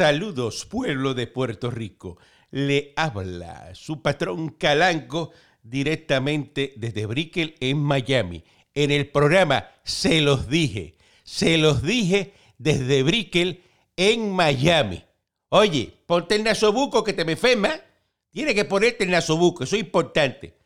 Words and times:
Saludos, 0.00 0.64
pueblo 0.64 1.12
de 1.12 1.26
Puerto 1.26 1.70
Rico. 1.70 2.16
Le 2.52 2.94
habla 2.96 3.74
su 3.74 4.00
patrón 4.00 4.48
Calanco 4.48 5.30
directamente 5.62 6.72
desde 6.78 7.04
Brickell 7.04 7.54
en 7.60 7.76
Miami. 7.76 8.42
En 8.72 8.92
el 8.92 9.10
programa 9.10 9.68
Se 9.84 10.22
los 10.22 10.48
dije, 10.48 10.96
se 11.22 11.58
los 11.58 11.82
dije 11.82 12.32
desde 12.56 13.02
Brickell 13.02 13.62
en 13.94 14.30
Miami. 14.30 15.04
Oye, 15.50 15.92
ponte 16.06 16.36
el 16.36 16.44
nasobuco 16.44 17.04
que 17.04 17.12
te 17.12 17.26
me 17.26 17.36
fema. 17.36 17.78
Tiene 18.30 18.54
que 18.54 18.64
ponerte 18.64 19.04
el 19.04 19.10
nasobuco, 19.10 19.64
eso 19.64 19.76
es 19.76 19.82
importante. 19.82 20.56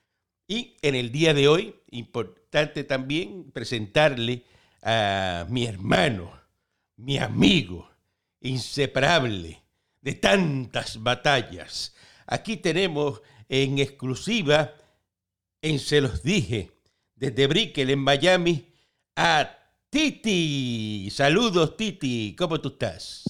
Y 0.46 0.76
en 0.80 0.94
el 0.94 1.10
día 1.10 1.34
de 1.34 1.48
hoy, 1.48 1.74
importante 1.90 2.84
también 2.84 3.50
presentarle 3.50 4.44
a 4.80 5.44
mi 5.50 5.66
hermano, 5.66 6.30
mi 6.94 7.18
amigo, 7.18 7.93
inseparable 8.44 9.62
de 10.00 10.14
tantas 10.14 11.02
batallas. 11.02 11.96
Aquí 12.26 12.58
tenemos 12.58 13.22
en 13.48 13.78
exclusiva, 13.78 14.72
en 15.60 15.78
Se 15.78 16.00
los 16.00 16.22
dije, 16.22 16.70
desde 17.16 17.46
Brickell 17.46 17.90
en 17.90 18.00
Miami, 18.00 18.68
a 19.16 19.48
Titi. 19.90 21.08
Saludos, 21.10 21.76
Titi. 21.76 22.36
¿Cómo 22.38 22.60
tú 22.60 22.68
estás? 22.68 23.24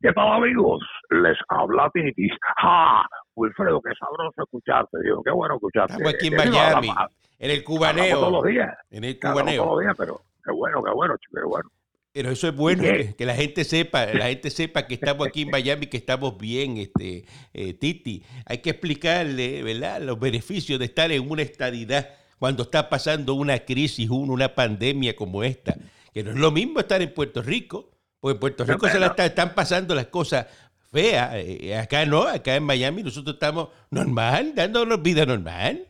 ¿Qué 0.00 0.12
tal, 0.12 0.32
amigos? 0.32 0.82
Les 1.10 1.38
habla 1.48 1.90
Titi. 1.92 2.28
¡Ja! 2.58 3.06
Wilfredo, 3.34 3.80
qué 3.80 3.92
sabroso 3.98 4.42
escucharte, 4.42 4.98
Dios. 5.02 5.20
Qué 5.24 5.30
bueno 5.30 5.54
escucharte. 5.54 5.94
Estamos 5.94 6.14
aquí 6.14 6.26
en 6.26 6.36
Miami, 6.36 6.92
en 7.38 7.50
el 7.50 7.64
cubaneo. 7.64 8.18
todos 8.18 8.32
los 8.32 8.44
días. 8.44 8.76
En 8.90 9.04
el 9.04 9.18
cubaneo. 9.18 9.62
todos 9.62 9.76
los 9.76 9.80
días, 9.80 9.94
pero 9.96 10.20
qué 10.44 10.52
bueno, 10.52 10.82
qué 10.82 10.90
bueno, 10.90 11.16
qué 11.18 11.44
bueno. 11.44 11.70
Pero 12.12 12.30
eso 12.30 12.46
es 12.48 12.54
bueno, 12.54 12.82
que, 13.16 13.24
la 13.24 13.34
gente 13.34 13.64
sepa, 13.64 14.04
la 14.04 14.26
gente 14.26 14.50
sepa 14.50 14.86
que 14.86 14.94
estamos 14.94 15.26
aquí 15.26 15.42
en 15.42 15.50
Miami, 15.50 15.86
que 15.86 15.96
estamos 15.96 16.36
bien, 16.36 16.76
este, 16.76 17.24
eh, 17.54 17.72
Titi. 17.72 18.22
Hay 18.44 18.58
que 18.58 18.70
explicarle, 18.70 19.62
¿verdad?, 19.62 20.02
los 20.02 20.20
beneficios 20.20 20.78
de 20.78 20.84
estar 20.84 21.10
en 21.10 21.30
una 21.30 21.40
estadidad 21.40 22.10
cuando 22.38 22.64
está 22.64 22.90
pasando 22.90 23.32
una 23.32 23.60
crisis, 23.60 24.10
una 24.10 24.54
pandemia 24.54 25.16
como 25.16 25.42
esta. 25.42 25.74
Que 26.12 26.22
no 26.22 26.32
es 26.32 26.36
lo 26.36 26.50
mismo 26.50 26.80
estar 26.80 27.00
en 27.00 27.14
Puerto 27.14 27.40
Rico, 27.40 27.90
porque 28.20 28.34
en 28.34 28.40
Puerto 28.40 28.64
Rico 28.64 28.88
se 28.88 28.98
la 28.98 29.14
están 29.18 29.54
pasando 29.54 29.94
las 29.94 30.08
cosas 30.08 30.46
feas. 30.90 31.30
Eh, 31.36 31.74
acá 31.78 32.04
no, 32.04 32.24
acá 32.24 32.56
en 32.56 32.64
Miami 32.64 33.02
nosotros 33.02 33.36
estamos 33.36 33.68
normal, 33.90 34.54
dándonos 34.54 35.00
vida 35.02 35.24
normal. 35.24 35.86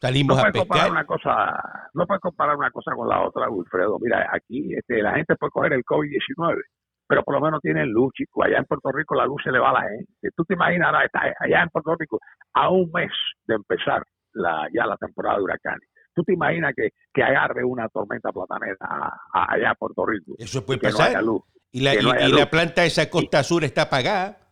Salimos 0.00 0.36
no 0.36 0.42
a 0.42 0.46
pescar. 0.46 0.66
Comparar 0.68 0.90
una 0.90 1.04
cosa, 1.04 1.62
no 1.94 2.06
puedes 2.06 2.20
comparar 2.20 2.56
una 2.56 2.70
cosa 2.70 2.92
con 2.94 3.08
la 3.08 3.26
otra, 3.26 3.50
Wilfredo. 3.50 3.98
Mira, 4.00 4.28
aquí 4.32 4.74
este, 4.74 5.02
la 5.02 5.14
gente 5.14 5.34
puede 5.36 5.50
coger 5.50 5.72
el 5.72 5.84
COVID-19, 5.84 6.60
pero 7.08 7.24
por 7.24 7.34
lo 7.34 7.40
menos 7.40 7.60
tienen 7.60 7.90
luz, 7.90 8.12
chico. 8.14 8.44
Allá 8.44 8.58
en 8.58 8.64
Puerto 8.64 8.92
Rico 8.92 9.16
la 9.16 9.26
luz 9.26 9.42
se 9.42 9.50
le 9.50 9.58
va 9.58 9.70
a 9.70 9.82
la 9.82 9.88
gente. 9.88 10.30
Tú 10.36 10.44
te 10.44 10.54
imaginas, 10.54 10.94
allá 11.12 11.62
en 11.62 11.68
Puerto 11.70 11.96
Rico, 11.98 12.20
a 12.54 12.70
un 12.70 12.90
mes 12.92 13.10
de 13.46 13.56
empezar 13.56 14.04
la, 14.34 14.68
ya 14.72 14.86
la 14.86 14.96
temporada 14.96 15.38
de 15.38 15.42
huracanes. 15.42 15.88
¿Tú 16.14 16.22
te 16.22 16.32
imaginas 16.32 16.74
que, 16.76 16.90
que 17.12 17.22
agarre 17.22 17.64
una 17.64 17.88
tormenta 17.88 18.30
platanera 18.32 18.76
allá 19.32 19.70
en 19.70 19.76
Puerto 19.78 20.06
Rico? 20.06 20.34
Eso 20.38 20.64
puede 20.64 20.78
pasar. 20.78 21.22
y 21.72 21.80
la, 21.80 21.94
y, 21.94 22.32
la 22.32 22.50
planta 22.50 22.84
esa 22.84 23.10
Costa 23.10 23.42
Sur 23.42 23.64
está 23.64 23.82
apagada 23.82 24.47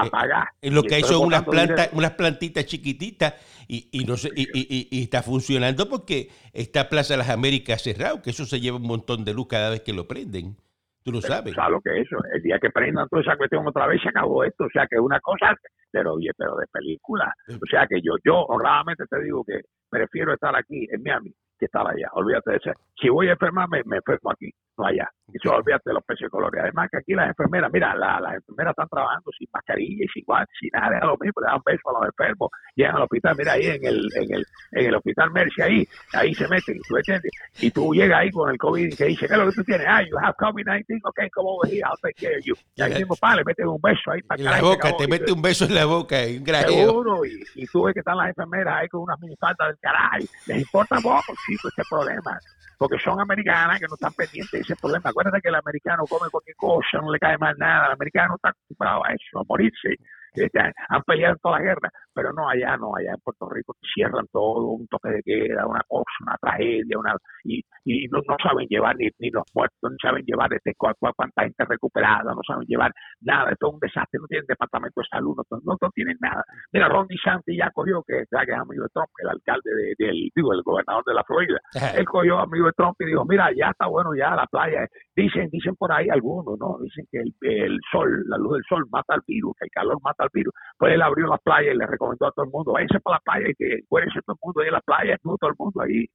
apagar. 0.00 0.48
Eh, 0.60 0.70
lo 0.70 0.82
que 0.82 0.96
hay 0.96 1.02
son 1.02 1.26
unas 1.26 1.44
plantas, 1.44 1.90
unas 1.92 2.12
plantitas 2.12 2.66
chiquititas 2.66 3.34
y, 3.68 3.88
y 3.92 4.04
no 4.04 4.16
sé, 4.16 4.30
y, 4.34 4.42
y, 4.42 4.88
y, 4.90 5.02
está 5.02 5.22
funcionando 5.22 5.88
porque 5.88 6.28
está 6.52 6.88
Plaza 6.88 7.16
Las 7.16 7.30
Américas 7.30 7.82
cerrado, 7.82 8.20
que 8.20 8.30
eso 8.30 8.44
se 8.44 8.60
lleva 8.60 8.76
un 8.76 8.86
montón 8.86 9.24
de 9.24 9.32
luz 9.32 9.46
cada 9.48 9.70
vez 9.70 9.80
que 9.80 9.92
lo 9.92 10.06
prenden. 10.06 10.56
Tú 11.04 11.12
lo 11.12 11.20
sabes. 11.20 11.54
¿Sabes 11.54 11.70
lo 11.70 11.80
que 11.82 12.00
es 12.00 12.06
eso? 12.06 12.16
El 12.32 12.42
día 12.42 12.58
que 12.58 12.70
prendan 12.70 13.06
toda 13.10 13.20
esa 13.20 13.36
cuestión 13.36 13.66
otra 13.66 13.86
vez 13.86 14.00
se 14.02 14.08
acabó 14.08 14.42
esto. 14.42 14.64
O 14.64 14.70
sea 14.70 14.86
que 14.86 14.96
es 14.96 15.02
una 15.02 15.20
cosa, 15.20 15.54
pero 15.90 16.14
oye, 16.14 16.30
pero 16.36 16.56
de 16.56 16.66
película. 16.66 17.30
O 17.48 17.66
sea 17.70 17.86
que 17.86 18.00
yo, 18.00 18.14
yo 18.24 18.36
honradamente 18.46 19.04
te 19.08 19.22
digo 19.22 19.44
que 19.44 19.60
prefiero 19.90 20.32
estar 20.32 20.56
aquí 20.56 20.88
en 20.90 21.02
Miami 21.02 21.30
que 21.58 21.66
estar 21.66 21.86
allá. 21.86 22.08
Olvídate 22.14 22.52
de 22.52 22.56
eso. 22.56 22.70
Si 22.98 23.10
voy 23.10 23.28
a 23.28 23.32
enfermarme, 23.32 23.82
me 23.84 23.96
enfermo 23.96 24.30
aquí, 24.30 24.50
allá. 24.82 25.08
Y 25.32 25.36
eso, 25.36 25.54
olvídate 25.54 25.90
de 25.90 25.94
los 25.94 26.04
peces 26.04 26.26
de 26.26 26.30
colores. 26.30 26.60
Además 26.62 26.88
que 26.90 26.98
aquí 26.98 27.14
las 27.14 27.28
enfermeras, 27.28 27.70
mira, 27.72 27.94
las 27.94 28.34
enfermeras 28.34 28.72
están 28.72 28.88
trabajando 28.88 29.30
sin 29.38 29.48
mascarilla 29.52 30.04
y 30.04 30.08
sin 30.08 30.22
igual, 30.22 30.46
sin 30.58 30.70
nada, 30.72 30.98
a 31.00 31.06
lo 31.06 31.16
mismo, 31.18 31.40
le 31.40 31.46
dan 31.46 31.60
besos 31.64 31.82
a 31.86 31.98
los 31.98 32.06
enfermos, 32.06 32.50
llegan 32.74 32.96
al 32.96 33.02
hospital, 33.02 33.34
mira 33.38 33.52
ahí 33.52 33.66
en 33.66 33.84
el, 33.84 34.08
en 34.16 34.34
el, 34.34 34.46
en 34.72 34.86
el 34.86 34.94
hospital 34.94 35.30
Mercy, 35.30 35.62
ahí, 35.62 35.88
ahí 36.12 36.34
se 36.34 36.48
meten, 36.48 36.78
¿tú 36.86 36.96
entiendes? 36.96 37.30
Y 37.60 37.70
tú 37.70 37.94
llegas 37.94 38.18
ahí 38.20 38.30
con 38.30 38.50
el 38.50 38.58
COVID 38.58 38.86
y 38.86 38.96
te 38.96 39.04
dice, 39.06 39.26
¿qué 39.26 39.34
es 39.34 39.38
lo 39.38 39.46
que 39.46 39.56
tú 39.56 39.64
tienes? 39.64 39.86
Ah, 39.88 40.02
you 40.02 40.16
have 40.18 40.34
COVID-19, 40.36 41.00
ok, 41.04 41.20
come 41.32 41.48
over 41.50 41.70
here, 41.70 41.82
I'll 41.84 41.98
take 42.02 42.14
care 42.20 42.38
of 42.38 42.44
you. 42.44 42.54
Y 42.74 42.82
ahí 42.82 42.94
mismo, 42.94 43.16
pa, 43.16 43.36
le 43.36 43.44
meten 43.44 43.68
un 43.68 43.80
beso 43.80 44.10
ahí 44.10 44.22
para 44.22 44.40
En 44.40 44.50
la 44.50 44.60
boca, 44.60 44.96
te 44.96 45.08
mete 45.08 45.32
un 45.32 45.42
beso 45.42 45.64
en 45.64 45.74
la 45.74 45.84
boca, 45.86 46.16
un 46.26 46.44
grajeo. 46.44 46.86
Seguro, 46.86 47.24
y, 47.24 47.44
y 47.54 47.66
tú 47.66 47.84
ves 47.84 47.94
que 47.94 48.00
están 48.00 48.18
las 48.18 48.28
enfermeras 48.28 48.82
ahí 48.82 48.88
con 48.88 49.02
unas 49.02 49.18
minifaldas 49.20 49.68
del 49.68 49.78
carajo, 49.78 50.16
les 50.46 50.58
importa 50.58 50.96
poco, 51.02 51.32
chico, 51.46 51.68
este 51.68 51.82
problema 51.88 52.38
porque 52.78 52.98
son 53.02 53.20
americanas 53.20 53.80
que 53.80 53.86
no 53.86 53.94
están 53.94 54.12
pendientes 54.12 54.63
ese 54.64 54.76
problema. 54.76 55.10
Acuérdate 55.10 55.40
que 55.40 55.48
el 55.48 55.54
americano 55.54 56.04
come 56.08 56.30
cualquier 56.30 56.56
cosa, 56.56 56.98
no 57.00 57.12
le 57.12 57.18
cae 57.18 57.38
mal 57.38 57.54
nada, 57.58 57.86
el 57.86 57.92
americano 57.92 58.34
está 58.36 58.50
acostumbrado 58.50 59.04
a 59.04 59.12
eso, 59.12 59.40
a 59.40 59.44
morirse. 59.46 59.96
Este, 60.34 60.60
han 60.88 61.02
peleado 61.02 61.34
en 61.34 61.38
toda 61.40 61.58
la 61.58 61.64
guerra, 61.64 61.90
pero 62.14 62.32
no 62.32 62.48
allá, 62.48 62.76
no 62.76 62.94
allá 62.96 63.12
en 63.12 63.20
Puerto 63.22 63.48
Rico 63.50 63.74
cierran 63.94 64.26
todo, 64.32 64.68
un 64.68 64.86
toque 64.88 65.10
de 65.10 65.22
queda, 65.22 65.66
una 65.66 65.82
cosa, 65.88 66.12
una 66.22 66.36
tragedia, 66.40 66.98
una 66.98 67.16
y, 67.44 67.60
y 67.84 68.08
no, 68.08 68.18
no, 68.26 68.36
saben 68.42 68.66
llevar 68.68 68.96
ni, 68.96 69.08
ni, 69.18 69.30
los 69.30 69.44
muertos, 69.54 69.78
no 69.82 69.96
saben 70.00 70.24
llevar 70.24 70.52
este, 70.54 70.72
cuánta 70.76 71.42
gente 71.42 71.64
recuperada, 71.64 72.34
no 72.34 72.40
saben 72.46 72.66
llevar 72.66 72.92
nada, 73.20 73.50
esto 73.50 73.68
es 73.68 73.74
un 73.74 73.80
desastre, 73.80 74.20
no 74.20 74.26
tienen 74.26 74.46
departamento 74.46 75.00
de 75.00 75.06
salud, 75.10 75.36
no, 75.36 75.58
no, 75.62 75.90
tienen 75.94 76.16
nada. 76.20 76.44
Mira, 76.72 76.88
Ron 76.88 77.06
DeSantis 77.08 77.56
ya 77.58 77.70
cogió, 77.70 78.02
que, 78.06 78.20
es 78.20 78.28
amigo 78.32 78.84
de 78.84 78.90
Trump, 78.92 79.10
el 79.18 79.28
alcalde 79.28 79.70
de, 79.74 80.06
del, 80.06 80.30
digo, 80.34 80.52
el 80.52 80.62
gobernador 80.62 81.04
de 81.04 81.14
la 81.14 81.24
Florida, 81.24 81.58
él 81.96 82.04
cogió 82.06 82.38
amigo 82.38 82.66
de 82.66 82.72
Trump 82.72 82.96
y 83.00 83.06
dijo, 83.06 83.24
mira, 83.24 83.50
ya 83.56 83.70
está 83.70 83.86
bueno 83.86 84.14
ya 84.16 84.34
la 84.34 84.46
playa, 84.46 84.86
dicen, 85.14 85.48
dicen 85.50 85.74
por 85.76 85.92
ahí 85.92 86.08
algunos, 86.08 86.58
¿no? 86.58 86.78
Dicen 86.80 87.06
que 87.10 87.18
el, 87.18 87.34
el 87.40 87.80
sol, 87.90 88.24
la 88.28 88.38
luz 88.38 88.54
del 88.54 88.64
sol 88.68 88.84
mata 88.90 89.14
al 89.14 89.22
virus, 89.26 89.52
que 89.58 89.66
el 89.66 89.70
calor 89.70 89.98
mata 90.02 90.24
al 90.24 90.30
virus. 90.32 90.54
Pues 90.78 90.94
él 90.94 91.02
abrió 91.02 91.26
la 91.26 91.38
playa 91.38 91.72
y 91.72 91.76
le 91.76 91.86
recomendó 91.86 92.03
a 92.12 92.30
todo 92.32 92.44
el 92.44 92.50
mundo, 92.50 92.72
váyanse 92.72 93.00
para 93.00 93.16
la 93.16 93.20
playa 93.20 93.48
y 93.50 93.54
que 93.54 93.80
cuédense 93.88 94.20
todo 94.26 94.34
el 94.34 94.40
mundo 94.42 94.60
ahí 94.60 94.68
en 94.68 94.74
la 94.74 94.80
playa, 94.80 95.18
todo 95.22 95.38
el 95.42 95.54
mundo 95.58 95.80
ahí. 95.80 96.06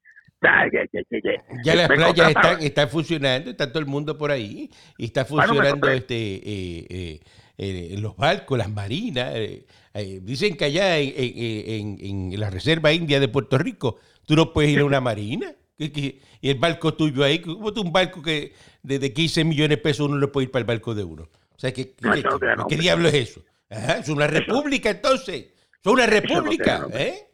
Ya 1.66 1.76
las 1.76 1.88
playas 1.90 2.30
están, 2.30 2.62
están, 2.62 2.90
funcionando, 2.90 3.52
está 3.52 3.70
todo 3.70 3.80
el 3.80 3.86
mundo 3.86 4.18
por 4.18 4.32
ahí 4.32 4.70
y 4.98 5.06
está 5.06 5.26
funcionando 5.26 5.90
este 5.90 6.16
eh, 6.16 6.88
eh, 6.90 7.20
eh, 7.58 7.96
los 8.00 8.16
barcos, 8.16 8.58
las 8.58 8.70
marinas. 8.70 9.34
dicen 10.22 10.56
que 10.56 10.66
allá 10.66 10.98
en, 10.98 11.98
en, 12.00 12.40
la 12.40 12.50
Reserva 12.50 12.94
India 12.94 13.20
de 13.20 13.28
Puerto 13.28 13.58
Rico 13.58 13.98
tú 14.26 14.36
no 14.36 14.54
puedes 14.54 14.72
ir 14.72 14.80
a 14.80 14.86
una 14.86 15.02
marina. 15.02 15.54
Y 15.78 16.20
el 16.42 16.58
barco 16.58 16.94
tuyo 16.94 17.24
ahí, 17.24 17.40
como 17.40 17.70
un 17.70 17.92
barco 17.92 18.22
que 18.22 18.54
de, 18.84 19.14
15 19.14 19.44
millones 19.46 19.78
de 19.78 19.78
pesos 19.78 20.08
uno 20.08 20.18
no 20.18 20.32
puede 20.32 20.46
ir 20.46 20.52
para 20.52 20.62
el 20.62 20.68
barco 20.68 20.94
de 20.94 21.04
uno. 21.04 21.24
O 21.24 21.60
sea, 21.60 21.74
¿qué, 21.74 21.94
qué, 22.70 22.78
diablo 22.78 23.10
es 23.10 23.14
eso? 23.14 23.42
es 23.70 24.08
una 24.10 24.28
república 24.28 24.90
entonces. 24.90 25.48
Una 25.86 26.06
república. 26.06 26.76
Eso 26.76 26.90
no, 26.90 26.98
¿eh? 26.98 27.28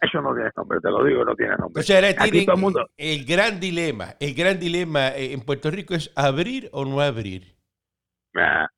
eso, 0.00 0.22
no 0.22 0.34
tiene 0.34 0.50
nombre, 0.56 0.80
te 0.80 0.90
lo 0.90 1.04
digo, 1.04 1.24
no 1.24 1.34
tiene 1.34 1.56
nombre. 1.56 1.80
O 1.80 1.82
sea, 1.82 1.98
Aquí 2.08 2.44
todo 2.44 2.54
el, 2.54 2.60
mundo... 2.60 2.90
el 2.96 3.24
gran 3.24 3.60
dilema, 3.60 4.14
el 4.20 4.34
gran 4.34 4.58
dilema 4.58 5.08
eh, 5.08 5.32
en 5.32 5.40
Puerto 5.40 5.70
Rico 5.70 5.94
es 5.94 6.10
abrir 6.14 6.68
o 6.72 6.84
no 6.84 7.00
abrir. 7.00 7.56
Ah, 8.36 8.68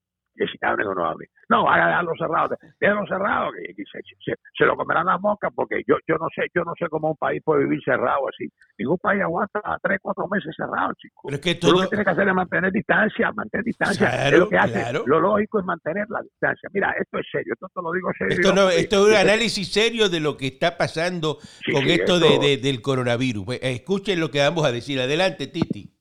que 0.41 0.47
si 0.47 0.59
abren 0.63 0.89
o 0.89 0.95
no 0.95 1.05
abren. 1.05 1.29
No, 1.51 1.69
háganlo 1.69 2.13
cerrado, 2.17 2.57
déjenlo 2.81 3.07
cerrado, 3.07 3.53
que, 3.53 3.75
se, 3.85 4.35
se, 4.57 4.65
lo 4.65 4.75
comerán 4.75 5.05
las 5.05 5.21
moscas, 5.21 5.53
porque 5.55 5.83
yo 5.87 5.97
yo 6.09 6.17
no 6.17 6.29
sé 6.35 6.47
yo 6.55 6.65
no 6.65 6.73
sé 6.79 6.89
cómo 6.89 7.11
un 7.11 7.17
país 7.17 7.43
puede 7.45 7.65
vivir 7.65 7.81
cerrado 7.85 8.27
así. 8.29 8.49
Ningún 8.79 8.97
país 8.97 9.21
aguanta 9.21 9.61
tres, 9.83 9.99
cuatro 10.01 10.27
meses 10.29 10.55
cerrado, 10.57 10.95
chicos. 10.95 11.21
Pero 11.25 11.35
es 11.35 11.43
que 11.43 11.55
todo... 11.57 11.73
lo 11.73 11.81
que 11.83 11.89
tiene 11.89 12.05
que 12.05 12.11
hacer 12.11 12.29
es 12.29 12.35
mantener 12.35 12.73
distancia, 12.73 13.33
mantener 13.33 13.65
distancia. 13.65 14.29
es 14.29 14.39
lo 14.39 14.49
que 14.49 14.57
hace. 14.57 14.93
Lo 15.05 15.21
lógico 15.21 15.61
es 15.61 15.67
mantener 15.67 16.07
la 16.09 16.23
distancia. 16.23 16.71
Mira, 16.73 16.95
esto 16.99 17.19
es 17.19 17.27
serio, 17.31 17.53
esto 17.53 17.69
te 17.75 17.83
lo 17.83 17.93
digo 17.93 18.11
serio. 18.17 18.35
Esto, 18.35 18.55
no, 18.55 18.71
esto 18.71 19.07
es 19.07 19.13
un 19.13 19.21
análisis 19.21 19.71
serio 19.71 20.09
de 20.09 20.21
lo 20.21 20.39
que 20.39 20.47
está 20.47 20.79
pasando 20.79 21.39
con 21.71 21.85
esto, 21.85 22.19
De, 22.19 22.39
de, 22.39 22.57
del 22.57 22.81
coronavirus. 22.81 23.45
Pues, 23.45 23.61
escuchen 23.63 24.21
lo 24.21 24.31
que 24.31 24.39
vamos 24.39 24.65
a 24.65 24.73
decir. 24.73 24.99
Adelante, 25.01 25.49
Titi. 25.49 26.00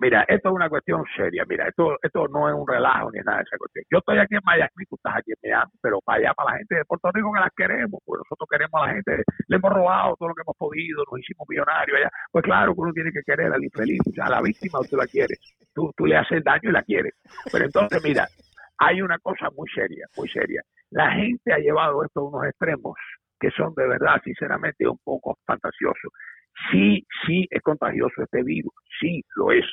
Mira, 0.00 0.24
esto 0.28 0.50
es 0.50 0.54
una 0.54 0.68
cuestión 0.68 1.04
seria. 1.16 1.44
Mira, 1.48 1.66
esto 1.66 1.98
esto 2.00 2.28
no 2.28 2.48
es 2.48 2.54
un 2.54 2.66
relajo 2.68 3.10
ni 3.10 3.18
nada 3.18 3.38
de 3.38 3.42
esa 3.42 3.58
cuestión. 3.58 3.84
Yo 3.90 3.98
estoy 3.98 4.18
aquí 4.18 4.36
en 4.36 4.44
Miami, 4.44 4.86
tú 4.88 4.94
estás 4.94 5.16
aquí 5.16 5.32
en 5.32 5.38
Miami, 5.42 5.72
pero 5.82 5.98
para 6.04 6.18
allá, 6.18 6.34
para 6.34 6.52
la 6.52 6.58
gente 6.58 6.76
de 6.76 6.84
Puerto 6.84 7.10
Rico 7.12 7.32
que 7.32 7.40
las 7.40 7.50
queremos, 7.56 8.00
pues 8.04 8.20
nosotros 8.22 8.48
queremos 8.48 8.80
a 8.80 8.86
la 8.86 8.92
gente, 8.94 9.24
le 9.48 9.56
hemos 9.56 9.72
robado 9.72 10.14
todo 10.16 10.28
lo 10.28 10.34
que 10.36 10.42
hemos 10.42 10.56
podido, 10.56 11.02
nos 11.10 11.18
hicimos 11.18 11.46
millonarios 11.48 11.98
allá. 11.98 12.10
Pues 12.30 12.44
claro 12.44 12.74
que 12.74 12.80
uno 12.80 12.92
tiene 12.92 13.10
que 13.10 13.22
querer 13.26 13.52
al 13.52 13.64
infeliz, 13.64 14.00
a 14.22 14.30
la 14.30 14.40
víctima 14.40 14.78
usted 14.78 14.96
la 14.96 15.06
quiere. 15.06 15.34
Tú, 15.74 15.90
tú 15.96 16.06
le 16.06 16.16
haces 16.16 16.44
daño 16.44 16.70
y 16.70 16.72
la 16.72 16.82
quieres. 16.84 17.14
Pero 17.50 17.64
entonces, 17.64 18.00
mira, 18.04 18.28
hay 18.78 19.02
una 19.02 19.18
cosa 19.18 19.50
muy 19.50 19.68
seria, 19.74 20.06
muy 20.16 20.28
seria. 20.28 20.62
La 20.90 21.10
gente 21.10 21.52
ha 21.52 21.58
llevado 21.58 22.04
esto 22.04 22.20
a 22.20 22.28
unos 22.28 22.44
extremos 22.46 22.94
que 23.40 23.50
son 23.50 23.74
de 23.74 23.86
verdad, 23.86 24.20
sinceramente, 24.22 24.86
un 24.86 24.98
poco 25.02 25.38
fantasiosos. 25.44 26.12
Sí, 26.70 27.04
sí 27.26 27.46
es 27.50 27.62
contagioso 27.62 28.22
este 28.22 28.42
virus, 28.42 28.72
sí 29.00 29.22
lo 29.36 29.52
es 29.52 29.64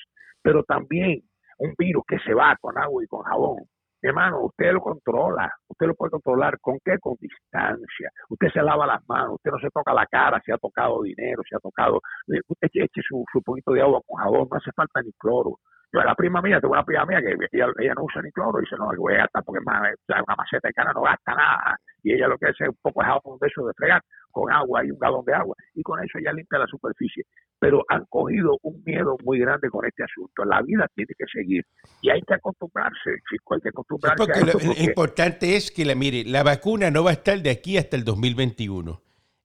pero 0.45 0.63
también 0.63 1.23
un 1.57 1.73
virus 1.75 2.03
que 2.07 2.19
se 2.19 2.35
va 2.35 2.55
con 2.61 2.77
agua 2.77 3.03
y 3.03 3.07
con 3.07 3.23
jabón 3.23 3.65
hermano, 4.07 4.41
usted 4.41 4.71
lo 4.71 4.81
controla, 4.81 5.51
usted 5.67 5.87
lo 5.87 5.95
puede 5.95 6.11
controlar. 6.11 6.59
¿Con 6.59 6.77
qué? 6.83 6.97
Con 6.99 7.15
distancia. 7.19 8.11
Usted 8.29 8.49
se 8.53 8.61
lava 8.61 8.85
las 8.85 9.01
manos, 9.07 9.35
usted 9.35 9.51
no 9.51 9.59
se 9.59 9.69
toca 9.69 9.93
la 9.93 10.05
cara 10.05 10.41
si 10.45 10.51
ha 10.51 10.57
tocado 10.57 11.01
dinero, 11.01 11.41
si 11.47 11.55
ha 11.55 11.59
tocado. 11.59 12.01
Eh, 12.27 12.41
usted 12.47 12.69
eche 12.73 13.01
su, 13.07 13.23
su 13.31 13.41
poquito 13.41 13.71
de 13.71 13.81
agua 13.81 14.01
con 14.05 14.21
jabón, 14.21 14.47
no 14.49 14.57
hace 14.57 14.71
falta 14.75 15.01
ni 15.01 15.11
cloro. 15.13 15.59
Yo, 15.91 16.01
la 16.01 16.15
prima 16.15 16.41
mía, 16.41 16.59
tengo 16.59 16.73
una 16.73 16.83
prima 16.83 17.05
mía 17.05 17.21
que 17.21 17.35
ella, 17.51 17.93
no 17.95 18.03
usa 18.03 18.21
ni 18.21 18.31
cloro, 18.31 18.59
y 18.59 18.63
dice, 18.63 18.75
no, 18.77 18.89
voy 18.97 19.13
a 19.13 19.17
gastar 19.19 19.43
porque 19.43 19.63
más, 19.63 19.81
una 20.07 20.35
maceta 20.35 20.67
de 20.67 20.73
cana 20.73 20.91
no 20.93 21.01
gasta 21.01 21.33
nada. 21.33 21.79
Y 22.03 22.13
ella 22.13 22.27
lo 22.27 22.37
que 22.37 22.47
hace 22.47 22.65
es 22.65 22.69
un 22.69 22.77
poco 22.81 23.01
de 23.01 23.07
jabón 23.07 23.39
de 23.39 23.47
eso 23.47 23.65
de 23.65 23.73
fregar 23.73 24.01
con 24.31 24.51
agua 24.51 24.85
y 24.85 24.91
un 24.91 24.99
galón 24.99 25.23
de 25.25 25.33
agua. 25.33 25.55
Y 25.73 25.81
con 25.81 26.03
eso 26.03 26.19
ya 26.23 26.33
limpia 26.33 26.59
la 26.59 26.67
superficie. 26.67 27.23
Pero 27.57 27.83
han 27.87 28.05
cogido 28.09 28.57
un 28.63 28.83
miedo 28.85 29.17
muy 29.23 29.39
grande 29.39 29.69
con 29.69 29.85
este 29.85 30.03
asunto. 30.03 30.43
La 30.43 30.61
vida 30.61 30.87
tiene 30.93 31.13
que 31.17 31.25
seguir. 31.31 31.63
Y 32.01 32.09
hay 32.09 32.21
que 32.21 32.33
acostumbrarse, 32.33 33.11
chico, 33.29 33.55
hay 33.55 33.61
que 33.61 33.69
acostumbrarse. 33.69 34.23
a 34.23 34.35
esto 34.35 34.59
lo, 34.59 34.73
importante 34.83 35.55
es 35.55 35.71
que, 35.71 35.85
la 35.85 35.95
mire, 35.95 36.25
la 36.25 36.43
vacuna 36.43 36.91
no 36.91 37.03
va 37.03 37.11
a 37.11 37.13
estar 37.13 37.39
de 37.39 37.49
aquí 37.49 37.77
hasta 37.77 37.95
el 37.95 38.03
2021. 38.03 39.01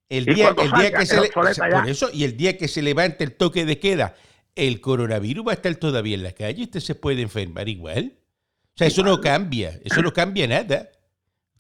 El 0.09 0.25
día, 0.25 0.49
el 0.49 0.73
día 0.73 0.91
que 0.91 1.07
se 1.07 1.31
por 1.31 1.47
eso, 1.87 2.09
y 2.13 2.25
el 2.25 2.37
día 2.37 2.59
que 2.59 2.67
se 2.67 2.83
levante 2.83 3.23
el 3.23 3.37
toque 3.37 3.65
de 3.65 3.79
queda 3.79 4.17
el 4.57 4.81
coronavirus 4.81 5.47
va 5.47 5.53
a 5.53 5.55
estar 5.55 5.75
todavía 5.77 6.15
en 6.15 6.23
la 6.23 6.33
calle, 6.33 6.65
usted 6.65 6.81
se 6.81 6.95
puede 6.95 7.23
enfermar 7.23 7.69
igual. 7.69 8.15
O 8.75 8.79
sea, 8.79 8.87
eso 8.87 9.03
no 9.03 9.21
cambia, 9.21 9.81
eso 9.85 10.03
no 10.03 10.13
cambia 10.13 10.47
nada. 10.47 10.91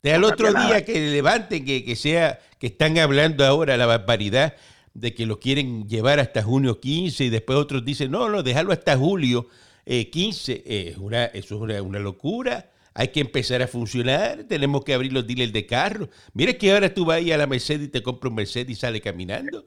De 0.02 0.12
al 0.12 0.24
otro 0.24 0.52
día 0.52 0.84
que 0.84 0.98
levanten, 1.10 1.64
que, 1.64 1.84
que, 1.84 1.96
sea, 1.96 2.40
que 2.58 2.68
están 2.68 2.98
hablando 2.98 3.44
ahora 3.44 3.76
la 3.76 3.86
barbaridad 3.86 4.54
de 4.94 5.14
que 5.14 5.26
lo 5.26 5.38
quieren 5.38 5.88
llevar 5.88 6.20
hasta 6.20 6.42
junio 6.42 6.80
15 6.80 7.24
y 7.24 7.30
después 7.30 7.58
otros 7.58 7.84
dicen, 7.84 8.10
no, 8.10 8.28
no, 8.28 8.42
déjalo 8.42 8.72
hasta 8.72 8.96
julio 8.96 9.48
15. 9.84 10.62
Eh, 10.66 10.94
una, 10.98 11.26
eso 11.26 11.56
es 11.56 11.60
una, 11.60 11.82
una, 11.82 11.98
locura. 11.98 12.70
Hay 12.94 13.08
que 13.08 13.20
empezar 13.20 13.62
a 13.62 13.68
funcionar, 13.68 14.44
tenemos 14.44 14.84
que 14.84 14.94
abrir 14.94 15.12
los 15.12 15.26
dealers 15.26 15.52
de 15.52 15.66
carro. 15.66 16.08
Mira 16.32 16.52
que 16.54 16.72
ahora 16.72 16.92
tú 16.92 17.04
vas 17.04 17.20
a 17.20 17.36
la 17.36 17.46
Mercedes 17.46 17.86
y 17.86 17.90
te 17.90 18.02
compras 18.02 18.30
un 18.30 18.36
Mercedes 18.36 18.70
y 18.70 18.74
sale 18.74 19.00
caminando. 19.00 19.64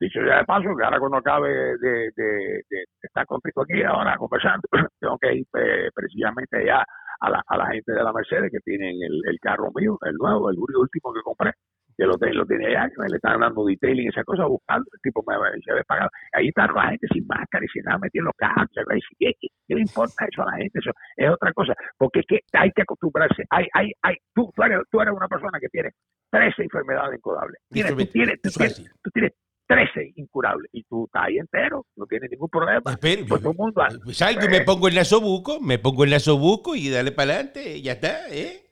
Dicho 0.00 0.20
ya 0.24 0.38
de 0.38 0.44
paso, 0.44 0.76
que 0.76 0.84
ahora 0.84 1.00
cuando 1.00 1.18
acabe 1.18 1.48
de, 1.50 2.10
de, 2.14 2.62
de, 2.70 2.84
estar 3.02 3.26
contigo 3.26 3.62
aquí 3.62 3.82
ahora 3.82 4.16
conversando, 4.16 4.62
tengo 5.00 5.18
que 5.18 5.34
ir 5.34 5.46
eh, 5.58 5.90
precisamente 5.92 6.64
ya 6.64 6.84
a 7.20 7.30
la, 7.30 7.42
a 7.44 7.56
la 7.56 7.66
gente 7.66 7.92
de 7.92 8.02
la 8.02 8.12
Mercedes 8.12 8.50
que 8.52 8.60
tienen 8.60 8.94
el, 9.02 9.20
el 9.26 9.40
carro 9.40 9.70
mío, 9.74 9.98
el 10.02 10.14
nuevo, 10.14 10.50
el 10.50 10.56
último 10.58 11.12
que 11.12 11.20
compré, 11.22 11.52
que 11.96 12.04
lo, 12.06 12.14
lo 12.16 12.46
tiene 12.46 12.68
allá, 12.68 12.88
que 12.88 13.10
le 13.10 13.16
están 13.16 13.40
dando 13.40 13.66
detailing 13.66 14.04
y 14.04 14.08
esa 14.08 14.22
cosa, 14.22 14.46
buscando, 14.46 14.86
el 14.92 15.00
tipo 15.00 15.24
me 15.26 15.34
se 15.62 15.72
ve 15.74 15.82
pagado. 15.84 16.10
Ahí 16.32 16.48
está 16.48 16.68
la 16.68 16.90
gente 16.90 17.08
sin 17.12 17.26
máscara 17.26 17.64
y 17.64 17.68
sin 17.68 17.82
nada 17.82 17.98
metiendo 17.98 18.30
carros, 18.36 18.70
¿qué, 19.18 19.34
¿qué, 19.40 19.48
¿qué, 19.66 19.74
le 19.74 19.80
importa 19.80 20.24
eso 20.30 20.42
a 20.42 20.52
la 20.52 20.58
gente? 20.58 20.78
Eso 20.78 20.92
es 21.16 21.28
otra 21.28 21.52
cosa, 21.52 21.74
porque 21.98 22.22
que 22.22 22.38
hay 22.52 22.70
que 22.70 22.82
acostumbrarse. 22.82 23.42
Hay, 23.50 23.66
hay, 23.74 23.90
hay, 24.02 24.14
tú, 24.32 24.48
tú, 24.54 24.62
eres, 24.62 24.78
tú 24.92 25.00
eres 25.00 25.12
una 25.12 25.26
persona 25.26 25.58
que 25.58 25.68
tiene 25.68 25.90
13 26.30 26.62
enfermedades 26.62 27.16
incudables. 27.16 27.60
Tienes, 27.68 27.96
tú, 27.96 28.06
tienes, 28.06 28.40
tú, 28.42 28.50
tienes, 28.50 28.94
tú 29.02 29.10
tienes 29.10 29.32
13 29.68 30.12
incurables 30.16 30.70
y 30.72 30.82
tú 30.84 31.04
estás 31.04 31.24
ahí 31.24 31.36
entero, 31.36 31.84
no 31.96 32.06
tienes 32.06 32.30
ningún 32.30 32.48
problema. 32.48 32.80
Pues 32.80 32.98
todo 33.28 33.50
el 33.50 33.56
mundo 33.56 33.82
salgo 34.12 34.46
y 34.46 34.48
me 34.48 34.62
pongo 34.62 34.88
el 34.88 34.94
nasobuco, 34.94 35.60
me 35.60 35.78
pongo 35.78 36.04
el 36.04 36.10
nasobuco 36.10 36.74
y 36.74 36.88
dale 36.88 37.12
para 37.12 37.34
adelante, 37.34 37.80
ya 37.82 37.92
está, 37.92 38.28
¿eh? 38.30 38.64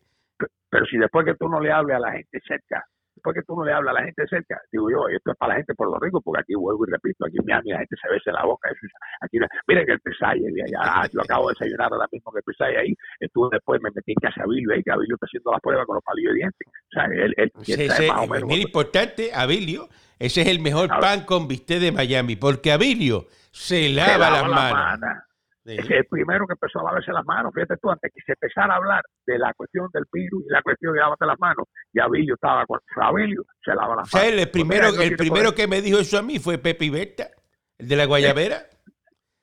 Pero, 0.69 0.85
si 0.87 0.97
después 0.97 1.25
que 1.25 1.35
tú 1.35 1.49
no 1.49 1.61
le 1.61 1.71
hables 1.71 1.97
a 1.97 2.01
la 2.01 2.13
gente 2.13 2.41
cerca, 2.47 2.85
después 3.15 3.35
que 3.35 3.43
tú 3.43 3.57
no 3.57 3.65
le 3.65 3.73
hablas 3.73 3.95
a 3.95 4.01
la 4.01 4.05
gente 4.07 4.27
cerca, 4.27 4.61
digo 4.73 4.91
yo, 4.91 5.09
esto 5.09 5.33
es 5.33 5.37
para 5.37 5.53
la 5.53 5.57
gente 5.57 5.75
por 5.75 5.91
los 5.91 6.01
ricos, 6.01 6.23
porque 6.25 6.41
aquí 6.41 6.55
vuelvo 6.55 6.87
y 6.87 6.91
repito, 6.91 7.27
aquí 7.27 7.37
Miami 7.45 7.71
la 7.71 7.79
gente 7.79 7.97
se 8.01 8.09
besa 8.11 8.33
la 8.33 8.45
boca. 8.45 8.69
Eso, 8.71 8.87
aquí, 9.21 9.39
miren 9.69 9.87
que 9.87 9.93
el 9.93 10.01
pesaje, 10.01 10.41
ya, 10.41 11.09
yo 11.13 11.21
acabo 11.21 11.49
de 11.49 11.55
desayunar 11.59 11.93
ahora 11.93 12.09
mismo 12.11 12.33
que 12.33 12.39
el 12.39 12.45
pesaje 12.45 12.79
ahí, 12.79 12.95
estuve 13.21 13.49
después 13.53 13.81
me 13.83 13.91
metí 13.95 14.13
en 14.13 14.21
casa 14.21 14.43
Abilio 14.43 14.73
ahí, 14.73 14.83
que 14.83 14.93
Abilio 14.93 15.15
está 15.17 15.27
haciendo 15.27 15.53
las 15.53 15.61
pruebas 15.61 15.87
con 15.87 15.95
los 15.97 16.05
palillos 16.05 16.33
de 16.33 16.39
dientes. 16.41 16.69
O 16.69 16.93
sea, 16.93 17.05
él, 17.05 17.35
él 17.37 17.53
sí, 17.63 18.09
más 18.09 18.25
o 18.25 18.27
menos. 18.27 18.51
Es 18.51 18.61
importante, 18.61 19.31
Abilio, 19.35 19.89
ese 20.19 20.43
es 20.43 20.49
el 20.49 20.61
mejor 20.61 20.89
pan 20.89 21.25
con 21.25 21.47
bistec 21.47 21.81
de 21.81 21.93
Miami, 21.93 22.37
porque 22.37 22.73
Abilio 22.73 23.27
se 23.51 23.89
lava, 23.89 24.31
las 24.31 24.49
manos. 24.49 25.17
Es 25.65 25.91
el 25.91 26.05
primero 26.07 26.47
que 26.47 26.53
empezó 26.53 26.79
a 26.81 26.85
lavarse 26.85 27.11
las 27.13 27.25
manos. 27.25 27.53
Fíjate 27.53 27.77
tú, 27.83 27.91
antes 27.91 28.13
que 28.15 28.21
se 28.25 28.33
empezara 28.33 28.75
a 28.75 28.77
hablar 28.77 29.03
de 29.27 29.37
la 29.37 29.53
cuestión 29.55 29.89
del 29.93 30.05
virus 30.13 30.45
y 30.47 30.53
la 30.53 30.63
cuestión 30.63 30.93
de 30.93 31.01
lavarte 31.01 31.27
las 31.27 31.39
manos, 31.41 31.67
ya 31.93 32.05
Abilio 32.05 32.35
estaba 32.35 32.65
con 32.67 32.79
Abilio, 32.97 33.43
se 33.65 33.75
lava 33.75 33.97
las 33.97 34.13
manos. 34.13 34.29
el 34.29 34.51
primero, 34.51 34.89
el 34.89 35.17
primero 35.17 35.55
que 35.55 35.67
me 35.67 35.83
dijo 35.83 35.99
eso 35.99 36.19
a 36.19 36.23
mí 36.23 36.39
fue 36.39 36.59
Pepe 36.59 36.89
Berta, 36.89 37.31
el 37.79 37.89
de 37.89 37.97
la 37.97 38.05
Guayabera. 38.05 38.59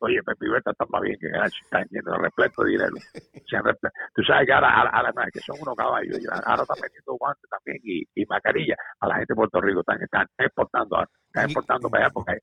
Oye, 0.06 0.22
Pepe 0.22 0.50
Berta 0.50 0.72
está 0.72 0.86
más 0.90 1.02
bien 1.02 1.18
que 1.18 1.28
está 1.28 1.82
yendo 1.90 2.18
repleto 2.18 2.64
de 2.64 2.72
dinero. 2.72 2.92
Tú 4.16 4.24
sabes 4.24 4.46
que 4.46 4.52
ahora, 4.52 4.90
ahora, 4.90 5.14
que 5.32 5.40
son 5.40 5.56
unos 5.62 5.76
caballos, 5.78 6.20
ahora 6.46 6.64
están 6.64 6.78
metiendo 6.82 7.14
guantes 7.18 7.50
también 7.50 7.80
y, 7.86 8.04
y 8.14 8.26
mascarilla 8.26 8.76
a 9.00 9.08
la 9.08 9.16
gente 9.16 9.32
de 9.32 9.36
Puerto 9.36 9.62
Rico, 9.62 9.80
están, 9.80 10.02
están 10.04 10.28
exportando, 10.38 10.98
están 11.28 11.46
exportando 11.46 11.90
para 11.90 12.06
allá 12.06 12.14
porque 12.14 12.40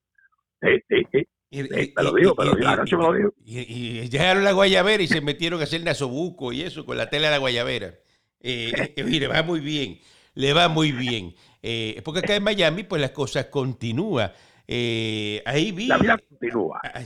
sí, 0.89 1.05
sí, 1.11 1.23
y, 1.51 1.61
lo 2.01 2.13
digo, 2.15 2.33
pero 2.33 2.55
lo 2.55 3.13
digo. 3.13 3.33
Y, 3.45 4.09
llegaron 4.09 4.43
la 4.43 4.53
guayabera 4.53 5.03
y 5.03 5.07
se 5.07 5.21
metieron 5.21 5.59
a 5.59 5.65
hacer 5.65 5.83
nasobuco 5.83 6.53
y 6.53 6.61
eso 6.63 6.83
con 6.83 6.97
la 6.97 7.11
tela 7.11 7.27
de 7.27 7.31
la 7.31 7.37
guayabera. 7.37 7.93
Eh, 8.39 8.71
eh 8.95 9.03
le 9.03 9.27
va 9.27 9.43
muy 9.43 9.59
bien, 9.59 9.99
le 10.33 10.53
va 10.53 10.67
muy 10.67 10.91
bien. 10.93 11.35
Eh, 11.61 12.01
porque 12.03 12.21
acá 12.21 12.35
en 12.35 12.43
Miami, 12.43 12.83
pues 12.83 13.01
las 13.01 13.11
cosas 13.11 13.45
continúan. 13.45 14.31
Eh, 14.67 15.41
ahí 15.45 15.71
vi. 15.71 15.87
La 15.87 15.97
vida 15.97 16.17
continúa. 16.17 16.81
Ah, 16.83 17.03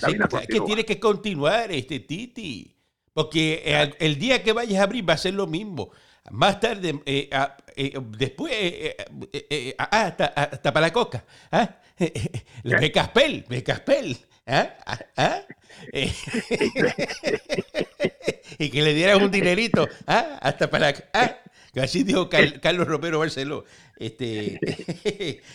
que 0.47 0.61
tiene 0.61 0.85
que 0.85 0.99
continuar, 0.99 1.71
este 1.71 1.99
Titi. 1.99 2.71
Porque 3.13 3.91
el, 3.99 4.19
día 4.19 4.43
que 4.43 4.51
vayas 4.51 4.79
a 4.79 4.83
abrir 4.83 5.07
va 5.07 5.13
a 5.13 5.17
ser 5.17 5.33
lo 5.33 5.47
mismo. 5.47 5.91
Más 6.31 6.59
tarde, 6.59 6.99
después, 8.17 8.53
ah, 9.77 9.89
hasta, 9.91 10.25
hasta, 10.25 10.73
para 10.73 10.87
la 10.87 10.93
coca. 10.93 11.23
¿ah? 11.51 11.79
Becaspel, 12.63 13.45
Becaspel. 13.47 14.17
¿Ah? 14.45 14.75
¿Ah? 14.85 14.99
¿Ah? 15.15 15.41
y 18.59 18.69
que 18.69 18.81
le 18.81 18.93
dieran 18.93 19.23
un 19.23 19.31
dinerito, 19.31 19.87
¿ah? 20.07 20.39
hasta 20.41 20.69
para... 20.69 20.93
¿ah? 21.13 21.37
Así 21.81 22.03
dijo 22.03 22.29
Carlos 22.29 22.87
Romero 22.87 23.19
Barceló. 23.19 23.65
Este, 23.97 24.59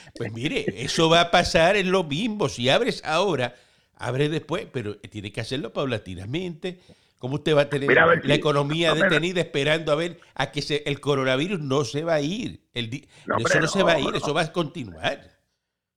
pues 0.16 0.32
mire, 0.32 0.64
eso 0.76 1.08
va 1.08 1.22
a 1.22 1.30
pasar 1.30 1.76
en 1.76 1.90
lo 1.90 2.04
mismo. 2.04 2.48
Si 2.48 2.68
abres 2.68 3.02
ahora, 3.04 3.54
abre 3.96 4.28
después, 4.28 4.66
pero 4.72 4.96
tiene 4.96 5.32
que 5.32 5.40
hacerlo 5.40 5.72
paulatinamente. 5.72 6.80
¿Cómo 7.18 7.34
usted 7.34 7.54
va 7.54 7.62
a 7.62 7.68
tener 7.68 7.90
la 8.24 8.34
economía 8.34 8.94
detenida 8.94 9.40
esperando 9.40 9.92
a 9.92 9.94
ver 9.94 10.18
a 10.34 10.50
que 10.50 10.62
se, 10.62 10.82
el 10.86 11.00
coronavirus 11.00 11.60
no 11.60 11.84
se 11.84 12.02
va 12.02 12.14
a 12.14 12.20
ir? 12.20 12.60
El, 12.72 12.90
eso 12.94 13.60
no, 13.60 13.66
se 13.66 13.82
va 13.82 13.92
a 13.92 14.00
ir, 14.00 14.14
eso 14.14 14.32
va 14.32 14.42
a 14.42 14.52
continuar 14.52 15.30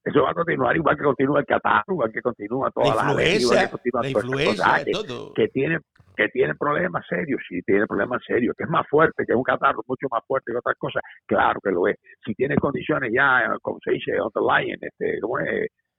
eso 0.05 0.21
va 0.21 0.31
a 0.31 0.33
continuar 0.33 0.75
igual 0.75 0.97
que 0.97 1.03
continúa 1.03 1.39
el 1.39 1.45
catarro, 1.45 1.93
igual 1.93 2.11
que 2.11 2.21
continúa 2.21 2.69
toda 2.71 2.93
la 2.93 3.03
influencia, 3.03 3.71
la, 3.93 4.09
influencia, 4.09 4.85
todo. 4.91 5.33
que 5.33 5.47
tiene 5.47 5.79
que 6.15 6.29
tiene 6.29 6.55
problemas 6.55 7.05
serios, 7.07 7.41
sí 7.47 7.61
tiene 7.63 7.85
problemas 7.87 8.21
serios, 8.25 8.55
que 8.57 8.63
es 8.63 8.69
más 8.69 8.87
fuerte 8.87 9.25
que 9.25 9.33
un 9.33 9.43
catarro, 9.43 9.83
mucho 9.87 10.07
más 10.11 10.23
fuerte 10.25 10.51
que 10.51 10.57
otras 10.57 10.77
cosas, 10.77 11.01
claro 11.25 11.59
que 11.61 11.71
lo 11.71 11.87
es. 11.87 11.97
Si 12.25 12.33
tiene 12.35 12.55
condiciones 12.55 13.11
ya, 13.13 13.55
como 13.61 13.79
se 13.83 13.91
dice, 13.91 14.11
underlying, 14.21 14.77
este, 14.81 15.19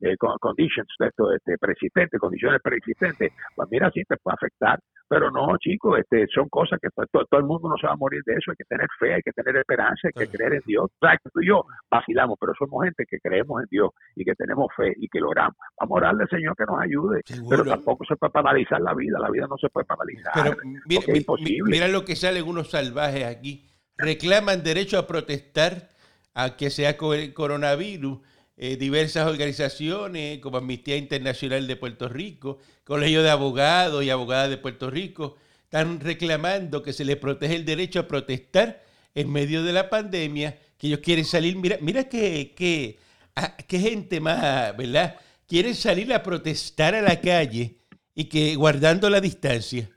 eh, 0.04 0.16
conditions, 0.40 0.88
esto, 0.98 1.32
este, 1.32 1.56
persistentes, 1.58 2.20
condiciones 2.20 2.60
persistentes, 2.62 3.32
pues 3.54 3.68
mira, 3.70 3.90
sí 3.90 4.02
te 4.08 4.16
puede 4.16 4.34
afectar. 4.34 4.78
Pero 5.06 5.30
no, 5.30 5.56
chicos, 5.58 5.98
este, 5.98 6.26
son 6.34 6.48
cosas 6.48 6.78
que 6.80 6.88
pues, 6.94 7.08
todo, 7.10 7.26
el 7.38 7.44
mundo 7.44 7.68
no 7.68 7.76
se 7.76 7.86
va 7.86 7.92
a 7.92 7.96
morir 7.96 8.22
de 8.24 8.34
eso. 8.34 8.50
Hay 8.50 8.56
que 8.56 8.64
tener 8.64 8.88
fe, 8.98 9.14
hay 9.14 9.22
que 9.22 9.32
tener 9.32 9.56
esperanza, 9.56 10.08
hay 10.08 10.26
que 10.26 10.36
creer 10.36 10.54
en 10.54 10.62
Dios. 10.66 10.84
O 10.86 11.06
sea, 11.06 11.16
que 11.22 11.30
tú 11.30 11.40
y 11.40 11.48
yo 11.48 11.64
vacilamos, 11.90 12.36
pero 12.40 12.52
somos 12.58 12.84
gente 12.84 13.04
que 13.08 13.18
creemos 13.20 13.62
en 13.62 13.68
Dios 13.70 13.90
y 14.16 14.24
que 14.24 14.34
tenemos 14.34 14.68
fe 14.76 14.94
y 14.96 15.08
que 15.08 15.20
logramos. 15.20 15.56
Vamos 15.78 15.96
a 15.96 15.98
orarle 15.98 16.22
al 16.22 16.28
Señor 16.30 16.56
que 16.56 16.64
nos 16.64 16.80
ayude. 16.80 17.20
Pero 17.48 17.64
tampoco 17.64 18.04
se 18.06 18.16
puede 18.16 18.32
paralizar 18.32 18.80
la 18.80 18.94
vida. 18.94 19.18
La 19.18 19.30
vida 19.30 19.46
no 19.48 19.56
se 19.58 19.68
puede 19.68 19.84
paralizar. 19.84 20.32
Pero 20.34 20.56
mira, 20.86 21.02
es 21.06 21.16
imposible. 21.16 21.70
mira 21.70 21.88
lo 21.88 22.04
que 22.04 22.16
salen 22.16 22.44
unos 22.44 22.70
salvajes 22.70 23.24
aquí. 23.24 23.68
Reclaman 23.98 24.64
derecho 24.64 24.98
a 24.98 25.06
protestar 25.06 25.90
a 26.34 26.56
que 26.56 26.70
sea 26.70 26.96
con 26.96 27.16
el 27.16 27.32
coronavirus 27.32 28.18
eh, 28.56 28.76
diversas 28.76 29.26
organizaciones 29.26 30.38
como 30.38 30.58
Amnistía 30.58 30.96
Internacional 30.96 31.66
de 31.66 31.76
Puerto 31.76 32.08
Rico, 32.08 32.58
Colegio 32.84 33.22
de 33.22 33.30
Abogados 33.30 34.04
y 34.04 34.10
Abogadas 34.10 34.50
de 34.50 34.58
Puerto 34.58 34.90
Rico, 34.90 35.36
están 35.64 35.98
reclamando 35.98 36.82
que 36.82 36.92
se 36.92 37.04
les 37.04 37.16
protege 37.16 37.56
el 37.56 37.64
derecho 37.64 38.00
a 38.00 38.06
protestar 38.06 38.82
en 39.14 39.30
medio 39.32 39.64
de 39.64 39.72
la 39.72 39.90
pandemia, 39.90 40.56
que 40.78 40.86
ellos 40.86 41.00
quieren 41.00 41.24
salir, 41.24 41.56
mira, 41.56 41.78
mira 41.80 42.04
qué, 42.04 42.98
ah, 43.34 43.56
qué 43.56 43.78
gente 43.80 44.20
más, 44.20 44.76
¿verdad? 44.76 45.16
Quieren 45.48 45.74
salir 45.74 46.12
a 46.14 46.22
protestar 46.22 46.94
a 46.94 47.02
la 47.02 47.20
calle 47.20 47.78
y 48.14 48.24
que 48.24 48.54
guardando 48.54 49.10
la 49.10 49.20
distancia. 49.20 49.90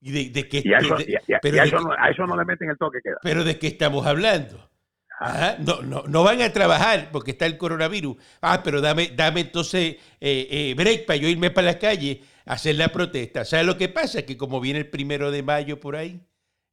Y 0.00 0.28
de, 0.30 0.48
que, 0.48 0.62
a 0.76 2.10
eso 2.10 2.26
no 2.26 2.36
le 2.36 2.44
meten 2.44 2.68
el 2.68 2.76
toque 2.76 2.98
queda. 3.02 3.16
Pero 3.22 3.42
de 3.42 3.58
qué 3.58 3.68
estamos 3.68 4.06
hablando. 4.06 4.70
No, 5.60 5.82
no, 5.82 6.04
no 6.06 6.22
van 6.22 6.42
a 6.42 6.52
trabajar 6.52 7.10
porque 7.12 7.32
está 7.32 7.46
el 7.46 7.56
coronavirus. 7.56 8.16
Ah, 8.40 8.62
pero 8.62 8.80
dame, 8.80 9.12
dame 9.14 9.40
entonces 9.40 9.96
eh, 10.20 10.48
eh, 10.50 10.74
break 10.76 11.06
para 11.06 11.16
yo 11.16 11.28
irme 11.28 11.50
para 11.50 11.68
la 11.68 11.78
calle 11.78 12.22
a 12.44 12.54
hacer 12.54 12.76
la 12.76 12.88
protesta. 12.88 13.44
¿Sabes 13.44 13.66
lo 13.66 13.78
que 13.78 13.88
pasa? 13.88 14.22
Que 14.22 14.36
como 14.36 14.60
viene 14.60 14.80
el 14.80 14.90
primero 14.90 15.30
de 15.30 15.42
mayo 15.42 15.80
por 15.80 15.96
ahí, 15.96 16.20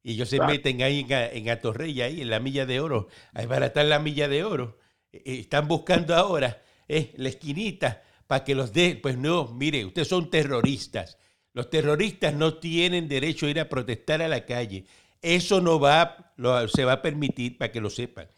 Y 0.02 0.12
ellos 0.12 0.28
se 0.28 0.40
meten 0.40 0.82
ahí 0.82 1.00
en, 1.00 1.12
en 1.12 1.50
Atorrey, 1.50 2.00
ahí 2.02 2.20
en 2.22 2.30
la 2.30 2.40
milla 2.40 2.66
de 2.66 2.80
oro, 2.80 3.08
a 3.34 3.42
estar 3.42 3.84
la 3.86 3.98
milla 3.98 4.28
de 4.28 4.44
oro. 4.44 4.78
Eh, 5.12 5.22
eh, 5.24 5.38
están 5.40 5.68
buscando 5.68 6.14
ahora 6.14 6.62
la 6.88 7.28
esquinita 7.28 8.02
para 8.26 8.44
que 8.44 8.54
los 8.54 8.72
den. 8.72 9.00
Pues 9.00 9.16
no, 9.16 9.48
mire, 9.48 9.84
ustedes 9.84 10.08
son 10.08 10.30
terroristas. 10.30 11.16
Los 11.54 11.70
terroristas 11.70 12.34
no 12.34 12.54
tienen 12.54 13.08
derecho 13.08 13.46
a 13.46 13.50
ir 13.50 13.60
a 13.60 13.68
protestar 13.68 14.22
a 14.22 14.28
la 14.28 14.44
calle. 14.44 14.86
Eso 15.20 15.60
no 15.60 15.78
va, 15.78 16.34
se 16.68 16.84
va 16.84 16.94
a 16.94 17.02
permitir 17.02 17.56
para 17.58 17.70
que 17.70 17.80
lo 17.80 17.90
sepan. 17.90 18.28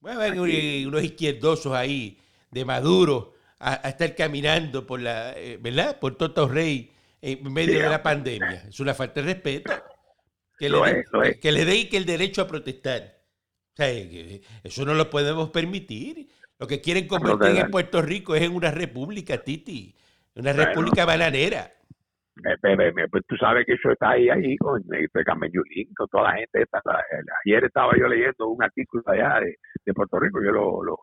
Bueno, 0.00 0.42
unos 0.42 1.02
izquierdosos 1.04 1.72
ahí 1.72 2.18
de 2.50 2.64
Maduro 2.64 3.34
a, 3.58 3.74
estar 3.88 4.14
caminando 4.14 4.86
por 4.86 5.00
la, 5.00 5.34
¿verdad? 5.60 5.98
Por 5.98 6.16
Toto 6.16 6.48
Rey 6.48 6.90
en 7.20 7.52
medio 7.52 7.80
de 7.80 7.88
la 7.88 8.02
pandemia. 8.02 8.64
Es 8.68 8.80
una 8.80 8.94
falta 8.94 9.20
de 9.20 9.34
respeto. 9.34 9.72
Que, 10.58 10.68
le, 10.68 11.38
que 11.40 11.52
le 11.52 11.64
den 11.64 11.88
el 11.92 12.04
derecho 12.04 12.42
a 12.42 12.46
protestar. 12.46 13.18
O 13.72 13.76
sea, 13.76 13.88
eso 14.62 14.84
no 14.84 14.94
lo 14.94 15.08
podemos 15.08 15.50
permitir. 15.50 16.28
Lo 16.58 16.66
que 16.66 16.80
quieren 16.80 17.06
convertir 17.06 17.56
en 17.58 17.70
Puerto 17.70 18.02
Rico 18.02 18.34
es 18.34 18.42
en 18.42 18.54
una 18.54 18.70
república, 18.70 19.38
Titi. 19.38 19.94
Una 20.34 20.52
república 20.52 21.06
bananera. 21.06 21.72
Pues 23.10 23.24
tú 23.26 23.36
sabes 23.36 23.66
que 23.66 23.74
eso 23.74 23.90
está 23.90 24.10
ahí, 24.10 24.28
ahí 24.28 24.56
con 24.56 24.82
Carmen 25.24 25.50
Yulín, 25.52 25.92
con 25.94 26.08
toda 26.08 26.30
la 26.30 26.38
gente. 26.38 26.64
ayer 27.44 27.64
estaba 27.64 27.92
yo 27.98 28.06
leyendo 28.06 28.48
un 28.48 28.62
artículo 28.62 29.02
allá 29.06 29.40
de, 29.40 29.92
Puerto 29.92 30.18
Rico, 30.18 30.40
yo 30.42 30.52
lo, 30.52 30.82
lo, 30.82 30.96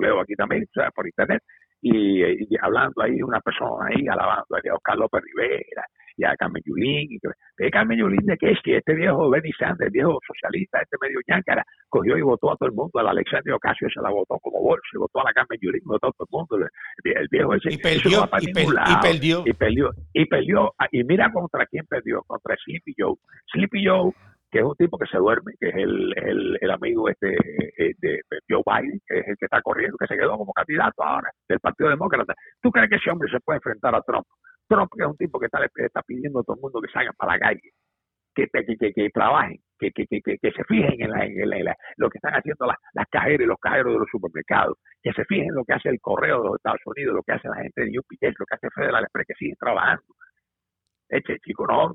leo 0.00 0.20
aquí 0.20 0.34
también, 0.34 0.64
o 0.64 0.72
sea, 0.72 0.90
por 0.90 1.06
internet, 1.06 1.42
y, 1.82 2.56
hablando 2.60 3.02
ahí 3.02 3.22
una 3.22 3.40
persona 3.40 3.86
ahí 3.88 4.06
alabando 4.06 4.44
a 4.54 4.74
Oscar 4.74 4.96
López 4.96 5.22
Rivera 5.22 5.84
y 6.16 6.24
a 6.24 6.36
Carmen 6.36 6.62
Yulín. 6.64 7.08
Y, 7.10 7.70
Carmen 7.70 7.98
Yulín 7.98 8.26
de 8.26 8.36
que 8.36 8.52
es 8.52 8.58
que 8.62 8.76
este 8.76 8.94
viejo 8.94 9.30
Benny 9.30 9.52
Sanders, 9.52 9.86
el 9.86 9.90
viejo 9.90 10.18
socialista, 10.26 10.80
este 10.82 10.96
medio 11.00 11.20
ñancara, 11.26 11.64
cogió 11.88 12.16
y 12.18 12.22
votó 12.22 12.52
a 12.52 12.56
todo 12.56 12.68
el 12.68 12.74
mundo. 12.74 12.98
A 12.98 13.02
la 13.02 13.10
Alexandria 13.10 13.56
Ocasio 13.56 13.88
se 13.92 14.02
la 14.02 14.10
votó 14.10 14.38
como 14.40 14.60
bolsa, 14.60 14.86
y 14.92 14.98
votó 14.98 15.20
a 15.20 15.24
la 15.24 15.32
Carmen 15.32 15.58
Yulín, 15.60 15.82
votó 15.84 16.08
a 16.08 16.12
todo 16.12 16.26
el 16.30 16.32
mundo. 16.32 16.68
El, 17.04 17.28
viejo 17.30 17.54
ese. 17.54 17.72
Y 17.72 17.78
perdió, 17.78 18.28
y, 18.40 18.52
perdió. 18.52 19.42
Y 19.46 19.52
perdió. 19.54 19.90
Y 20.12 20.26
perdió. 20.26 20.74
Y 20.92 21.04
mira 21.04 21.32
contra 21.32 21.66
quién 21.66 21.86
perdió, 21.86 22.22
contra 22.26 22.56
Sleepy 22.64 22.94
Joe. 22.98 23.16
Sleepy 23.52 23.86
Joe 23.86 24.12
que 24.50 24.58
es 24.58 24.64
un 24.64 24.74
tipo 24.74 24.98
que 24.98 25.06
se 25.06 25.18
duerme, 25.18 25.52
que 25.58 25.68
es 25.68 25.74
el, 25.76 26.58
el, 26.60 26.70
amigo 26.70 27.08
este 27.08 27.34
eh, 27.34 27.94
de, 27.98 28.20
Joe 28.48 28.62
Biden, 28.66 29.00
que 29.06 29.20
es 29.20 29.28
el 29.28 29.36
que 29.36 29.44
está 29.46 29.62
corriendo, 29.62 29.96
que 29.96 30.06
se 30.06 30.16
quedó 30.16 30.36
como 30.36 30.52
candidato 30.52 31.02
ahora 31.02 31.30
del 31.48 31.60
Partido 31.60 31.90
Demócrata. 31.90 32.34
¿Tú 32.60 32.70
crees 32.70 32.90
que 32.90 32.96
ese 32.96 33.10
hombre 33.10 33.30
se 33.30 33.40
puede 33.40 33.58
enfrentar 33.58 33.94
a 33.94 34.02
Trump? 34.02 34.26
Trump 34.68 34.90
que 34.96 35.02
es 35.02 35.08
un 35.08 35.16
tipo 35.16 35.38
que 35.38 35.46
está, 35.46 35.58
está 35.64 36.02
pidiendo 36.02 36.40
a 36.40 36.42
todo 36.42 36.56
el 36.56 36.62
mundo 36.62 36.80
que 36.80 36.92
salgan 36.92 37.14
para 37.16 37.34
la 37.34 37.38
calle, 37.38 37.70
que, 38.34 38.46
que, 38.48 38.92
que, 38.92 39.10
trabajen, 39.10 39.58
que, 39.78 39.90
que, 39.92 40.06
que, 40.06 40.52
se 40.52 40.64
fijen 40.64 41.00
en, 41.00 41.10
la, 41.10 41.24
en, 41.24 41.64
la, 41.64 41.76
lo 41.96 42.10
que 42.10 42.18
están 42.18 42.34
haciendo 42.34 42.66
las, 42.66 42.76
las 42.94 43.06
cajeras 43.08 43.40
y 43.40 43.46
los 43.46 43.58
cajeros 43.58 43.92
de 43.92 43.98
los 44.00 44.08
supermercados, 44.10 44.78
que 45.02 45.12
se 45.12 45.24
fijen 45.26 45.46
en 45.48 45.54
lo 45.54 45.64
que 45.64 45.74
hace 45.74 45.88
el 45.88 46.00
correo 46.00 46.38
de 46.38 46.48
los 46.48 46.56
Estados 46.56 46.80
Unidos, 46.86 47.14
lo 47.14 47.22
que 47.22 47.32
hace 47.32 47.48
la 47.48 47.62
gente 47.62 47.84
de 47.84 47.98
UPS, 47.98 48.34
lo 48.38 48.46
que 48.46 48.54
hace 48.54 48.68
Federal 48.74 49.04
Express, 49.04 49.26
que 49.28 49.34
siguen 49.34 49.56
trabajando, 49.58 50.02
Eche, 51.12 51.38
chico, 51.44 51.66
no, 51.66 51.92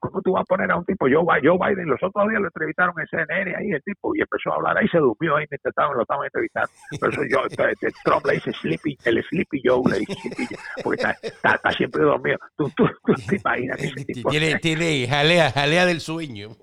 ¿cómo 0.00 0.22
tú 0.22 0.32
vas 0.32 0.42
a 0.42 0.44
poner 0.44 0.68
a 0.72 0.76
un 0.76 0.84
tipo? 0.84 1.06
Joe, 1.06 1.24
Joe 1.40 1.56
Biden, 1.56 1.86
los 1.86 2.02
otros 2.02 2.28
días 2.28 2.40
lo 2.40 2.48
entrevistaron 2.48 2.94
en 2.98 3.06
CNN 3.06 3.54
ahí, 3.56 3.70
el 3.70 3.82
tipo, 3.84 4.12
y 4.16 4.20
empezó 4.20 4.50
a 4.50 4.56
hablar, 4.56 4.76
ahí 4.76 4.88
se 4.88 4.98
durmió, 4.98 5.36
ahí 5.36 5.46
mientras 5.48 5.70
estaban, 5.70 5.96
lo 5.96 6.02
estaban 6.02 6.24
entrevistando. 6.24 6.68
Pero 6.98 7.12
eso 7.12 7.22
yo, 7.30 7.44
este, 7.46 7.88
Trump 8.04 8.26
le 8.26 8.32
dice 8.34 8.52
Sleepy, 8.52 8.98
el 9.04 9.22
Sleepy 9.22 9.62
Joe 9.64 9.82
le 9.88 9.98
dice 10.00 10.14
Sleepy, 10.14 10.56
porque 10.82 11.00
está, 11.00 11.54
está, 11.54 11.70
siempre 11.70 12.02
dormido. 12.02 12.38
Tú, 12.56 12.68
tú, 12.76 12.88
tú 13.04 13.14
te 13.28 13.36
imaginas 13.36 13.76
que 13.76 13.86
ese 13.86 14.04
tipo... 14.12 14.30
Tiene, 14.30 14.58
tiene 14.58 15.06
jalea, 15.06 15.52
jalea 15.52 15.86
del 15.86 16.00
sueño. 16.00 16.48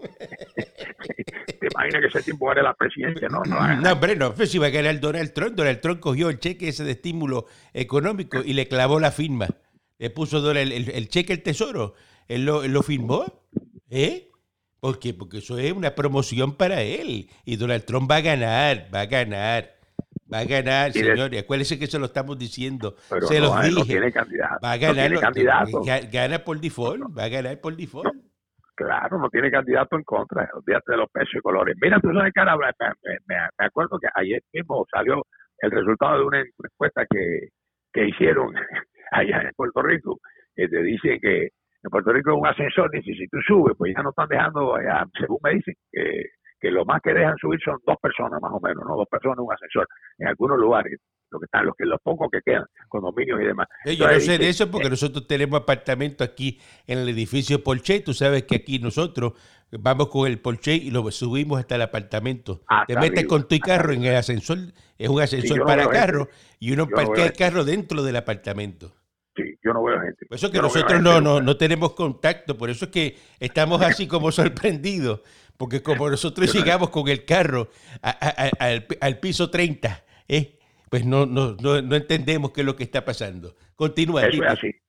te 1.07 1.67
imaginas 1.71 2.01
que 2.01 2.19
ese 2.19 2.31
tipo 2.31 2.51
era 2.51 2.63
la 2.63 2.73
presidencia, 2.73 3.29
¿no? 3.29 3.43
No, 3.45 3.75
no 3.77 3.93
hombre, 3.93 4.17
no, 4.17 4.33
pues 4.33 4.51
si 4.51 4.57
va 4.57 4.67
a 4.67 4.71
ganar 4.71 4.99
Donald 4.99 5.31
Trump, 5.31 5.55
Donald 5.55 5.79
Trump 5.79 6.01
cogió 6.01 6.29
el 6.29 6.39
cheque 6.39 6.67
ese 6.67 6.83
de 6.83 6.91
estímulo 6.91 7.45
económico 7.73 8.41
y 8.43 8.51
le 8.51 8.67
clavó 8.67 8.99
la 8.99 9.11
firma 9.11 9.47
le 9.97 10.09
puso 10.09 10.51
el, 10.51 10.71
el, 10.71 11.09
cheque 11.09 11.33
el 11.33 11.43
tesoro, 11.43 11.95
él 12.27 12.45
lo, 12.45 12.67
lo 12.67 12.83
firmó, 12.83 13.25
¿eh? 13.89 14.29
¿Por 14.79 14.99
qué? 14.99 15.13
Porque 15.13 15.37
eso 15.37 15.57
es 15.57 15.71
una 15.71 15.95
promoción 15.95 16.57
para 16.57 16.81
él. 16.81 17.29
Y 17.45 17.55
Donald 17.55 17.85
Trump 17.85 18.11
va 18.11 18.17
a 18.17 18.21
ganar, 18.21 18.89
va 18.93 19.01
a 19.01 19.05
ganar. 19.05 19.69
Va 20.33 20.39
a 20.39 20.45
ganar, 20.45 20.91
señores. 20.91 21.41
Acuérdense 21.41 21.79
que 21.79 21.87
se 21.87 21.99
lo 21.99 22.07
estamos 22.07 22.37
diciendo. 22.37 22.95
se 23.27 23.39
los 23.39 23.61
dije. 23.63 23.99
va 24.61 24.71
a 24.73 24.77
ganar. 24.77 25.19
candidato. 25.19 25.81
Gana 26.11 26.39
por 26.39 26.59
default. 26.59 27.17
Va 27.17 27.23
a 27.23 27.29
ganar 27.29 27.61
por 27.61 27.77
default. 27.77 28.13
Claro, 28.75 29.19
no 29.19 29.29
tiene 29.29 29.51
candidato 29.51 29.95
en 29.95 30.03
contra. 30.03 30.49
Olvídate 30.53 30.91
de 30.91 30.97
los 30.97 31.09
pesos 31.11 31.35
y 31.35 31.39
colores. 31.39 31.77
Mira, 31.79 31.99
tú 32.01 32.11
sabes 32.11 32.33
que 32.33 32.41
me, 32.41 33.35
me, 33.57 33.65
acuerdo 33.65 33.99
que 33.99 34.07
ayer 34.15 34.41
mismo 34.51 34.85
salió 34.91 35.23
el 35.59 35.71
resultado 35.71 36.17
de 36.17 36.25
una 36.25 36.39
encuesta 36.41 37.05
que, 37.09 37.49
que 37.93 38.07
hicieron 38.09 38.53
allá 39.13 39.41
en 39.41 39.51
Puerto 39.55 39.81
Rico, 39.81 40.19
que 40.55 40.67
te 40.67 40.81
dicen 40.83 41.19
que 41.19 41.49
en 41.83 41.89
Puerto 41.89 42.13
Rico 42.13 42.31
es 42.31 42.37
un 42.37 42.47
ascensor, 42.47 42.89
dice, 42.91 43.13
si 43.13 43.27
tú 43.27 43.37
subes, 43.45 43.75
pues 43.77 43.93
ya 43.95 44.01
no 44.01 44.09
están 44.09 44.29
dejando, 44.29 44.75
allá, 44.75 45.05
según 45.19 45.39
me 45.43 45.55
dicen, 45.55 45.75
que, 45.91 46.29
que 46.59 46.71
lo 46.71 46.85
más 46.85 47.01
que 47.01 47.13
dejan 47.13 47.35
subir 47.37 47.59
son 47.63 47.77
dos 47.85 47.97
personas 48.01 48.41
más 48.41 48.51
o 48.53 48.59
menos, 48.61 48.85
no 48.87 48.95
dos 48.95 49.07
personas 49.09 49.39
un 49.39 49.51
ascensor, 49.51 49.87
en 50.17 50.27
algunos 50.27 50.57
lugares, 50.57 50.97
lo 51.29 51.39
que 51.39 51.45
están, 51.45 51.65
los 51.65 51.75
que 51.75 51.85
los 51.85 51.99
pocos 52.01 52.29
que 52.31 52.39
quedan, 52.45 52.63
condominios 52.87 53.41
y 53.41 53.45
demás. 53.45 53.67
yo 53.85 54.07
no 54.07 54.19
sé 54.19 54.37
de 54.37 54.47
eso 54.47 54.71
porque 54.71 54.89
nosotros 54.89 55.27
tenemos 55.27 55.59
apartamento 55.59 56.23
aquí 56.23 56.61
en 56.87 56.99
el 56.99 57.09
edificio 57.09 57.63
Polche, 57.63 57.99
tú 57.99 58.13
sabes 58.13 58.43
que 58.43 58.55
aquí 58.55 58.79
nosotros 58.79 59.33
vamos 59.71 60.07
con 60.07 60.25
el 60.25 60.39
Polche 60.39 60.75
y 60.75 60.91
lo 60.91 61.09
subimos 61.11 61.59
hasta 61.59 61.75
el 61.75 61.81
apartamento. 61.81 62.61
Te 62.87 62.95
metes 62.95 63.25
con 63.25 63.47
tu 63.47 63.57
carro 63.59 63.91
en 63.91 64.05
el 64.05 64.15
ascensor, 64.15 64.57
es 64.97 65.09
un 65.09 65.21
ascensor 65.21 65.65
para 65.65 65.89
carro 65.89 66.29
y 66.59 66.71
uno 66.71 66.87
parquea 66.87 67.25
el 67.25 67.33
carro 67.33 67.65
dentro 67.65 68.03
del 68.03 68.15
apartamento. 68.15 68.93
No. 70.05 70.27
Por 70.27 70.37
eso 70.37 70.51
que 70.51 70.59
nosotros 70.59 71.01
no, 71.01 71.21
no, 71.21 71.41
no 71.41 71.57
tenemos 71.57 71.93
contacto, 71.93 72.57
por 72.57 72.69
eso 72.69 72.85
es 72.85 72.91
que 72.91 73.17
estamos 73.39 73.81
así 73.81 74.07
como 74.07 74.31
sorprendidos, 74.31 75.21
porque 75.57 75.81
como 75.81 76.09
nosotros 76.09 76.53
llegamos 76.53 76.89
con 76.89 77.07
el 77.07 77.25
carro 77.25 77.69
al, 78.01 79.19
piso 79.19 79.49
30, 79.49 80.03
¿eh? 80.27 80.59
pues 80.89 81.05
no, 81.05 81.25
no, 81.25 81.55
no, 81.55 81.95
entendemos 81.95 82.51
qué 82.51 82.61
es 82.61 82.65
lo 82.65 82.75
que 82.75 82.83
está 82.83 83.03
pasando. 83.03 83.55
Continúa. 83.75 84.27
Eso 84.27 84.43
es 84.43 84.49
así. 84.49 84.82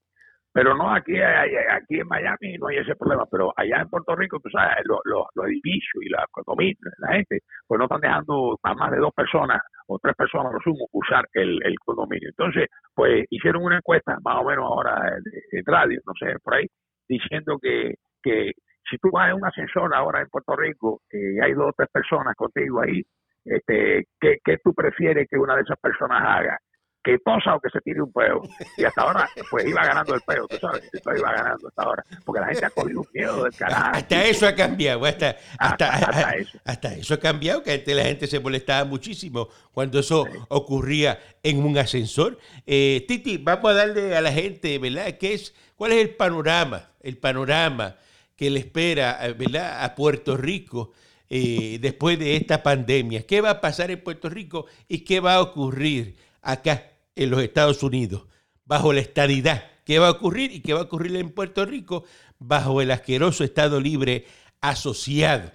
Pero 0.55 0.73
no 0.77 0.95
aquí, 0.95 1.21
aquí 1.21 1.99
en 1.99 2.07
Miami 2.07 2.57
no 2.59 2.69
hay 2.69 2.77
ese 2.77 2.95
problema, 2.95 3.27
pero 3.29 3.53
allá 3.57 3.81
en 3.81 3.89
Puerto 3.89 4.15
Rico, 4.15 4.39
tú 4.41 4.49
sabes, 4.51 4.77
los, 4.85 5.01
los, 5.05 5.47
edificios 5.49 6.01
y 6.01 6.09
la 6.09 6.25
la 6.99 7.13
gente, 7.15 7.41
pues 7.67 7.77
no 7.77 7.87
están 7.87 8.01
dejando 8.01 8.57
a 8.63 8.75
más 8.75 8.93
de 8.93 8.99
dos 8.99 9.13
personas 9.13 9.61
o 9.89 9.99
tres 9.99 10.15
personas, 10.15 10.53
lo 10.53 10.61
sumo, 10.61 10.87
usar 10.93 11.27
el, 11.33 11.61
el 11.65 11.75
condominio. 11.81 12.29
Entonces, 12.29 12.69
pues 12.95 13.27
hicieron 13.31 13.65
una 13.65 13.79
encuesta, 13.79 14.17
más 14.25 14.37
o 14.43 14.45
menos 14.45 14.65
ahora 14.65 15.19
en, 15.51 15.65
radio, 15.67 16.01
no 16.07 16.13
sé, 16.21 16.39
por 16.39 16.55
ahí, 16.55 16.67
diciendo 17.09 17.59
que, 17.61 17.95
que 18.23 18.53
si 18.89 18.97
tú 18.99 19.11
vas 19.11 19.31
en 19.31 19.37
un 19.37 19.47
ascensor 19.47 19.93
ahora 19.93 20.21
en 20.21 20.29
Puerto 20.29 20.55
Rico 20.55 21.01
y 21.11 21.41
hay 21.41 21.53
dos 21.55 21.71
o 21.71 21.75
tres 21.77 21.89
personas 21.93 22.33
contigo 22.37 22.81
ahí, 22.81 23.03
este, 23.45 24.05
¿qué, 24.21 24.39
¿qué 24.45 24.59
tú 24.63 24.73
prefieres 24.73 25.27
que 25.29 25.37
una 25.37 25.57
de 25.57 25.63
esas 25.63 25.81
personas 25.81 26.23
haga? 26.23 26.59
Que 27.05 27.19
tosa 27.19 27.55
o 27.55 27.61
que 27.61 27.69
se 27.71 27.81
tire 27.83 28.03
un 28.03 28.13
peo. 28.13 28.43
Y 28.77 28.85
hasta 28.85 29.03
ahora, 29.03 29.29
pues 29.51 29.67
iba 29.67 29.85
ganando 29.85 30.15
el 30.15 30.23
peo, 30.23 30.49
tú 30.49 30.57
sabes, 30.57 30.83
esto 30.91 31.11
iba 31.17 31.33
ganando 31.33 31.69
hasta 31.69 31.83
ahora, 31.83 32.05
porque 32.25 32.41
la 32.41 32.47
gente 32.49 32.65
ha 32.65 32.71
cogido 32.71 33.01
un 33.01 33.09
miedo 33.13 33.45
del 33.45 33.53
carajo. 33.55 33.91
Hasta 33.93 34.25
eso 34.25 34.47
ha 34.47 34.55
cambiado, 34.55 35.05
hasta, 35.05 35.37
hasta, 35.59 36.31
eso. 36.31 36.59
hasta 36.65 36.95
eso 36.95 37.15
ha 37.15 37.21
cambiado, 37.21 37.63
que 37.63 37.73
antes 37.73 37.95
la 37.95 38.05
gente 38.05 38.27
se 38.27 38.41
molestaba 38.41 38.85
muchísimo 38.85 39.49
cuando 39.73 40.01
eso 40.01 40.27
ocurría 40.49 41.19
en 41.43 41.63
un 41.63 41.77
ascensor. 41.77 42.39
Eh, 42.67 43.05
Titi, 43.07 43.37
vamos 43.37 43.71
a 43.71 43.75
darle 43.75 44.17
a 44.17 44.23
la 44.23 44.33
gente, 44.33 44.79
¿verdad? 44.79 45.19
¿Qué 45.19 45.35
es, 45.35 45.55
¿Cuál 45.77 45.93
es 45.93 45.99
el 45.99 46.11
panorama? 46.17 46.89
El 47.01 47.19
panorama 47.19 47.97
que 48.35 48.49
le 48.49 48.61
espera, 48.61 49.21
¿verdad? 49.39 49.85
A 49.85 49.95
Puerto 49.95 50.37
Rico. 50.37 50.93
Eh, 51.31 51.79
después 51.81 52.19
de 52.19 52.37
esta 52.37 52.63
pandemia. 52.63 53.27
¿Qué 53.27 53.41
va 53.41 53.51
a 53.51 53.61
pasar 53.61 53.91
en 53.91 54.01
Puerto 54.05 54.29
Rico 54.29 54.67
y 54.87 55.01
qué 55.01 55.21
va 55.21 55.35
a 55.35 55.41
ocurrir 55.41 56.15
acá 56.43 56.94
en 57.17 57.31
los 57.31 57.43
Estados 57.43 57.83
Unidos, 57.83 58.27
bajo 58.65 58.93
la 58.93 59.01
estadidad. 59.01 59.63
¿Qué 59.85 59.99
va 59.99 60.09
a 60.09 60.13
ocurrir 60.13 60.51
y 60.53 60.63
qué 60.63 60.73
va 60.73 60.81
a 60.81 60.85
ocurrir 60.85 61.17
en 61.17 61.35
Puerto 61.35 61.67
Rico 61.67 62.05
bajo 62.39 62.81
el 62.81 62.91
asqueroso 62.91 63.45
Estado 63.45 63.81
Libre 63.81 64.25
asociado? 64.61 65.51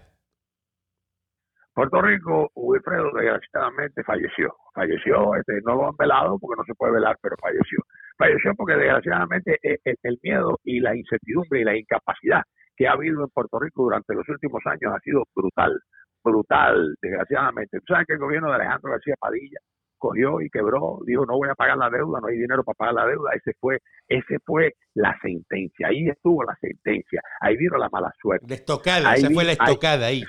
Puerto 1.73 2.01
Rico, 2.01 2.51
Wilfredo, 2.55 3.11
desgraciadamente 3.13 4.03
falleció. 4.03 4.53
Falleció, 4.73 5.35
este, 5.35 5.61
no 5.65 5.75
lo 5.75 5.87
han 5.87 5.95
velado 5.95 6.37
porque 6.37 6.59
no 6.59 6.65
se 6.65 6.75
puede 6.75 6.93
velar, 6.93 7.17
pero 7.21 7.35
falleció. 7.41 7.79
Falleció 8.17 8.53
porque 8.55 8.75
desgraciadamente 8.75 9.57
eh, 9.63 9.79
eh, 9.85 9.95
el 10.03 10.19
miedo 10.21 10.59
y 10.63 10.81
la 10.81 10.95
incertidumbre 10.95 11.61
y 11.61 11.63
la 11.63 11.77
incapacidad 11.77 12.43
que 12.75 12.87
ha 12.87 12.93
habido 12.93 13.23
en 13.23 13.29
Puerto 13.29 13.59
Rico 13.59 13.83
durante 13.83 14.13
los 14.13 14.27
últimos 14.27 14.61
años 14.65 14.93
ha 14.93 14.99
sido 14.99 15.23
brutal, 15.33 15.79
brutal, 16.23 16.95
desgraciadamente. 17.01 17.79
Tú 17.79 17.93
sabes 17.93 18.07
que 18.07 18.13
el 18.13 18.19
gobierno 18.19 18.49
de 18.49 18.55
Alejandro 18.55 18.91
García 18.91 19.15
Padilla 19.19 19.59
cogió 19.99 20.41
y 20.41 20.49
quebró, 20.49 20.99
dijo 21.05 21.25
no 21.25 21.37
voy 21.37 21.49
a 21.49 21.55
pagar 21.55 21.77
la 21.77 21.89
deuda, 21.89 22.19
no 22.19 22.27
hay 22.27 22.37
dinero 22.37 22.63
para 22.63 22.75
pagar 22.75 22.93
la 22.95 23.05
deuda, 23.05 23.31
ese 23.35 23.53
fue, 23.59 23.79
ese 24.07 24.39
fue 24.45 24.73
la 24.95 25.15
sentencia, 25.21 25.87
ahí 25.87 26.09
estuvo 26.09 26.43
la 26.43 26.55
sentencia, 26.59 27.21
ahí 27.41 27.57
vino 27.57 27.77
la 27.77 27.89
mala 27.89 28.11
suerte. 28.19 28.45
La 28.47 28.55
estocada, 28.55 29.13
esa 29.13 29.29
fue 29.29 29.43
la 29.43 29.51
estocada 29.51 30.07
ahí. 30.07 30.23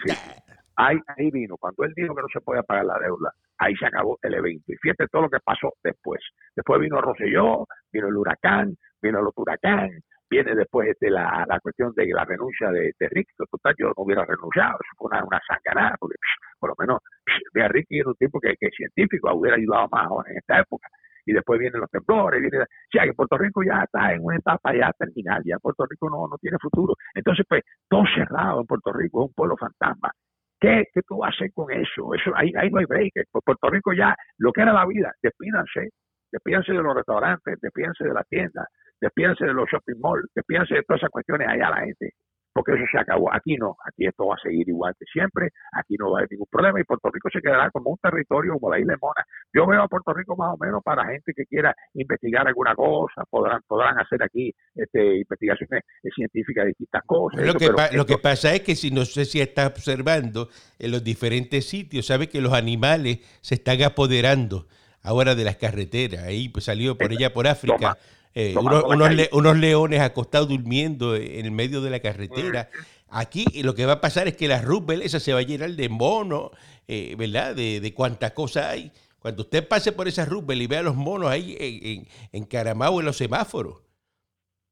Ahí, 0.77 0.99
ahí 1.17 1.31
vino, 1.31 1.57
cuando 1.59 1.85
él 1.85 1.93
dijo 1.95 2.15
que 2.15 2.23
no 2.23 2.29
se 2.33 2.41
podía 2.41 2.63
pagar 2.63 2.87
la 2.87 2.99
deuda, 2.99 3.33
ahí 3.59 3.75
se 3.77 3.87
acabó 3.87 4.19
el 4.23 4.35
evento. 4.35 4.73
Y 4.73 4.77
fíjate 4.77 5.07
todo 5.09 5.23
lo 5.23 5.29
que 5.31 5.41
pasó 5.45 5.75
después. 5.85 6.21
Después 6.57 6.81
vino 6.81 7.01
Roselló, 7.01 7.67
vino 7.93 8.09
el 8.09 8.17
huracán, 8.17 8.75
vino 9.03 9.21
el 9.21 9.27
otro 9.27 9.43
huracán, 9.43 9.91
viene 10.31 10.55
después 10.55 10.97
de 11.01 11.11
la, 11.11 11.45
la 11.47 11.59
cuestión 11.59 11.93
de 11.95 12.07
la 12.07 12.25
renuncia 12.25 12.71
de, 12.71 12.95
de 12.99 13.09
Ricky, 13.09 13.33
que 13.37 13.45
total 13.51 13.75
yo 13.77 13.89
no 13.89 13.95
hubiera 13.97 14.25
renunciado, 14.25 14.79
eso 14.81 14.95
fue 14.97 15.09
una, 15.11 15.25
una 15.25 15.41
sanganada, 15.47 15.97
porque 15.99 16.15
por 16.61 16.71
lo 16.71 16.75
menos 16.79 17.01
de 17.55 17.69
Ricky 17.69 17.99
era 17.99 18.09
un 18.09 18.15
tipo 18.17 18.39
que, 18.41 18.55
es 18.59 18.75
científico, 18.77 19.33
hubiera 19.35 19.57
ayudado 19.57 19.89
más 19.91 20.09
en 20.29 20.39
esta 20.39 20.61
época. 20.61 20.89
Y 21.27 21.33
después 21.33 21.61
vienen 21.61 21.81
los 21.81 21.91
temblores, 21.91 22.41
viene, 22.41 22.63
o 22.63 22.67
sea 22.91 23.05
que 23.05 23.13
Puerto 23.13 23.37
Rico 23.37 23.63
ya 23.63 23.83
está 23.85 24.13
en 24.13 24.25
una 24.25 24.37
etapa 24.37 24.75
ya 24.75 24.93
terminal, 24.99 25.43
ya 25.45 25.59
Puerto 25.59 25.85
Rico 25.89 26.09
no, 26.09 26.27
no 26.29 26.37
tiene 26.39 26.57
futuro. 26.61 26.95
Entonces, 27.15 27.45
pues, 27.49 27.63
todo 27.89 28.05
cerrado 28.15 28.61
en 28.61 28.67
Puerto 28.67 28.93
Rico, 28.93 29.23
es 29.23 29.29
un 29.29 29.35
pueblo 29.35 29.57
fantasma. 29.57 30.11
¿Qué, 30.59 30.85
¿Qué 30.93 31.03
tú 31.03 31.19
vas 31.19 31.31
a 31.33 31.35
hacer 31.35 31.53
con 31.53 31.71
eso? 31.71 32.15
eso 32.15 32.33
ahí, 32.35 32.53
ahí 32.57 32.71
no 32.71 32.81
hay 32.81 32.87
break. 32.87 33.13
Puerto 33.45 33.71
Rico 33.71 33.93
ya, 33.93 34.15
lo 34.39 34.53
que 34.53 34.63
era 34.63 34.73
la 34.73 34.87
vida, 34.87 35.13
despídanse, 35.23 35.91
despídanse 36.33 36.73
de 36.73 36.83
los 36.83 36.95
restaurantes, 36.95 37.59
despídanse 37.61 38.05
de 38.05 38.15
la 38.15 38.25
tienda, 38.25 38.67
despídanse 39.01 39.45
de 39.45 39.55
los 39.55 39.69
shopping 39.71 40.01
malls, 40.01 40.27
despídanse 40.35 40.75
de 40.75 40.83
todas 40.83 41.01
esas 41.01 41.11
cuestiones 41.11 41.49
allá 41.49 41.71
la 41.71 41.81
gente 41.83 42.13
porque 42.61 42.79
eso 42.79 42.91
se 42.93 42.99
acabó. 42.99 43.33
Aquí 43.33 43.57
no, 43.57 43.77
aquí 43.87 44.07
esto 44.07 44.27
va 44.27 44.35
a 44.35 44.39
seguir 44.43 44.69
igual 44.69 44.95
que 44.99 45.07
siempre, 45.11 45.49
aquí 45.73 45.97
no 45.99 46.11
va 46.11 46.19
a 46.19 46.21
haber 46.21 46.33
ningún 46.33 46.47
problema 46.51 46.79
y 46.79 46.85
Puerto 46.85 47.09
Rico 47.11 47.31
se 47.33 47.41
quedará 47.41 47.71
como 47.71 47.91
un 47.91 47.97
territorio 47.97 48.53
como 48.55 48.71
la 48.71 48.79
isla 48.79 48.93
de 48.93 48.99
Mona. 49.01 49.25
Yo 49.55 49.67
veo 49.67 49.83
a 49.83 49.89
Puerto 49.89 50.13
Rico 50.13 50.37
más 50.37 50.55
o 50.55 50.59
menos 50.59 50.83
para 50.85 51.07
gente 51.07 51.33
que 51.35 51.47
quiera 51.47 51.75
investigar 51.95 52.47
alguna 52.47 52.75
cosa, 52.75 53.25
podrán 53.31 53.63
podrán 53.67 53.99
hacer 53.99 54.23
aquí 54.23 54.53
este, 54.75 55.21
investigaciones 55.21 55.85
científicas 56.15 56.65
de 56.65 56.69
distintas 56.69 57.03
cosas. 57.07 57.47
Lo, 57.47 57.55
que, 57.55 57.71
lo 57.97 58.05
que 58.05 58.19
pasa 58.19 58.55
es 58.55 58.61
que 58.61 58.77
si 58.77 58.91
no 58.91 59.07
sé 59.07 59.25
si 59.25 59.41
está 59.41 59.67
observando 59.67 60.49
en 60.79 60.91
los 60.91 61.03
diferentes 61.03 61.67
sitios, 61.67 62.07
sabe 62.07 62.29
que 62.29 62.43
los 62.43 62.53
animales 62.53 63.21
se 63.41 63.55
están 63.55 63.83
apoderando 63.83 64.67
ahora 65.03 65.35
de 65.35 65.45
las 65.45 65.57
carreteras. 65.57 66.25
Ahí 66.25 66.51
pues, 66.51 66.67
salió 66.67 66.99
por 66.99 67.11
ella 67.13 67.33
por 67.33 67.47
África. 67.47 67.97
Eh, 68.35 68.55
unos, 68.57 69.57
leones 69.57 70.01
acostados 70.01 70.49
durmiendo 70.49 71.17
en 71.17 71.45
el 71.45 71.51
medio 71.51 71.81
de 71.81 71.91
la 71.91 72.01
carretera. 72.01 72.71
Aquí 73.09 73.45
lo 73.63 73.75
que 73.75 73.87
va 73.87 73.95
a 73.95 74.01
pasar 74.01 74.29
es 74.29 74.37
que 74.37 74.47
la 74.47 74.63
Rubel 74.63 75.03
esa 75.03 75.19
se 75.19 75.33
va 75.33 75.41
a 75.41 75.43
llenar 75.43 75.73
de 75.73 75.89
monos, 75.89 76.51
eh, 76.87 77.17
¿verdad? 77.19 77.57
De, 77.57 77.81
de 77.81 77.95
cuánta 77.95 78.33
cosa 78.35 78.71
hay. 78.71 78.93
Cuando 79.19 79.43
usted 79.43 79.67
pase 79.67 79.93
por 79.93 80.07
esa 80.07 80.25
Rubel 80.25 80.63
y 80.63 80.67
vea 80.67 80.83
los 80.83 80.95
monos 80.95 81.31
ahí 81.31 81.57
en, 81.59 82.09
en, 82.33 82.49
en 82.51 83.05
los 83.05 83.17
semáforos, 83.17 83.83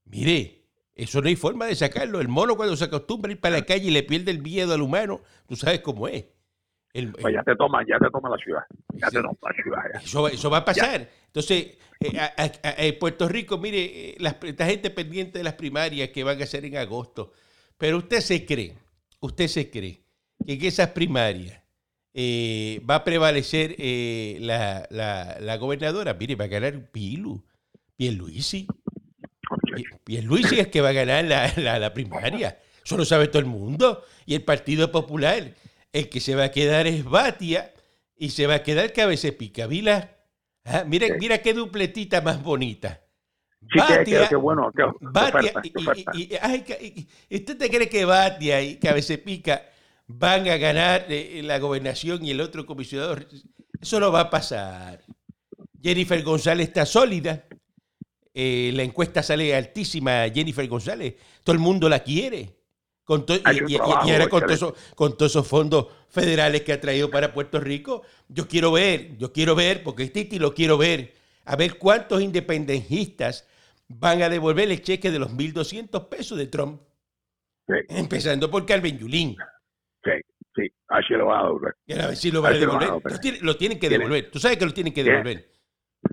mire, 0.04 0.64
eso 0.94 1.20
no 1.20 1.28
hay 1.28 1.36
forma 1.36 1.66
de 1.66 1.74
sacarlo. 1.74 2.20
El 2.20 2.28
mono 2.28 2.56
cuando 2.56 2.76
se 2.76 2.84
acostumbra 2.84 3.30
a 3.30 3.32
ir 3.32 3.40
para 3.40 3.58
la 3.58 3.66
calle 3.66 3.88
y 3.88 3.90
le 3.90 4.02
pierde 4.04 4.30
el 4.30 4.40
miedo 4.40 4.72
al 4.72 4.82
humano, 4.82 5.20
tú 5.46 5.56
sabes 5.56 5.80
cómo 5.80 6.08
es. 6.08 6.24
Pues 6.92 7.34
ya 7.34 7.42
te 7.42 7.54
toma, 7.56 7.84
ya 7.86 7.98
te 7.98 8.10
toma 8.10 8.30
la 8.30 8.38
ciudad. 8.38 8.62
Ya 8.94 9.10
te 9.10 9.20
toma 9.20 9.36
la 9.42 9.62
ciudad. 9.62 10.02
Eso, 10.02 10.28
eso, 10.28 10.50
va 10.50 10.58
a 10.58 10.64
pasar. 10.64 11.08
Entonces, 11.26 11.78
eh, 12.00 12.96
Puerto 12.98 13.28
Rico, 13.28 13.58
mire, 13.58 14.10
eh, 14.10 14.16
la, 14.18 14.36
gente 14.66 14.90
pendiente 14.90 15.38
de 15.38 15.44
las 15.44 15.54
primarias 15.54 16.10
que 16.10 16.24
van 16.24 16.40
a 16.40 16.46
ser 16.46 16.64
en 16.64 16.76
agosto, 16.76 17.32
pero 17.76 17.98
usted 17.98 18.20
se 18.20 18.46
cree, 18.46 18.74
usted 19.20 19.48
se 19.48 19.70
cree 19.70 20.00
que 20.46 20.54
en 20.54 20.64
esas 20.64 20.90
primarias 20.90 21.60
eh, 22.14 22.80
va 22.88 22.96
a 22.96 23.04
prevalecer 23.04 23.76
la, 24.40 24.86
la, 24.90 25.56
gobernadora, 25.56 26.14
mire, 26.14 26.36
va 26.36 26.44
a 26.44 26.48
ganar 26.48 26.90
Pilu, 26.90 27.44
Pierluisi. 27.96 28.66
Pierluisi 30.04 30.60
es 30.60 30.68
que 30.68 30.80
va 30.80 30.90
a 30.90 30.92
ganar 30.92 31.24
la, 31.24 31.78
la, 31.78 31.92
primaria. 31.92 32.58
Eso 32.84 32.96
lo 32.96 33.04
sabe 33.04 33.28
todo 33.28 33.40
el 33.40 33.46
mundo. 33.46 34.04
Y 34.24 34.34
el 34.34 34.42
Partido 34.42 34.90
Popular, 34.90 35.52
el 35.92 36.08
que 36.08 36.20
se 36.20 36.34
va 36.34 36.44
a 36.44 36.50
quedar 36.50 36.86
es 36.86 37.04
Batia 37.04 37.72
y 38.16 38.30
se 38.30 38.46
va 38.46 38.56
a 38.56 38.62
quedar 38.62 38.92
Cabeza 38.92 39.28
Pica. 39.36 39.66
Vila 39.66 40.18
Ah, 40.70 40.84
mira, 40.86 41.06
mira 41.18 41.38
qué 41.38 41.54
dupletita 41.54 42.20
más 42.20 42.42
bonita. 42.42 43.00
Batia, 43.74 44.28
qué, 44.28 44.36
bueno, 44.36 44.70
Batia, 45.00 45.52
y, 46.14 47.08
¿Usted 47.30 47.56
te 47.56 47.70
cree 47.70 47.88
que 47.88 48.04
Batia 48.04 48.60
y 48.60 48.76
Cabeza 48.76 49.14
Pica 49.16 49.62
van 50.06 50.46
a 50.48 50.56
ganar 50.58 51.06
eh, 51.08 51.40
la 51.42 51.58
gobernación 51.58 52.24
y 52.24 52.32
el 52.32 52.40
otro 52.42 52.66
comisionador? 52.66 53.26
Eso 53.80 53.98
no 53.98 54.12
va 54.12 54.20
a 54.20 54.30
pasar. 54.30 55.02
Jennifer 55.80 56.22
González 56.22 56.68
está 56.68 56.84
sólida. 56.84 57.46
Eh, 58.34 58.70
la 58.74 58.82
encuesta 58.82 59.22
sale 59.22 59.54
altísima. 59.56 60.28
Jennifer 60.28 60.66
González. 60.68 61.14
Todo 61.42 61.54
el 61.54 61.60
mundo 61.60 61.88
la 61.88 62.00
quiere. 62.00 62.57
Con 63.08 63.24
y, 63.26 63.78
ahora 63.78 64.28
con, 64.28 65.16
todos 65.16 65.30
esos 65.32 65.48
fondos 65.48 65.86
federales 66.10 66.60
que 66.60 66.74
ha 66.74 66.78
traído 66.78 67.10
para 67.10 67.32
Puerto 67.32 67.58
Rico, 67.58 68.02
yo 68.28 68.46
quiero 68.46 68.70
ver, 68.70 69.16
yo 69.16 69.32
quiero 69.32 69.54
ver, 69.54 69.82
porque 69.82 70.02
este 70.02 70.28
lo 70.38 70.52
quiero 70.52 70.76
ver, 70.76 71.14
a 71.46 71.56
ver 71.56 71.78
cuántos 71.78 72.20
independentistas 72.20 73.48
van 73.88 74.20
a 74.20 74.28
devolver 74.28 74.70
el 74.70 74.82
cheque 74.82 75.10
de 75.10 75.20
los 75.20 75.30
1.200 75.34 76.06
pesos 76.10 76.36
de 76.36 76.48
Trump. 76.48 76.82
Empezando 77.66 78.50
por 78.50 78.66
Carmen 78.66 78.98
Yulín. 78.98 79.38
Sí, 80.04 80.10
sí, 80.54 80.70
así 80.88 81.14
lo 81.14 81.28
va 81.28 81.40
a 81.40 81.44
devolver. 81.44 81.74
a 81.98 82.06
ver 82.08 82.16
si 82.16 82.30
lo 82.30 82.42
van 82.42 82.56
a 82.56 82.58
devolver. 82.58 83.00
Lo, 83.40 83.56
tienen, 83.56 83.78
que 83.78 83.88
devolver. 83.88 84.30
Tú 84.30 84.38
sabes 84.38 84.58
que 84.58 84.66
lo 84.66 84.74
tienen 84.74 84.92
que 84.92 85.02
devolver. 85.02 85.48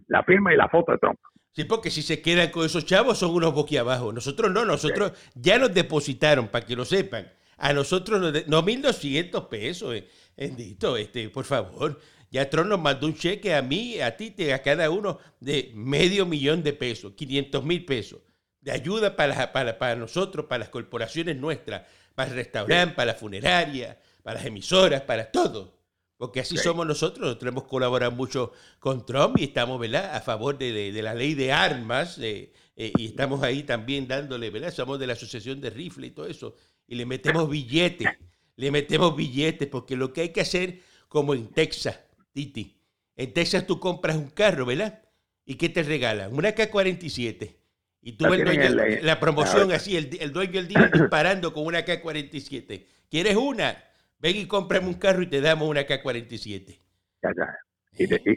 La 0.08 0.24
firma 0.24 0.54
y 0.54 0.56
la 0.56 0.70
foto 0.70 0.94
de 0.94 0.98
Trump. 1.00 1.20
Sí, 1.56 1.64
porque 1.64 1.90
si 1.90 2.02
se 2.02 2.22
quedan 2.22 2.52
con 2.52 2.66
esos 2.66 2.86
chavos 2.86 3.18
son 3.18 3.32
unos 3.32 3.54
boquiabajos. 3.54 4.14
Nosotros 4.14 4.52
no, 4.52 4.66
nosotros 4.66 5.14
ya 5.36 5.58
nos 5.58 5.74
depositaron, 5.74 6.50
para 6.50 6.66
que 6.66 6.76
lo 6.76 6.84
sepan. 6.84 7.32
A 7.58 7.72
nosotros, 7.72 8.20
no 8.48 8.62
1.200 8.62 9.48
pesos, 9.48 9.96
eh, 9.96 10.06
bendito, 10.36 10.98
este, 10.98 11.30
por 11.30 11.46
favor. 11.46 12.02
Ya 12.30 12.50
Tron 12.50 12.68
nos 12.68 12.82
mandó 12.82 13.08
un 13.08 13.16
cheque 13.16 13.56
a 13.56 13.62
mí, 13.62 14.02
a 14.02 14.18
ti, 14.18 14.36
a 14.52 14.62
cada 14.62 14.90
uno 14.90 15.20
de 15.40 15.72
medio 15.74 16.26
millón 16.26 16.62
de 16.62 16.74
pesos, 16.74 17.14
500 17.16 17.64
mil 17.64 17.86
pesos, 17.86 18.20
de 18.60 18.72
ayuda 18.72 19.16
para, 19.16 19.54
para, 19.54 19.78
para 19.78 19.96
nosotros, 19.96 20.48
para 20.48 20.60
las 20.60 20.70
corporaciones 20.70 21.38
nuestras, 21.38 21.84
para 22.16 22.32
el 22.32 22.36
restaurante, 22.36 22.96
para 22.96 23.14
la 23.14 23.18
funeraria, 23.18 23.98
para 24.22 24.40
las 24.40 24.46
emisoras, 24.46 25.04
para 25.04 25.32
todo. 25.32 25.75
Porque 26.18 26.40
así 26.40 26.56
somos 26.58 26.88
nosotros, 26.88 27.20
nosotros 27.26 27.52
hemos 27.52 27.64
colaborado 27.66 28.12
mucho 28.12 28.54
con 28.80 29.06
Trump 29.06 29.38
y 29.38 29.44
estamos 29.46 29.80
¿verdad? 29.80 30.16
a 30.16 30.22
favor 30.22 30.58
de, 30.58 30.92
de, 30.92 31.02
la 31.02 31.14
ley 31.14 31.34
de 31.34 31.52
armas 31.52 32.18
eh, 32.22 32.54
y 32.76 33.06
estamos 33.06 33.44
ahí 33.44 33.64
también 33.64 34.08
dándole, 34.08 34.50
¿verdad? 34.50 34.74
Somos 34.74 34.98
de 34.98 35.08
la 35.08 35.14
Asociación 35.14 35.60
de 35.60 35.70
Rifle 35.70 36.08
y 36.08 36.12
todo 36.12 36.28
eso. 36.28 36.56
Y 36.88 36.96
le 36.96 37.06
metemos 37.06 37.50
billetes, 37.50 38.08
le 38.56 38.72
metemos 38.72 39.16
billetes, 39.16 39.68
porque 39.68 39.98
lo 39.98 40.14
que 40.14 40.22
hay 40.22 40.30
que 40.30 40.42
hacer, 40.42 40.82
como 41.10 41.34
en 41.34 41.48
Texas, 41.48 42.00
Titi, 42.32 42.78
en 43.18 43.34
Texas 43.34 43.68
tú 43.68 43.80
compras 43.80 44.16
un 44.16 44.30
carro, 44.30 44.66
¿verdad? 44.66 45.02
¿Y 45.46 45.56
qué 45.56 45.68
te 45.70 45.84
regalan? 45.84 46.34
Una 46.34 46.54
K-47. 46.54 47.56
Y 48.02 48.14
tú 48.14 48.26
ves 48.30 49.04
la 49.04 49.20
promoción 49.20 49.72
así, 49.72 49.98
el, 49.98 50.16
el 50.22 50.32
dueño 50.32 50.54
del 50.54 50.68
día 50.68 50.90
disparando 50.94 51.54
con 51.54 51.66
una 51.66 51.84
K-47. 51.84 52.86
¿Quieres 53.10 53.36
una? 53.36 53.84
Ven 54.20 54.36
y 54.38 54.48
cómprame 54.48 54.88
un 54.88 54.96
carro 54.96 55.22
y 55.22 55.30
te 55.30 55.42
damos 55.42 55.70
una 55.70 55.86
K-47. 55.86 56.80
Ya, 57.22 57.30
ya. 57.36 57.58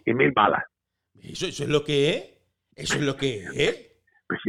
Y, 0.05 0.15
mil 0.15 0.33
balas. 0.33 0.65
Eso, 1.21 1.47
eso 1.47 1.65
es 1.65 1.69
lo 1.69 1.85
que 1.85 2.11
es. 2.11 2.39
Eso 2.77 2.97
es 2.97 3.03
lo 3.03 3.17
que 3.17 3.45
es. 3.55 3.89
Pues, 4.29 4.41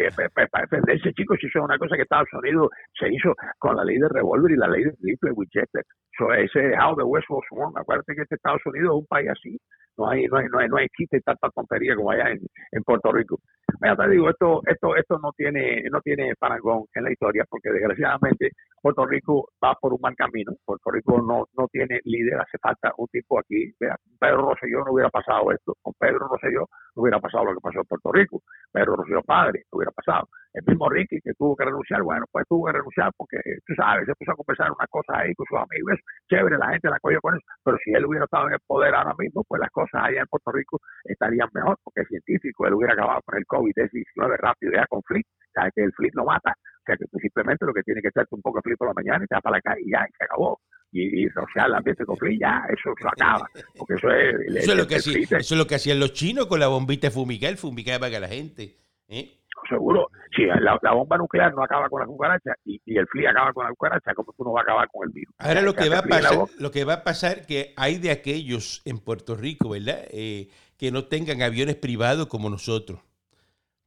para 0.51 0.65
defenderse, 0.65 1.13
chicos, 1.13 1.37
eso 1.41 1.59
es 1.59 1.63
una 1.63 1.77
cosa 1.77 1.95
que 1.95 2.01
Estados 2.01 2.27
Unidos 2.33 2.69
se 2.99 3.07
hizo 3.13 3.33
con 3.57 3.77
la 3.77 3.85
ley 3.85 3.97
de 3.97 4.09
revólver 4.09 4.51
y 4.51 4.57
la 4.57 4.67
ley 4.67 4.83
de 4.83 4.93
rifle 5.01 5.31
Winchester. 5.31 5.85
Eso 6.11 6.33
ese 6.33 6.77
how 6.77 6.95
the 6.97 7.03
West 7.03 7.29
was 7.29 7.45
won. 7.51 7.71
Acuérdate 7.77 8.13
que 8.13 8.23
este 8.23 8.35
Estados 8.35 8.61
Unidos 8.65 8.89
es 8.89 8.99
un 8.99 9.07
país 9.07 9.29
así. 9.29 9.57
No 9.97 10.09
hay, 10.09 10.25
no 10.25 10.37
hay, 10.37 10.47
no 10.47 10.59
hay, 10.59 10.67
no 10.67 10.79
existe 10.79 11.21
tanta 11.21 11.49
tontería 11.49 11.95
como 11.95 12.11
allá 12.11 12.29
en, 12.29 12.39
en 12.71 12.83
Puerto 12.83 13.11
Rico. 13.11 13.39
Mira, 13.81 13.95
te 13.95 14.09
digo, 14.09 14.29
esto, 14.29 14.61
esto, 14.65 14.95
esto 14.95 15.19
no 15.19 15.31
tiene, 15.35 15.83
no 15.91 16.01
tiene 16.01 16.33
parangón 16.39 16.85
en 16.93 17.03
la 17.03 17.11
historia, 17.11 17.45
porque 17.49 17.71
desgraciadamente 17.71 18.51
Puerto 18.81 19.05
Rico 19.05 19.49
va 19.63 19.75
por 19.75 19.93
un 19.93 19.99
mal 20.01 20.15
camino. 20.15 20.53
Puerto 20.65 20.91
Rico 20.91 21.21
no, 21.21 21.45
no 21.57 21.67
tiene 21.67 21.99
líder, 22.03 22.39
hace 22.39 22.57
falta 22.57 22.93
un 22.97 23.07
tipo 23.07 23.39
aquí. 23.39 23.71
Vea, 23.79 23.95
Pedro 24.19 24.49
Rosselló 24.49 24.85
no 24.85 24.93
hubiera 24.93 25.09
pasado 25.09 25.51
esto. 25.51 25.75
Con 25.81 25.93
Pedro 25.99 26.27
Rosselló 26.27 26.65
no 26.95 27.01
hubiera 27.01 27.19
pasado 27.19 27.45
lo 27.45 27.53
que 27.53 27.61
pasó 27.61 27.79
en 27.79 27.85
Puerto 27.85 28.11
Rico. 28.11 28.41
Pedro 28.71 28.95
Rosselló 28.95 29.21
padre 29.23 29.63
no 29.71 29.77
hubiera 29.77 29.91
pasado. 29.91 30.27
El 30.53 30.63
mismo 30.65 30.89
Ricky 30.89 31.21
que 31.21 31.33
tuvo 31.37 31.55
que 31.55 31.65
renunciar, 31.65 32.01
bueno, 32.01 32.25
pues 32.31 32.45
tuvo 32.47 32.65
que 32.65 32.73
renunciar 32.73 33.11
porque, 33.15 33.37
tú 33.67 33.73
sabes, 33.75 34.05
se 34.07 34.15
puso 34.15 34.31
a 34.31 34.35
conversar 34.35 34.71
unas 34.71 34.89
cosas 34.89 35.17
ahí 35.17 35.33
con 35.35 35.45
sus 35.45 35.59
amigos. 35.59 35.99
Chévere, 36.27 36.57
la 36.57 36.69
gente 36.71 36.89
la 36.89 36.99
cogió 36.99 37.21
con 37.21 37.35
eso. 37.35 37.45
Pero 37.63 37.77
si 37.83 37.91
él 37.91 38.05
hubiera 38.05 38.25
estado 38.25 38.47
en 38.47 38.53
el 38.53 38.59
poder 38.65 38.95
ahora 38.95 39.13
mismo, 39.17 39.43
pues 39.47 39.61
las 39.61 39.69
cosas 39.69 40.01
allá 40.03 40.21
en 40.21 40.27
Puerto 40.27 40.51
Rico 40.51 40.79
estarían 41.03 41.49
mejor, 41.53 41.77
porque 41.83 42.01
es 42.01 42.07
científico. 42.07 42.65
Él 42.65 42.73
hubiera 42.73 42.93
acabado 42.93 43.21
con 43.25 43.37
el 43.37 43.45
COVID-19 43.59 44.37
rápido, 44.39 44.71
ya 44.73 44.85
con. 44.87 45.01
Sabes 45.53 45.71
que 45.75 45.83
el 45.83 45.93
Flit 45.93 46.13
no 46.15 46.25
mata. 46.25 46.51
O 46.51 46.83
sea 46.85 46.95
que 46.97 47.05
tú 47.11 47.17
simplemente 47.19 47.65
lo 47.65 47.73
que 47.73 47.83
tiene 47.83 48.01
que 48.01 48.07
echarte 48.09 48.33
un 48.35 48.41
poco 48.41 48.57
de 48.59 48.61
Flit 48.63 48.77
por 48.77 48.87
la 48.87 48.93
mañana 48.93 49.23
y 49.23 49.27
te 49.27 49.35
vas 49.35 49.41
para 49.43 49.57
la 49.57 49.61
calle 49.61 49.81
y 49.85 49.91
ya, 49.91 50.05
y 50.07 50.13
se 50.17 50.23
acabó. 50.23 50.59
y, 50.91 51.23
y 51.23 51.27
rociar 51.29 51.67
el 51.67 51.75
ambiente 51.75 52.03
con 52.03 52.17
flea, 52.17 52.37
ya, 52.39 52.63
eso 52.73 52.89
se 52.99 53.07
acaba. 53.07 53.45
Porque 53.77 53.93
eso 53.93 54.09
es. 54.09 54.33
el- 54.47 54.57
Eso 54.57 54.71
es, 54.71 54.77
lo 54.77 54.87
que 54.87 54.95
el 54.95 54.99
hacía- 55.01 55.13
flea 55.13 55.27
te- 55.29 55.37
eso 55.37 55.53
es 55.53 55.57
lo 55.59 55.67
que 55.67 55.75
hacían 55.75 55.99
los 55.99 56.13
chinos 56.13 56.47
con 56.47 56.59
la 56.59 56.67
bombita 56.67 57.07
de 57.07 57.11
fumigar, 57.11 57.55
fumigaban 57.57 58.11
a 58.13 58.19
la 58.19 58.27
gente. 58.27 58.75
¿eh? 59.07 59.35
seguro, 59.69 60.07
si 60.35 60.45
la, 60.45 60.79
la 60.81 60.93
bomba 60.93 61.17
nuclear 61.17 61.53
no 61.53 61.63
acaba 61.63 61.89
con 61.89 61.99
la 61.99 62.07
cucaracha 62.07 62.55
y, 62.65 62.81
y 62.85 62.97
el 62.97 63.05
flea 63.07 63.29
acaba 63.31 63.53
con 63.53 63.65
la 63.65 63.69
cucaracha, 63.71 64.13
como 64.15 64.33
tú 64.33 64.43
no 64.43 64.53
vas 64.53 64.61
a 64.61 64.63
acabar 64.63 64.87
con 64.91 65.07
el 65.07 65.13
virus? 65.13 65.35
Ahora 65.37 65.61
lo 65.61 65.73
que 65.75 65.89
va 65.89 65.99
a 65.99 66.03
pasar, 66.03 66.37
lo 66.57 66.71
que 66.71 66.85
va 66.85 66.93
a 66.93 67.03
pasar 67.03 67.45
que 67.45 67.73
hay 67.77 67.97
de 67.99 68.09
aquellos 68.09 68.81
en 68.85 68.97
Puerto 68.99 69.35
Rico, 69.35 69.69
¿verdad? 69.69 69.99
Eh, 70.11 70.47
que 70.77 70.91
no 70.91 71.05
tengan 71.05 71.41
aviones 71.43 71.75
privados 71.75 72.27
como 72.27 72.49
nosotros. 72.49 72.99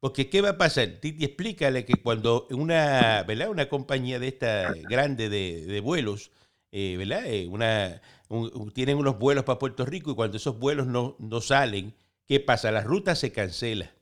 Porque 0.03 0.29
¿qué 0.29 0.41
va 0.41 0.49
a 0.49 0.59
pasar? 0.59 0.99
Titi, 1.01 1.25
explícale 1.25 1.85
que 1.85 1.95
cuando 2.03 2.49
una, 2.51 3.23
¿verdad? 3.23 3.51
Una 3.51 3.69
compañía 3.69 4.19
de 4.19 4.27
esta 4.27 4.75
grande 4.89 5.29
de, 5.29 5.65
de 5.65 5.81
vuelos, 5.81 6.33
eh, 6.73 6.97
¿verdad? 6.99 7.25
Eh, 7.25 7.47
una, 7.47 8.03
un- 8.29 8.51
un- 8.53 8.73
tienen 8.73 8.97
unos 8.97 9.17
vuelos 9.21 9.45
para 9.45 9.61
Puerto 9.61 9.87
Rico 9.87 10.11
y 10.11 10.17
cuando 10.17 10.39
esos 10.39 10.59
vuelos 10.59 10.89
no, 10.89 11.15
no 11.21 11.41
salen, 11.41 11.95
¿qué 12.27 12.41
pasa? 12.41 12.73
La 12.73 12.81
ruta 12.83 13.15
se 13.15 13.31
cancela. 13.31 13.93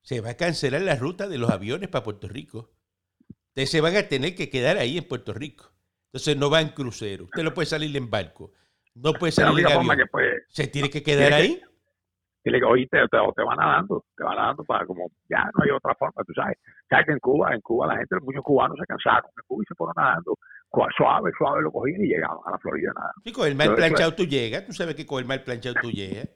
Se 0.00 0.22
va 0.22 0.30
a 0.30 0.36
cancelar 0.38 0.80
la 0.80 0.96
ruta 0.96 1.28
de 1.28 1.36
los 1.36 1.50
aviones 1.50 1.90
para 1.90 2.02
Puerto 2.02 2.26
Rico. 2.26 2.72
Entonces 3.48 3.70
se 3.72 3.82
van 3.82 3.96
a 3.96 4.08
tener 4.08 4.34
que 4.34 4.48
quedar 4.48 4.78
ahí 4.78 4.96
en 4.96 5.04
Puerto 5.04 5.34
Rico. 5.34 5.70
Entonces 6.14 6.34
no 6.38 6.48
va 6.48 6.62
en 6.62 6.70
crucero. 6.70 7.24
Usted 7.24 7.42
no 7.42 7.52
puede 7.52 7.66
salir 7.66 7.94
en 7.94 8.08
barco. 8.08 8.52
No 8.94 9.12
puede 9.12 9.32
salir 9.32 9.66
en 9.66 9.66
avión. 9.66 9.96
que 9.98 10.06
puede, 10.06 10.30
Se 10.48 10.66
tiene 10.66 10.88
que 10.88 11.02
quedar 11.02 11.42
Tiene 11.42 11.60
ahí. 12.44 12.50
Dile 12.50 12.60
que 12.60 12.64
oíste, 12.66 12.98
te, 12.98 13.18
te 13.36 13.42
van 13.42 13.56
nadando, 13.56 14.04
te 14.16 14.24
van 14.24 14.36
nadando 14.36 14.64
para 14.64 14.86
como, 14.86 15.08
ya 15.28 15.44
no 15.44 15.64
hay 15.64 15.70
otra 15.70 15.94
forma, 15.94 16.22
tú 16.26 16.32
sabes. 16.34 16.58
Sabes 16.88 17.06
que 17.06 17.12
en 17.12 17.18
Cuba, 17.18 17.54
en 17.54 17.60
Cuba 17.60 17.86
la 17.86 17.96
gente, 17.96 18.16
muchos 18.22 18.42
cubanos 18.42 18.76
se 18.78 18.86
cansaron 18.86 19.30
en 19.36 19.44
Cuba 19.46 19.62
y 19.62 19.66
se 19.66 19.74
fueron 19.74 19.94
nadando, 19.96 20.34
suave, 20.96 21.30
suave 21.38 21.62
lo 21.62 21.70
cogían 21.70 22.02
y 22.02 22.08
llegaban 22.08 22.38
a 22.46 22.52
la 22.52 22.58
Florida 22.58 22.92
nadando. 22.94 23.20
Sí, 23.24 23.32
con 23.32 23.48
el 23.48 23.56
mal 23.56 23.74
planchado 23.74 24.14
tú 24.14 24.24
llegas. 24.24 24.66
Tú 24.66 24.72
sabes 24.72 24.94
que 24.94 25.06
con 25.06 25.20
el 25.20 25.26
mal 25.26 25.42
planchado 25.42 25.76
tú 25.80 25.90
llegas. 25.90 26.28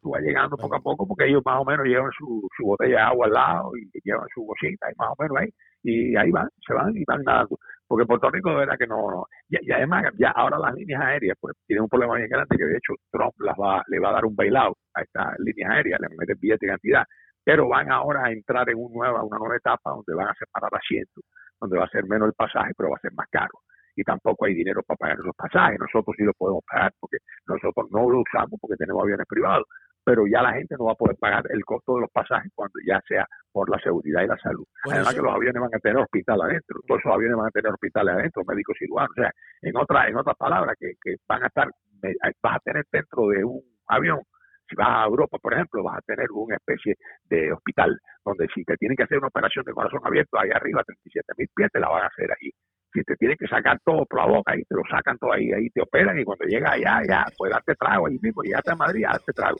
Tú 0.00 0.10
vas 0.10 0.22
llegando 0.22 0.56
poco 0.56 0.74
a 0.74 0.80
poco 0.80 1.06
porque 1.06 1.28
ellos 1.28 1.42
más 1.44 1.60
o 1.60 1.64
menos 1.64 1.86
llevan 1.86 2.10
su, 2.18 2.48
su 2.56 2.64
botella 2.64 2.96
de 2.96 3.02
agua 3.02 3.26
al 3.26 3.32
lado 3.32 3.70
y 3.76 3.88
llevan 4.02 4.26
su 4.34 4.44
bolsita 4.44 4.90
y 4.90 4.96
más 4.98 5.10
o 5.10 5.22
menos 5.22 5.36
ahí, 5.38 5.48
y 5.84 6.16
ahí 6.16 6.30
van, 6.32 6.48
se 6.66 6.74
van 6.74 6.96
y 6.96 7.04
van 7.04 7.22
nadando. 7.22 7.56
Porque 7.92 8.06
Puerto 8.06 8.30
Rico 8.30 8.48
de 8.48 8.56
verdad 8.56 8.78
que 8.78 8.86
no, 8.86 9.10
no. 9.10 9.26
Y, 9.50 9.68
y 9.68 9.70
además 9.70 10.04
ya 10.16 10.30
ahora 10.30 10.58
las 10.58 10.72
líneas 10.72 11.02
aéreas 11.02 11.36
pues 11.38 11.54
tienen 11.66 11.82
un 11.82 11.90
problema 11.90 12.16
bien 12.16 12.30
grande 12.30 12.56
que 12.56 12.64
de 12.64 12.78
hecho 12.78 12.94
Trump 13.10 13.34
las 13.40 13.54
va, 13.54 13.84
le 13.86 13.98
va 14.00 14.08
a 14.08 14.12
dar 14.12 14.24
un 14.24 14.34
bailout 14.34 14.78
a 14.94 15.02
estas 15.02 15.38
líneas 15.40 15.70
aéreas, 15.72 16.00
le 16.00 16.08
mete 16.16 16.32
billete 16.40 16.64
de 16.64 16.72
cantidad, 16.72 17.04
pero 17.44 17.68
van 17.68 17.92
ahora 17.92 18.24
a 18.24 18.32
entrar 18.32 18.70
en 18.70 18.78
un 18.78 18.94
nueva, 18.94 19.22
una 19.22 19.36
nueva 19.36 19.56
etapa 19.56 19.90
donde 19.90 20.14
van 20.14 20.28
a 20.28 20.34
separar 20.38 20.70
asientos, 20.72 21.22
donde 21.60 21.76
va 21.76 21.84
a 21.84 21.88
ser 21.88 22.06
menos 22.06 22.28
el 22.28 22.32
pasaje, 22.32 22.72
pero 22.78 22.88
va 22.88 22.96
a 22.96 23.00
ser 23.00 23.12
más 23.12 23.28
caro. 23.30 23.60
Y 23.94 24.02
tampoco 24.04 24.46
hay 24.46 24.54
dinero 24.54 24.80
para 24.86 24.96
pagar 24.96 25.18
esos 25.20 25.36
pasajes. 25.36 25.78
Nosotros 25.78 26.16
sí 26.16 26.24
lo 26.24 26.32
podemos 26.32 26.64
pagar 26.64 26.94
porque 26.98 27.18
nosotros 27.46 27.90
no 27.90 28.08
lo 28.08 28.22
usamos 28.22 28.58
porque 28.58 28.76
tenemos 28.78 29.02
aviones 29.02 29.26
privados, 29.28 29.66
pero 30.04 30.26
ya 30.26 30.42
la 30.42 30.52
gente 30.52 30.74
no 30.78 30.86
va 30.86 30.92
a 30.92 30.96
poder 30.96 31.16
pagar 31.16 31.44
el 31.50 31.64
costo 31.64 31.94
de 31.94 32.02
los 32.02 32.10
pasajes 32.10 32.50
cuando 32.54 32.74
ya 32.86 33.00
sea 33.06 33.26
por 33.52 33.70
la 33.70 33.78
seguridad 33.78 34.22
y 34.22 34.26
la 34.26 34.38
salud. 34.38 34.64
Además 34.90 35.14
que 35.14 35.22
los 35.22 35.34
aviones 35.34 35.60
van 35.60 35.74
a 35.74 35.78
tener 35.78 35.98
hospital 35.98 36.42
adentro, 36.42 36.80
todos 36.86 37.00
esos 37.00 37.12
aviones 37.12 37.36
van 37.36 37.46
a 37.46 37.50
tener 37.50 37.72
hospitales 37.72 38.14
adentro, 38.14 38.42
médicos 38.46 38.76
cirujanos, 38.78 39.10
o 39.10 39.20
sea, 39.20 39.30
en 39.62 39.76
otra, 39.76 40.08
en 40.08 40.16
otras 40.16 40.36
palabras, 40.36 40.76
que, 40.78 40.92
que 41.00 41.16
van 41.28 41.44
a 41.44 41.46
estar, 41.46 41.68
eh, 42.02 42.14
vas 42.42 42.56
a 42.56 42.60
tener 42.60 42.84
dentro 42.90 43.28
de 43.28 43.44
un 43.44 43.62
avión, 43.86 44.20
si 44.68 44.76
vas 44.76 44.88
a 44.88 45.04
Europa, 45.04 45.38
por 45.38 45.52
ejemplo, 45.52 45.82
vas 45.82 45.98
a 45.98 46.02
tener 46.02 46.30
una 46.32 46.56
especie 46.56 46.96
de 47.28 47.52
hospital, 47.52 47.98
donde 48.24 48.48
si 48.54 48.64
te 48.64 48.76
tienen 48.76 48.96
que 48.96 49.04
hacer 49.04 49.18
una 49.18 49.28
operación 49.28 49.64
de 49.64 49.72
corazón 49.72 50.00
abierto 50.02 50.38
ahí 50.38 50.50
arriba, 50.50 50.82
37 50.84 51.32
mil 51.36 51.48
pies, 51.54 51.70
te 51.72 51.80
la 51.80 51.88
van 51.88 52.04
a 52.04 52.06
hacer 52.06 52.30
ahí. 52.30 52.50
Si 52.92 53.02
te 53.04 53.16
tienen 53.16 53.36
que 53.38 53.46
sacar 53.46 53.78
todo 53.84 54.04
por 54.06 54.20
la 54.20 54.26
boca, 54.26 54.52
ahí 54.52 54.62
te 54.64 54.74
lo 54.74 54.82
sacan 54.90 55.16
todo 55.18 55.32
ahí, 55.32 55.50
ahí 55.52 55.68
te 55.70 55.80
operan 55.80 56.18
y 56.18 56.24
cuando 56.24 56.44
llegas 56.46 56.72
allá, 56.72 57.02
ya, 57.08 57.24
pues 57.36 57.50
darte 57.50 57.74
trago 57.74 58.06
ahí 58.06 58.18
mismo, 58.20 58.42
llegaste 58.42 58.72
a 58.72 58.76
Madrid, 58.76 59.04
darte 59.04 59.32
trago 59.32 59.56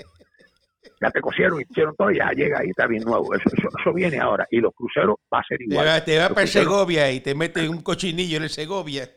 ya 1.00 1.10
te 1.10 1.20
cosieron 1.20 1.60
y 1.60 1.64
hicieron 1.68 1.94
todo, 1.96 2.10
ya 2.10 2.30
llega 2.30 2.58
ahí, 2.60 2.70
está 2.70 2.86
bien 2.86 3.02
nuevo. 3.04 3.34
Eso, 3.34 3.48
eso, 3.56 3.68
eso 3.80 3.92
viene 3.92 4.18
ahora. 4.18 4.46
Y 4.50 4.58
los 4.58 4.72
cruceros 4.74 5.16
va 5.32 5.38
a 5.40 5.44
ser 5.44 5.58
Te 5.58 5.64
igual. 5.64 5.86
va, 5.86 6.04
te 6.04 6.16
va 6.18 6.24
Los 6.24 6.32
para 6.34 6.46
cruceros- 6.46 6.64
Segovia 6.64 7.10
y 7.12 7.20
te 7.20 7.34
mete 7.34 7.68
un 7.68 7.82
cochinillo 7.82 8.36
en 8.36 8.42
el 8.44 8.50
Segovia. 8.50 9.10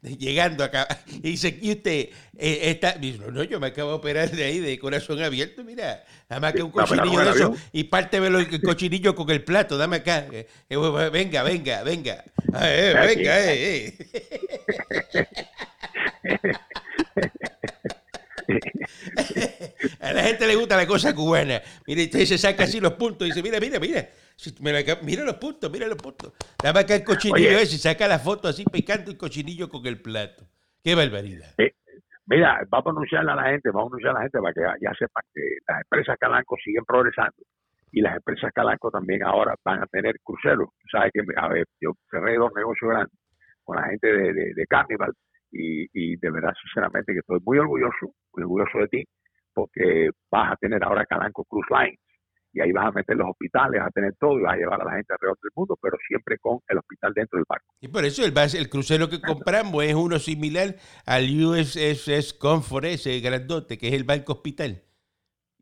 Llegando 0.00 0.64
acá. 0.64 0.88
Y 1.06 1.20
dice, 1.32 1.58
¿y 1.60 1.72
usted 1.72 2.08
eh, 2.38 2.60
está? 2.62 2.92
Dice, 2.92 3.18
no, 3.18 3.30
no, 3.30 3.42
yo 3.42 3.60
me 3.60 3.66
acabo 3.66 3.90
de 3.90 3.96
operar 3.96 4.30
de 4.30 4.44
ahí, 4.44 4.58
de 4.58 4.78
corazón 4.78 5.22
abierto, 5.22 5.62
mira. 5.64 6.02
Nada 6.30 6.40
más 6.40 6.54
que 6.54 6.62
un 6.62 6.70
cochinillo 6.70 7.20
de 7.20 7.30
eso. 7.30 7.54
Y 7.72 7.84
pártemelo 7.84 8.38
el 8.38 8.62
cochinillo 8.62 9.14
con 9.14 9.28
el 9.30 9.44
plato, 9.44 9.76
dame 9.76 9.96
acá. 9.96 10.26
Eh, 10.32 10.46
eh, 10.70 11.10
venga, 11.12 11.42
venga, 11.42 11.82
venga. 11.82 12.24
Venga, 12.52 13.52
eh. 13.52 13.94
A 20.00 20.12
la 20.12 20.22
gente 20.22 20.46
le 20.46 20.54
gusta 20.56 20.76
la 20.76 20.86
cosa 20.86 21.14
cubana. 21.14 21.60
Mire, 21.86 22.04
usted 22.04 22.24
se 22.24 22.38
saca 22.38 22.64
así 22.64 22.80
los 22.80 22.92
puntos 22.94 23.26
y 23.26 23.30
dice, 23.30 23.42
mira, 23.42 23.60
mira, 23.60 23.78
mira. 23.78 24.08
Mira 25.02 25.24
los 25.24 25.36
puntos, 25.36 25.70
mira 25.70 25.86
los 25.86 25.96
puntos. 25.96 26.32
Dame 26.62 26.80
acá 26.80 26.94
el 26.94 27.04
cochinillo 27.04 27.58
ese 27.58 27.76
y 27.76 27.78
saca 27.78 28.06
la 28.06 28.18
foto 28.18 28.48
así 28.48 28.64
picando 28.64 29.10
el 29.10 29.16
cochinillo 29.16 29.68
con 29.68 29.86
el 29.86 30.00
plato. 30.00 30.44
Qué 30.84 30.94
barbaridad. 30.94 31.54
Mira, 32.26 32.60
vamos 32.68 32.86
a 32.88 32.90
anunciarle 32.90 33.32
a 33.32 33.36
la 33.36 33.50
gente, 33.50 33.70
vamos 33.70 33.92
a 33.92 33.94
anunciar 33.94 34.10
a 34.10 34.18
la 34.18 34.22
gente 34.22 34.38
para 34.40 34.52
que 34.52 34.84
ya 34.84 34.92
sepan 34.98 35.22
que 35.32 35.40
las 35.66 35.80
empresas 35.82 36.16
Calanco 36.18 36.56
siguen 36.62 36.84
progresando 36.84 37.36
y 37.92 38.00
las 38.00 38.16
empresas 38.16 38.52
Calanco 38.52 38.90
también 38.90 39.22
ahora 39.22 39.54
van 39.64 39.82
a 39.82 39.86
tener 39.86 40.16
cruceros. 40.22 40.70
Sabes 40.90 41.12
que 41.14 41.22
a 41.36 41.48
ver, 41.48 41.66
yo 41.80 41.92
cerré 42.10 42.36
dos 42.36 42.50
negocios 42.54 42.90
grandes 42.90 43.18
con 43.62 43.76
la 43.76 43.84
gente 43.84 44.08
de, 44.08 44.32
de, 44.32 44.54
de 44.54 44.66
Carnival 44.66 45.12
y, 45.52 45.86
y 45.92 46.16
de 46.16 46.30
verdad, 46.30 46.52
sinceramente, 46.62 47.12
que 47.12 47.20
estoy 47.20 47.38
muy 47.44 47.58
orgulloso, 47.58 48.12
muy 48.34 48.42
orgulloso 48.42 48.78
de 48.78 48.88
ti, 48.88 49.04
porque 49.56 50.10
vas 50.30 50.52
a 50.52 50.56
tener 50.56 50.84
ahora 50.84 51.06
Calanco 51.06 51.44
Cruise 51.44 51.66
Line 51.70 51.98
y 52.52 52.60
ahí 52.60 52.72
vas 52.72 52.86
a 52.86 52.92
meter 52.92 53.16
los 53.16 53.28
hospitales, 53.30 53.80
vas 53.80 53.88
a 53.88 53.90
tener 53.90 54.14
todo 54.18 54.38
y 54.38 54.42
vas 54.42 54.54
a 54.54 54.56
llevar 54.56 54.80
a 54.80 54.84
la 54.84 54.92
gente 54.92 55.12
alrededor 55.12 55.38
del 55.42 55.50
mundo, 55.54 55.78
pero 55.80 55.96
siempre 56.08 56.38
con 56.38 56.58
el 56.68 56.78
hospital 56.78 57.12
dentro 57.14 57.36
del 57.38 57.44
barco. 57.48 57.66
Y 57.80 57.88
por 57.88 58.04
eso 58.04 58.24
el, 58.24 58.32
el 58.54 58.68
crucero 58.70 59.08
que 59.10 59.20
compramos 59.20 59.84
es 59.84 59.94
uno 59.94 60.18
similar 60.18 60.76
al 61.04 61.24
USS 61.44 62.32
Comfort 62.34 62.84
ese 62.86 63.20
grandote, 63.20 63.76
que 63.78 63.88
es 63.88 63.94
el 63.94 64.04
barco 64.04 64.32
hospital. 64.34 64.82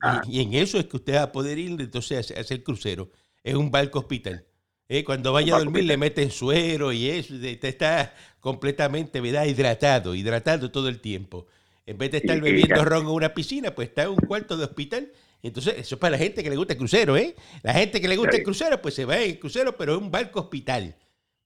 Ah. 0.01 0.21
Y, 0.27 0.39
y 0.39 0.43
en 0.43 0.55
eso 0.55 0.79
es 0.79 0.87
que 0.87 0.97
usted 0.97 1.17
va 1.17 1.23
a 1.23 1.33
poder 1.33 1.59
ir 1.59 1.81
entonces 1.81 2.31
a 2.37 2.41
hacer- 2.41 2.63
crucero. 2.63 3.11
Es 3.43 3.55
un 3.55 3.71
barco 3.71 3.99
hospital. 4.01 4.47
Eh, 4.89 5.03
Cuando 5.03 5.33
vaya 5.33 5.57
a 5.57 5.59
dormir 5.59 5.85
le 5.85 5.97
meten 5.97 6.31
suero 6.31 6.93
y 6.93 7.09
eso. 7.09 7.35
está 7.35 8.15
completamente 8.39 9.21
¿verdad? 9.21 9.47
hidratado, 9.47 10.15
hidratado 10.15 10.71
todo 10.71 10.89
el 10.89 11.01
tiempo. 11.01 11.47
En 11.87 11.99
vez 11.99 12.11
de 12.11 12.19
estar 12.19 12.41
bebiendo 12.41 12.85
ron 12.85 13.03
en 13.03 13.09
una 13.09 13.35
piscina, 13.35 13.75
pues 13.75 13.89
está 13.89 14.05
en 14.05 14.11
un 14.11 14.17
cuarto 14.17 14.57
de 14.57 14.65
hospital. 14.65 15.13
Entonces, 15.43 15.75
eso 15.77 15.97
es 15.97 16.01
para 16.01 16.13
la 16.13 16.19
gente 16.19 16.43
que 16.43 16.49
le 16.49 16.57
gusta 16.57 16.73
el 16.73 16.79
crucero, 16.79 17.17
¿eh? 17.17 17.35
La 17.63 17.75
gente 17.75 18.01
que 18.01 18.09
le 18.09 18.17
gusta 18.17 18.37
el 18.37 18.43
crucero, 18.43 18.81
pues 18.81 18.95
se 18.95 19.05
va 19.05 19.19
en 19.19 19.33
el 19.33 19.39
crucero, 19.39 19.77
pero 19.77 19.95
es 19.95 19.99
un 20.01 20.11
barco 20.11 20.41
hospital. 20.41 20.97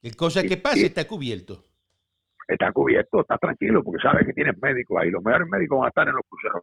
El 0.00 0.14
cosa 0.14 0.42
que 0.44 0.56
pase 0.56 0.86
está 0.86 1.06
cubierto. 1.06 1.64
Está 2.46 2.72
cubierto, 2.72 3.20
está 3.20 3.36
tranquilo, 3.36 3.82
porque 3.82 4.00
sabes 4.00 4.24
que 4.24 4.32
tienes 4.32 4.56
médicos 4.62 4.98
ahí. 5.00 5.10
Los 5.10 5.22
mejores 5.22 5.48
médicos 5.48 5.78
van 5.78 5.86
a 5.86 5.88
estar 5.88 6.08
en 6.08 6.14
los 6.14 6.24
cruceros. 6.28 6.62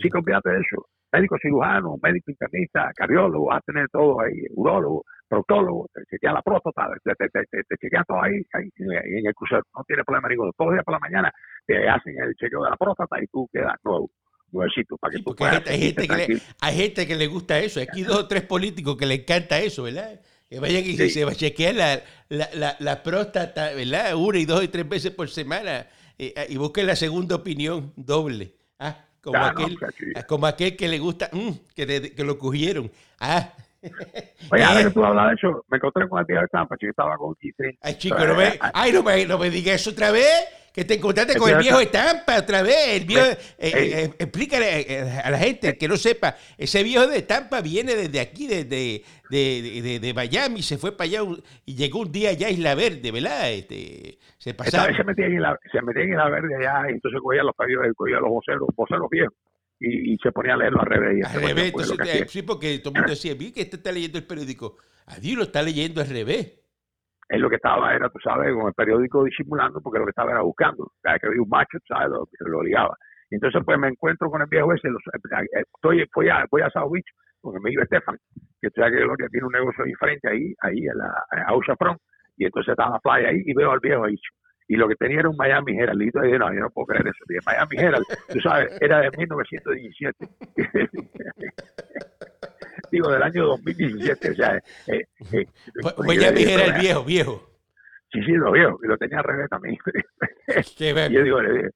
Sí, 0.00 0.08
que 0.08 0.18
olvídate 0.18 0.50
de 0.50 0.60
eso. 0.60 0.86
Médico 1.12 1.36
cirujano, 1.40 1.96
médico 2.02 2.30
internista, 2.30 2.90
cardiólogo, 2.94 3.46
vas 3.46 3.58
a 3.58 3.60
tener 3.62 3.88
todo 3.90 4.20
ahí, 4.20 4.34
urólogo, 4.50 5.04
proctólogo, 5.26 5.88
te 5.94 6.02
chequean 6.10 6.34
la 6.34 6.42
próstata, 6.42 6.88
te, 7.02 7.14
te, 7.14 7.28
te, 7.30 7.44
te- 7.50 7.64
te 7.64 7.76
chequean 7.80 8.04
todo 8.06 8.22
ahí, 8.22 8.34
ahí 8.52 8.68
en 8.78 9.26
el 9.26 9.34
crucero. 9.34 9.62
No 9.74 9.84
tiene 9.86 10.04
problema 10.04 10.28
ninguno. 10.28 10.52
Todos 10.56 10.68
los 10.70 10.74
días 10.76 10.84
por 10.84 10.94
la 10.94 10.98
mañana 11.00 11.32
te 11.66 11.88
hacen 11.88 12.14
el 12.22 12.34
chequeo 12.34 12.62
de 12.64 12.70
la 12.70 12.76
próstata 12.76 13.22
y 13.22 13.26
tú 13.28 13.48
quedas 13.52 13.74
nuevo, 13.84 14.10
nuevecito, 14.52 14.96
para 14.98 15.12
que 15.12 15.18
Sí, 15.18 15.24
tú 15.24 15.30
hay 15.30 15.36
puedas 15.36 15.54
gente, 15.54 15.70
hay 15.70 15.78
gente 15.80 16.00
sentirte 16.02 16.26
que 16.26 16.34
le, 16.34 16.40
hay 16.60 16.76
gente 16.76 17.06
que 17.06 17.16
le 17.16 17.26
gusta 17.26 17.58
eso. 17.58 17.80
Aquí 17.80 18.02
dos 18.02 18.16
o 18.18 18.28
tres 18.28 18.42
políticos 18.42 18.96
que 18.96 19.06
le 19.06 19.14
encanta 19.14 19.58
eso, 19.60 19.82
¿verdad? 19.84 20.20
Que 20.50 20.60
vayan 20.60 20.82
y 20.84 20.96
Sí. 20.96 21.10
se 21.10 21.24
va 21.24 21.32
a 21.32 21.34
chequear 21.34 21.74
la, 21.74 22.00
la, 22.28 22.48
la, 22.54 22.76
la 22.80 23.02
próstata, 23.02 23.72
¿verdad? 23.74 24.14
Una 24.16 24.38
y 24.38 24.44
dos 24.46 24.62
y 24.64 24.68
tres 24.68 24.88
veces 24.88 25.10
por 25.12 25.28
semana. 25.28 25.86
eh, 26.18 26.34
y 26.48 26.56
busquen 26.56 26.86
la 26.86 26.96
segunda 26.96 27.36
opinión 27.36 27.92
doble. 27.96 28.52
Ah, 28.78 28.96
como, 29.22 29.38
aquel, 29.44 29.78
como 30.26 30.46
aquel 30.46 30.76
que 30.76 30.88
le 30.88 30.98
gusta, 30.98 31.28
mm, 31.32 31.50
que, 31.74 31.86
le- 31.86 32.14
que 32.14 32.24
lo 32.24 32.38
cogieron. 32.38 32.90
Ah, 33.20 33.52
Oye, 34.50 34.62
ahora 34.64 34.82
que 34.84 34.90
tú 34.94 35.04
hablas 35.04 35.28
de 35.28 35.34
eso, 35.34 35.64
me 35.68 35.76
encontré 35.76 36.08
con 36.08 36.18
el 36.20 36.26
tío 36.26 36.40
de 36.40 36.48
Tampa, 36.48 36.76
chico, 36.76 36.90
estaba 36.90 37.16
con 37.16 37.28
un 37.28 37.34
G3. 37.36 37.78
Ay, 37.82 37.94
chico, 37.98 38.18
no 38.18 38.34
me, 38.34 38.58
ay, 38.74 38.92
no 38.92 39.02
me, 39.02 39.26
no 39.26 39.38
me 39.38 39.50
digas 39.50 39.80
eso 39.80 39.90
otra 39.90 40.10
vez. 40.10 40.26
Que 40.78 40.84
te 40.84 40.94
encontraste 40.94 41.36
con 41.36 41.50
el 41.50 41.58
viejo 41.58 41.80
Estampa 41.80 42.38
otra 42.38 42.62
vez. 42.62 43.00
El 43.00 43.04
viejo, 43.04 43.26
Me- 43.26 43.32
eh, 43.32 43.72
Ey. 43.74 43.92
eh, 43.94 44.14
explícale 44.18 44.80
eh, 44.88 45.20
a 45.24 45.28
la 45.30 45.38
gente 45.38 45.76
que 45.76 45.88
no 45.88 45.96
sepa. 45.96 46.36
Ese 46.56 46.84
viejo 46.84 47.06
de 47.08 47.22
Tampa 47.22 47.60
viene 47.60 47.96
desde 47.96 48.20
aquí, 48.20 48.46
desde 48.46 49.02
de, 49.28 49.82
de, 49.82 49.98
de- 49.98 50.14
Miami, 50.14 50.62
se 50.62 50.78
fue 50.78 50.96
para 50.96 51.10
allá 51.10 51.20
y 51.66 51.74
llegó 51.74 52.00
un 52.02 52.12
día 52.12 52.30
allá 52.30 52.46
a 52.46 52.50
Isla 52.50 52.76
Verde, 52.76 53.10
¿verdad? 53.10 53.50
Este, 53.50 54.18
se 54.38 54.54
pasaba. 54.54 54.86
se 54.96 55.02
metía 55.02 55.26
en 55.26 55.42
metía 55.82 56.02
en 56.04 56.16
la 56.16 56.28
verde 56.28 56.54
allá 56.56 56.90
y 56.90 56.92
entonces 56.92 57.20
cogía 57.20 57.42
los 57.42 57.56
periódicos, 57.56 57.96
cogía 57.96 58.20
los 58.20 58.30
voceros, 58.30 58.68
voceros 58.76 59.10
viejos 59.10 59.34
y, 59.80 60.14
y 60.14 60.16
se 60.18 60.30
ponía 60.30 60.54
a 60.54 60.56
leerlo 60.58 60.80
al 60.80 60.86
revés. 60.86 61.18
y 61.18 61.26
Al 61.26 61.42
revés, 61.42 61.72
pues, 61.72 61.90
entonces, 61.90 62.14
eh, 62.22 62.26
sí, 62.28 62.42
porque 62.42 62.78
todo 62.78 62.90
el 62.94 63.00
mundo 63.00 63.10
decía, 63.10 63.34
vi 63.34 63.50
que 63.52 63.62
este 63.62 63.76
está 63.76 63.90
leyendo 63.90 64.18
el 64.18 64.24
periódico. 64.26 64.76
Adiós, 65.06 65.36
lo 65.38 65.42
está 65.42 65.60
leyendo 65.62 66.00
al 66.00 66.08
revés. 66.08 66.52
Él 67.28 67.40
lo 67.40 67.50
que 67.50 67.56
estaba 67.56 67.94
era, 67.94 68.08
tú 68.08 68.18
sabes, 68.22 68.54
con 68.54 68.66
el 68.66 68.74
periódico 68.74 69.24
disimulando 69.24 69.80
porque 69.80 69.98
lo 69.98 70.06
que 70.06 70.10
estaba 70.10 70.30
era 70.30 70.40
buscando. 70.40 70.92
Cada 71.02 71.18
que 71.18 71.26
había 71.26 71.42
un 71.42 71.48
macho, 71.48 71.78
¿sabes? 71.86 72.08
Lo, 72.10 72.26
lo 72.40 72.62
ligaba. 72.62 72.96
Entonces 73.30 73.62
pues 73.64 73.78
me 73.78 73.88
encuentro 73.88 74.30
con 74.30 74.40
el 74.40 74.48
viejo 74.48 74.72
ese, 74.72 74.88
los, 74.88 75.02
eh, 75.12 75.62
estoy, 75.74 76.04
voy 76.14 76.28
a, 76.30 76.46
voy 76.50 76.62
a 76.62 76.70
South 76.70 76.90
Beach, 76.90 77.06
porque 77.42 77.60
me 77.60 77.70
iba 77.70 77.82
Estefan, 77.82 78.16
que 78.60 78.70
tú 78.70 78.80
sabes 78.80 78.94
que 79.18 79.28
tiene 79.28 79.46
un 79.46 79.52
negocio 79.52 79.84
diferente 79.84 80.28
ahí, 80.28 80.54
ahí 80.62 80.86
en 80.86 80.96
la 80.96 81.12
a 81.30 81.54
y 82.38 82.44
entonces 82.44 82.70
estaba 82.70 82.88
en 82.88 82.92
la 82.94 83.00
playa 83.00 83.28
ahí 83.28 83.42
y 83.44 83.52
veo 83.52 83.72
al 83.72 83.80
viejo 83.80 84.04
ahí. 84.04 84.16
Y 84.68 84.76
lo 84.76 84.86
que 84.86 84.94
tenía 84.96 85.20
era 85.20 85.30
un 85.30 85.36
Miami 85.36 85.78
Herald. 85.78 86.02
Y 86.02 86.10
yo 86.12 86.20
dije, 86.20 86.38
no, 86.38 86.52
yo 86.52 86.60
no 86.60 86.70
puedo 86.70 86.86
creer 86.86 87.08
eso. 87.08 87.24
Miami 87.44 87.76
Herald, 87.78 88.04
tú 88.28 88.40
sabes, 88.40 88.78
era 88.80 89.00
de 89.00 89.10
1917. 89.16 90.28
Digo, 92.90 93.10
del 93.10 93.22
año 93.22 93.46
2017. 93.46 94.30
O 94.30 94.34
sea, 94.34 94.56
eh, 94.56 94.62
eh, 94.86 95.06
eh 95.32 95.46
Miami 96.06 96.42
Herald 96.42 96.80
viejo, 96.80 97.04
viejo. 97.04 97.50
Sí, 98.12 98.22
sí, 98.22 98.32
lo 98.32 98.52
viejo. 98.52 98.78
Y 98.82 98.86
lo 98.86 98.96
tenía 98.96 99.18
al 99.18 99.24
revés 99.24 99.48
también. 99.50 99.76
y 101.10 101.14
yo 101.14 101.22
digo, 101.22 101.42
le 101.42 101.52
dije, 101.52 101.70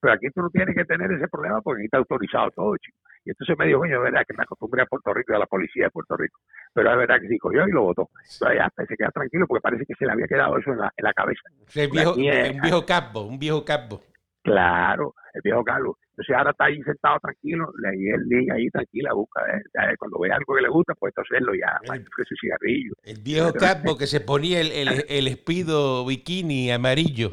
pero 0.00 0.14
aquí 0.14 0.28
tú 0.34 0.42
no 0.42 0.50
tienes 0.50 0.74
que 0.74 0.84
tener 0.84 1.10
ese 1.12 1.28
problema 1.28 1.60
porque 1.62 1.80
aquí 1.80 1.86
está 1.86 1.98
autorizado 1.98 2.50
todo, 2.50 2.76
chico. 2.76 2.98
Y 3.24 3.30
entonces 3.30 3.56
me 3.58 3.66
dijo, 3.66 3.80
coño, 3.80 3.96
es 3.96 4.02
verdad 4.02 4.24
que 4.26 4.34
me 4.36 4.42
acostumbré 4.42 4.82
a 4.82 4.86
Puerto 4.86 5.12
Rico 5.12 5.32
y 5.32 5.36
a 5.36 5.40
la 5.40 5.46
policía 5.46 5.84
de 5.84 5.90
Puerto 5.90 6.16
Rico. 6.16 6.38
Pero 6.72 6.90
es 6.90 6.96
verdad 6.96 7.20
que 7.20 7.28
sí 7.28 7.38
cogió 7.38 7.66
y 7.68 7.70
lo 7.70 7.82
votó. 7.82 8.08
Ya 8.40 8.70
se 8.76 8.96
queda 8.96 9.10
tranquilo 9.10 9.46
porque 9.46 9.62
parece 9.62 9.84
que 9.84 9.94
se 9.94 10.06
le 10.06 10.12
había 10.12 10.26
quedado 10.26 10.58
eso 10.58 10.72
en 10.72 10.78
la, 10.78 10.92
en 10.96 11.04
la 11.04 11.12
cabeza. 11.12 11.42
viejo, 11.74 12.14
un 12.14 12.60
viejo 12.62 12.86
capo, 12.86 13.20
un 13.22 13.38
viejo 13.38 13.64
capo. 13.64 14.00
Claro, 14.42 15.14
el 15.34 15.40
viejo 15.42 15.64
Carlos. 15.64 15.96
Entonces 16.10 16.36
ahora 16.36 16.50
está 16.50 16.64
ahí 16.66 16.82
sentado 16.82 17.18
tranquilo, 17.20 17.72
le 17.82 17.90
el 17.90 18.28
día 18.28 18.54
ahí 18.54 18.68
tranquila, 18.68 19.14
busca, 19.14 19.40
eh, 19.46 19.96
cuando 19.98 20.18
ve 20.18 20.30
algo 20.30 20.54
que 20.54 20.62
le 20.62 20.68
gusta, 20.68 20.94
pues 20.94 21.14
hacerlo 21.16 21.52
ya, 21.54 21.80
el, 21.94 22.00
ese 22.00 22.34
cigarrillo. 22.38 22.92
El 23.02 23.22
viejo 23.22 23.52
capo 23.54 23.96
que 23.96 24.06
se 24.06 24.20
ponía 24.20 24.60
el, 24.60 24.70
el, 24.72 25.04
el 25.08 25.28
espido 25.28 26.04
bikini 26.04 26.70
amarillo. 26.70 27.30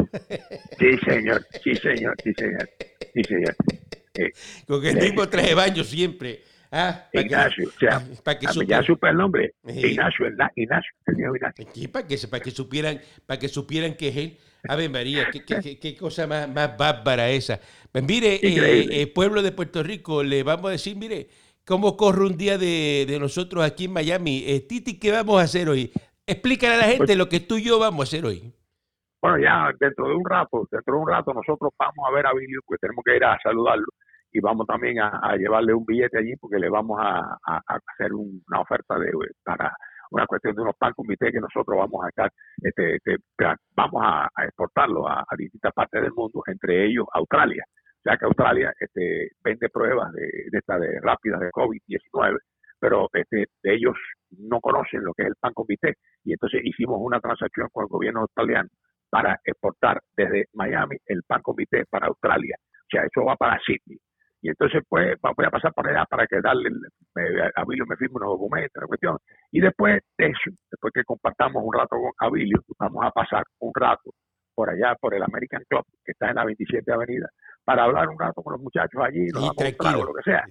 Sí, 0.80 0.98
señor, 1.06 1.46
sí, 1.62 1.76
señor, 1.76 2.16
sí, 2.24 2.34
señor, 2.34 2.70
sí, 3.14 3.24
señor. 3.24 3.56
Con 4.68 4.86
el 4.86 4.96
mismo 4.96 5.28
traje 5.28 5.50
de 5.50 5.56
baño 5.56 5.84
siempre. 5.84 6.42
Ah, 6.72 7.08
Ignacio, 7.14 7.68
o 7.68 7.80
sea, 7.80 8.02
para 8.24 8.40
que 8.40 8.48
ya 8.66 8.84
supe 8.84 9.08
el 9.10 9.16
nombre, 9.16 9.54
Ignacio, 9.66 10.28
Ignacio, 10.28 10.94
el 11.06 11.36
Ignacio. 11.36 11.92
para 11.92 12.08
que, 12.08 12.18
para 12.30 12.44
que 12.44 12.52
supieran, 12.52 13.00
para 13.26 13.40
que 13.40 13.48
supieran 13.48 13.96
que 13.96 14.10
es 14.10 14.18
él. 14.18 14.38
A 14.68 14.76
ver, 14.76 14.90
María, 14.90 15.28
qué, 15.32 15.44
qué, 15.44 15.80
qué 15.80 15.96
cosa 15.96 16.28
más, 16.28 16.48
más 16.50 16.78
bárbara 16.78 17.30
esa. 17.30 17.60
Pues 17.92 18.04
mire, 18.04 18.36
eh, 18.36 19.02
eh, 19.02 19.08
pueblo 19.08 19.42
de 19.42 19.52
Puerto 19.52 19.84
Rico, 19.84 20.24
le 20.24 20.44
vamos 20.44 20.68
a 20.68 20.72
decir, 20.72 20.96
mire, 20.96 21.28
cómo 21.66 21.98
corre 21.98 22.26
un 22.26 22.38
día 22.38 22.58
de, 22.58 23.06
de 23.08 23.20
nosotros 23.20 23.64
aquí 23.64 23.86
en 23.86 23.94
Miami. 23.94 24.44
Eh, 24.46 24.62
Titi, 24.62 25.00
¿qué 25.00 25.12
vamos 25.12 25.40
a 25.40 25.44
hacer 25.44 25.70
hoy? 25.70 25.92
Explícale 26.26 26.76
a 26.76 26.78
la 26.78 26.84
gente 26.84 27.06
pues 27.06 27.18
lo 27.18 27.30
que 27.30 27.40
tú 27.40 27.58
y 27.58 27.64
yo 27.64 27.80
vamos 27.80 28.02
a 28.02 28.04
hacer 28.04 28.26
hoy. 28.26 28.54
Bueno, 29.22 29.40
ya 29.40 29.72
dentro 29.80 30.08
de 30.08 30.16
un 30.16 30.26
rato, 30.26 30.68
dentro 30.72 30.96
de 30.96 31.00
un 31.02 31.08
rato 31.08 31.34
nosotros 31.34 31.72
vamos 31.78 32.06
a 32.08 32.14
ver 32.14 32.28
a 32.28 32.34
Billy, 32.34 32.54
porque 32.66 32.80
tenemos 32.82 33.04
que 33.04 33.16
ir 33.16 33.24
a 33.24 33.38
saludarlo 33.42 33.88
y 34.32 34.40
vamos 34.40 34.68
también 34.68 35.00
a, 35.00 35.36
llevarle 35.38 35.74
un 35.74 35.86
billete 35.86 36.20
allí 36.20 36.36
porque 36.36 36.60
le 36.60 36.70
vamos 36.70 37.00
a, 37.02 37.38
hacer 37.46 38.14
una 38.14 38.62
oferta 38.62 39.00
de 39.00 39.12
para 39.44 39.76
una 40.12 40.26
cuestión 40.26 40.56
de 40.56 40.62
unos 40.62 40.76
pan 40.78 40.94
comités 40.94 41.32
que 41.32 41.40
nosotros 41.40 41.78
vamos 41.78 42.06
a 42.06 42.10
estar, 42.10 42.32
este, 42.62 42.96
este 42.96 43.18
vamos 43.76 44.02
a, 44.04 44.30
exportarlo 44.46 45.08
a, 45.08 45.26
distintas 45.38 45.74
partes 45.74 46.02
del 46.02 46.14
mundo, 46.14 46.42
entre 46.48 46.86
ellos 46.86 47.06
Australia. 47.14 47.64
Sea 48.04 48.18
que 48.18 48.26
Australia 48.26 48.74
este, 48.80 49.32
vende 49.44 49.70
pruebas 49.70 50.12
de, 50.14 50.28
de 50.52 50.58
esta 50.58 50.80
de 50.80 51.00
rápidas 51.02 51.40
de 51.42 51.50
COVID-19, 51.52 52.38
pero 52.80 53.08
este, 53.14 53.48
ellos 53.64 53.96
no 54.38 54.60
conocen 54.60 55.04
lo 55.04 55.14
que 55.14 55.24
es 55.24 55.30
el 55.30 55.36
pan 55.40 55.54
comité 55.54 55.96
y 56.24 56.34
entonces 56.34 56.62
hicimos 56.64 56.98
una 57.00 57.20
transacción 57.20 57.70
con 57.72 57.84
el 57.84 57.90
gobierno 57.90 58.22
australiano 58.22 58.70
para 59.10 59.40
exportar 59.44 60.02
desde 60.16 60.48
Miami 60.54 60.98
el 61.06 61.24
pan 61.24 61.42
comité 61.42 61.86
para 61.90 62.08
Australia. 62.08 62.58
O 62.60 62.90
sea, 62.90 63.04
eso 63.04 63.26
va 63.26 63.36
para 63.36 63.60
Sydney. 63.66 63.98
Y 64.42 64.50
entonces, 64.50 64.84
pues, 64.88 65.18
voy 65.22 65.46
a 65.46 65.50
pasar 65.50 65.74
por 65.74 65.88
allá 65.88 66.06
para 66.06 66.28
que 66.28 66.40
darle, 66.42 66.70
a 67.56 67.62
Abilio 67.62 67.86
me 67.88 67.96
firme 67.96 68.18
unos 68.18 68.30
documentos, 68.30 68.82
la 68.82 68.88
cuestión. 68.88 69.18
Y 69.52 69.60
después 69.60 70.00
de 70.18 70.28
eso, 70.28 70.52
después 70.72 70.94
que 70.94 71.04
compartamos 71.04 71.64
un 71.64 71.74
rato 71.74 71.96
con 71.98 72.12
Abilio, 72.20 72.62
vamos 72.80 73.04
a 73.06 73.12
pasar 73.12 73.44
un 73.60 73.72
rato 73.74 74.12
por 74.54 74.70
allá, 74.70 74.96
por 75.00 75.14
el 75.14 75.22
American 75.22 75.64
Club, 75.70 75.84
que 76.04 76.14
está 76.14 76.30
en 76.30 76.36
la 76.36 76.46
27 76.46 76.92
Avenida, 76.92 77.30
para 77.64 77.84
hablar 77.84 78.10
un 78.10 78.18
rato 78.18 78.42
con 78.42 78.54
los 78.54 78.62
muchachos 78.62 79.02
allí, 79.04 79.28
nos 79.28 79.54
vamos 79.56 79.86
a 79.86 79.92
lo 79.98 80.14
que 80.14 80.24
sea. 80.24 80.44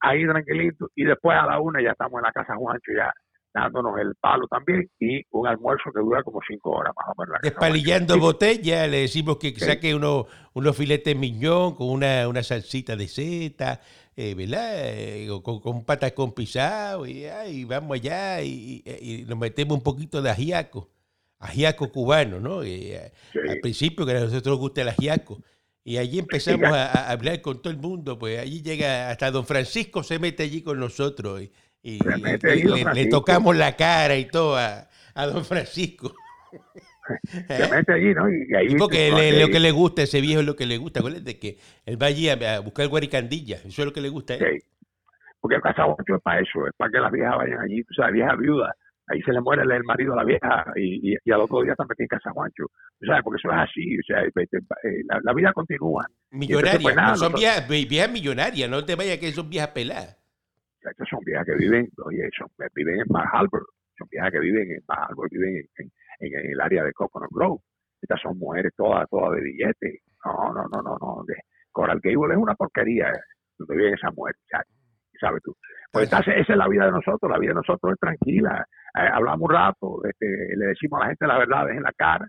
Ahí 0.00 0.26
tranquilito. 0.26 0.88
Y 0.94 1.04
después 1.04 1.36
a 1.36 1.46
la 1.46 1.60
una 1.60 1.82
ya 1.82 1.90
estamos 1.90 2.18
en 2.20 2.22
la 2.22 2.32
casa 2.32 2.54
Juancho, 2.56 2.92
ya 2.96 3.12
dándonos 3.52 3.98
el 3.98 4.14
palo 4.16 4.46
también 4.48 4.88
y 4.98 5.22
un 5.30 5.46
almuerzo 5.46 5.90
que 5.92 6.00
dura 6.00 6.22
como 6.22 6.40
cinco 6.46 6.70
horas 6.70 6.92
más 6.96 7.06
o 7.08 7.20
menos. 7.20 7.38
Despalillando 7.42 8.18
botella, 8.18 8.86
le 8.86 8.98
decimos 9.02 9.38
que 9.38 9.52
saque 9.58 9.94
unos, 9.94 10.26
unos 10.52 10.76
filetes 10.76 11.16
miñón 11.16 11.74
con 11.74 11.88
una, 11.88 12.28
una 12.28 12.42
salsita 12.42 12.96
de 12.96 13.08
seta, 13.08 13.80
eh, 14.16 14.34
¿verdad? 14.34 14.72
Eh, 14.74 15.28
con, 15.42 15.60
con 15.60 15.84
con 16.14 16.32
pisado 16.32 17.06
y, 17.06 17.64
vamos 17.64 17.96
allá 17.96 18.42
y, 18.42 19.24
nos 19.26 19.38
metemos 19.38 19.76
un 19.76 19.82
poquito 19.82 20.22
de 20.22 20.30
ajiaco, 20.30 20.90
ajiaco 21.38 21.90
cubano, 21.90 22.38
¿no? 22.38 22.62
Eh, 22.62 23.12
al 23.48 23.60
principio 23.60 24.06
que 24.06 24.12
a 24.12 24.20
nosotros 24.20 24.46
nos 24.46 24.58
gusta 24.58 24.82
el 24.82 24.88
ajiaco. 24.88 25.42
Y 25.82 25.96
allí 25.96 26.18
empezamos 26.18 26.68
a, 26.68 27.10
hablar 27.10 27.40
con 27.40 27.62
todo 27.62 27.72
el 27.72 27.78
mundo, 27.78 28.18
pues 28.18 28.38
allí 28.38 28.62
llega, 28.62 29.10
hasta 29.10 29.30
don 29.30 29.46
Francisco 29.46 30.02
se 30.02 30.18
mete 30.18 30.42
allí 30.42 30.62
con 30.62 30.78
nosotros. 30.78 31.42
Y, 31.42 31.50
y 31.82 31.98
le, 32.94 33.06
tocamos 33.06 33.56
la 33.56 33.74
cara 33.76 34.16
y 34.16 34.26
todo 34.26 34.56
a, 34.56 34.86
don 35.26 35.44
Francisco. 35.44 36.14
Se 37.48 37.68
mete 37.68 37.92
allí, 37.92 38.14
¿no? 38.14 38.30
Y 38.30 38.54
ahí 38.56 38.76
porque 38.76 39.10
lo 39.40 39.48
que 39.48 39.60
le 39.60 39.70
gusta, 39.70 40.02
ese 40.02 40.20
viejo 40.20 40.40
es 40.40 40.46
lo 40.46 40.56
que 40.56 40.66
le 40.66 40.76
gusta. 40.76 41.00
de 41.00 41.38
que 41.38 41.58
él 41.84 42.00
va 42.00 42.06
allí 42.06 42.28
a, 42.28 42.60
buscar 42.60 42.86
guaricandilla. 42.88 43.56
Eso 43.56 43.82
es 43.82 43.86
lo 43.86 43.92
que 43.92 44.00
le 44.00 44.08
gusta 44.08 44.34
a. 44.34 44.38
Porque 45.40 45.56
el 45.56 45.62
casabocho 45.62 46.16
es 46.16 46.22
para 46.22 46.40
eso, 46.40 46.66
es 46.66 46.72
para 46.76 46.90
que 46.90 46.98
las 46.98 47.10
viejas 47.10 47.36
vayan 47.36 47.60
allí. 47.60 47.80
O 47.80 47.94
sea, 47.94 48.10
vieja 48.10 48.36
viuda. 48.36 48.74
Ahí 49.06 49.20
se 49.22 49.32
le 49.32 49.40
muere 49.40 49.62
el 49.62 49.82
marido 49.82 50.12
a 50.12 50.16
la 50.16 50.24
vieja 50.24 50.66
y, 50.76 51.14
y, 51.24 51.32
al 51.32 51.40
otro 51.40 51.62
día 51.62 51.74
también 51.74 51.96
tiene 51.96 52.08
casaguancho. 52.08 52.64
O 52.66 53.04
sea, 53.04 53.22
porque 53.22 53.38
eso 53.42 53.50
es 53.50 53.58
así. 53.58 53.98
O 53.98 54.02
sea, 54.06 54.22
eh, 54.22 55.02
la, 55.24 55.32
vida 55.32 55.52
continúa. 55.52 56.06
Millonaria. 56.30 56.78
Pues, 56.80 56.94
no 56.94 57.16
son 57.16 57.32
viejas, 57.32 57.66
viejas 57.68 58.12
millonarias. 58.12 58.70
No 58.70 58.84
te 58.84 58.94
vayas 58.94 59.18
que 59.18 59.32
son 59.32 59.50
viejas 59.50 59.70
peladas 59.70 60.19
viejas 61.40 61.46
que 61.46 61.64
viven, 61.64 61.88
oye, 62.04 62.28
son, 62.36 62.48
viven 62.74 63.00
en 63.00 63.06
Bar 63.08 63.26
Harbor, 63.32 63.66
son 63.96 64.08
viejas 64.10 64.30
que 64.30 64.40
viven 64.40 64.70
en 64.70 64.82
Bar 64.86 64.98
Harbor, 65.08 65.28
viven 65.30 65.64
en, 65.78 65.90
en, 66.20 66.50
el 66.52 66.60
área 66.60 66.84
de 66.84 66.92
Coconut 66.92 67.30
Grove. 67.30 67.60
Estas 68.00 68.20
son 68.20 68.38
mujeres 68.38 68.72
todas, 68.76 69.08
todas 69.10 69.36
de 69.36 69.42
billetes. 69.42 70.00
No, 70.24 70.52
no, 70.54 70.64
no, 70.72 70.82
no, 70.82 70.96
no. 71.00 71.24
De, 71.26 71.34
Coral 71.70 72.00
Gable 72.02 72.34
es 72.34 72.38
una 72.40 72.54
porquería 72.54 73.08
eh, 73.08 73.20
donde 73.58 73.76
viven 73.76 73.94
esas 73.94 74.14
mujeres, 74.14 74.40
¿sabes 75.20 75.42
tú? 75.42 75.54
Pues 75.92 76.12
esa 76.12 76.32
es 76.32 76.48
la 76.48 76.68
vida 76.68 76.86
de 76.86 76.92
nosotros, 76.92 77.30
la 77.30 77.38
vida 77.38 77.50
de 77.50 77.56
nosotros 77.56 77.92
es 77.92 77.98
tranquila. 77.98 78.66
Eh, 78.94 79.08
hablamos 79.12 79.42
un 79.42 79.54
rato, 79.54 80.00
este, 80.04 80.26
le 80.56 80.66
decimos 80.66 81.00
a 81.00 81.04
la 81.04 81.08
gente 81.10 81.26
la 81.26 81.38
verdad 81.38 81.70
en 81.70 81.82
la 81.82 81.92
cara, 81.92 82.26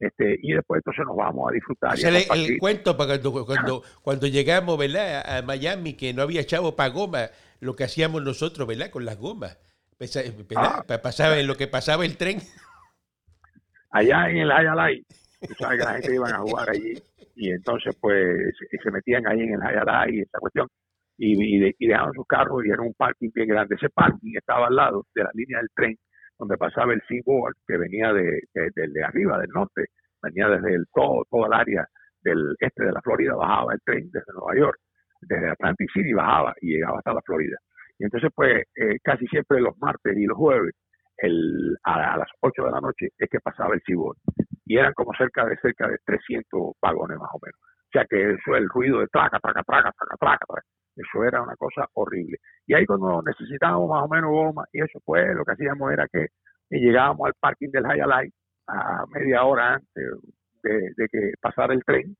este, 0.00 0.38
y 0.42 0.54
después 0.54 0.78
entonces 0.78 1.04
nos 1.06 1.16
vamos 1.16 1.50
a 1.50 1.52
disfrutar. 1.52 1.98
el, 1.98 2.58
cuento 2.58 2.96
para 2.96 3.20
cuando, 3.20 3.44
cuando, 3.44 3.82
cuando 4.02 4.26
llegamos 4.26 4.78
¿verdad? 4.78 5.38
a 5.38 5.42
Miami, 5.42 5.92
que 5.92 6.14
no 6.14 6.22
había 6.22 6.44
chavo 6.46 6.74
para 6.74 6.88
goma, 6.88 7.28
lo 7.60 7.76
que 7.76 7.84
hacíamos 7.84 8.22
nosotros, 8.22 8.66
¿verdad? 8.66 8.90
Con 8.90 9.04
las 9.04 9.18
gomas. 9.18 9.58
Ah. 10.56 10.82
Pasaba 11.02 11.38
en 11.38 11.46
lo 11.46 11.56
que 11.56 11.66
pasaba 11.66 12.06
el 12.06 12.16
tren. 12.16 12.38
Allá 13.90 14.30
en 14.30 14.38
el 14.38 14.50
Hayalay, 14.50 15.04
sabes 15.58 15.78
que 15.78 15.84
la 15.84 15.92
gente 15.94 16.14
iban 16.14 16.32
a 16.32 16.38
jugar 16.38 16.70
allí 16.70 16.94
y 17.34 17.50
entonces 17.50 17.92
pues 18.00 18.54
se 18.70 18.90
metían 18.92 19.26
ahí 19.26 19.40
en 19.40 19.54
el 19.54 19.62
Hayalay, 19.62 20.20
esa 20.20 20.38
cuestión, 20.38 20.68
y, 21.18 21.66
y, 21.76 21.86
dejaban 21.88 22.12
sus 22.14 22.24
carros 22.26 22.64
y 22.64 22.70
era 22.70 22.82
un 22.82 22.94
parking 22.94 23.30
bien 23.34 23.48
grande. 23.48 23.74
Ese 23.74 23.90
parking 23.90 24.32
estaba 24.36 24.68
al 24.68 24.76
lado 24.76 25.06
de 25.12 25.24
la 25.24 25.30
línea 25.34 25.58
del 25.58 25.68
tren 25.74 25.98
donde 26.40 26.56
pasaba 26.56 26.92
el 26.92 27.02
Seaboard 27.06 27.54
que 27.68 27.76
venía 27.76 28.12
de, 28.12 28.40
de, 28.54 29.04
arriba, 29.04 29.38
del 29.38 29.50
norte, 29.50 29.86
venía 30.22 30.48
desde 30.48 30.74
el, 30.74 30.86
todo, 30.92 31.22
todo 31.30 31.46
el 31.46 31.52
área 31.52 31.86
del 32.22 32.56
este 32.58 32.84
de 32.84 32.92
la 32.92 33.00
Florida, 33.02 33.36
bajaba 33.36 33.74
el 33.74 33.80
tren 33.84 34.10
desde 34.10 34.32
Nueva 34.32 34.58
York 34.58 34.78
desde 35.22 35.50
Atlantic 35.50 35.90
City 35.92 36.12
bajaba 36.12 36.54
y 36.60 36.74
llegaba 36.74 36.98
hasta 36.98 37.14
la 37.14 37.22
Florida. 37.22 37.56
Y 37.98 38.04
entonces, 38.04 38.30
pues, 38.34 38.64
eh, 38.74 38.98
casi 39.02 39.26
siempre 39.26 39.60
los 39.60 39.76
martes 39.78 40.16
y 40.16 40.24
los 40.24 40.36
jueves, 40.36 40.74
el, 41.18 41.76
a, 41.84 42.16
las 42.16 42.28
8 42.40 42.64
de 42.64 42.70
la 42.70 42.80
noche, 42.80 43.08
es 43.18 43.28
que 43.28 43.40
pasaba 43.40 43.74
el 43.74 43.82
cibor. 43.84 44.16
Y 44.64 44.78
eran 44.78 44.94
como 44.94 45.12
cerca 45.14 45.44
de 45.44 45.56
cerca 45.58 45.88
de 45.88 45.98
300 46.04 46.72
vagones 46.80 47.18
más 47.18 47.30
o 47.32 47.38
menos. 47.42 47.58
O 47.60 47.92
sea 47.92 48.06
que 48.08 48.32
eso, 48.32 48.56
el 48.56 48.68
ruido 48.68 49.00
de 49.00 49.08
traca, 49.08 49.38
traca, 49.40 49.62
traca, 49.64 49.92
traca, 49.92 50.16
traca, 50.18 50.62
eso 50.96 51.24
era 51.24 51.42
una 51.42 51.56
cosa 51.56 51.86
horrible. 51.94 52.38
Y 52.66 52.74
ahí 52.74 52.86
cuando 52.86 53.22
necesitábamos 53.22 53.88
más 53.88 54.04
o 54.04 54.08
menos 54.08 54.30
goma, 54.30 54.64
y 54.72 54.82
eso 54.82 55.00
pues, 55.04 55.34
lo 55.34 55.44
que 55.44 55.52
hacíamos 55.52 55.92
era 55.92 56.06
que 56.12 56.26
llegábamos 56.70 57.26
al 57.26 57.34
parking 57.40 57.70
del 57.70 57.86
High 57.86 58.30
a 58.68 59.04
media 59.12 59.44
hora 59.44 59.74
antes 59.74 60.04
de 60.62 61.08
que 61.10 61.32
pasara 61.40 61.74
el 61.74 61.84
tren, 61.84 62.16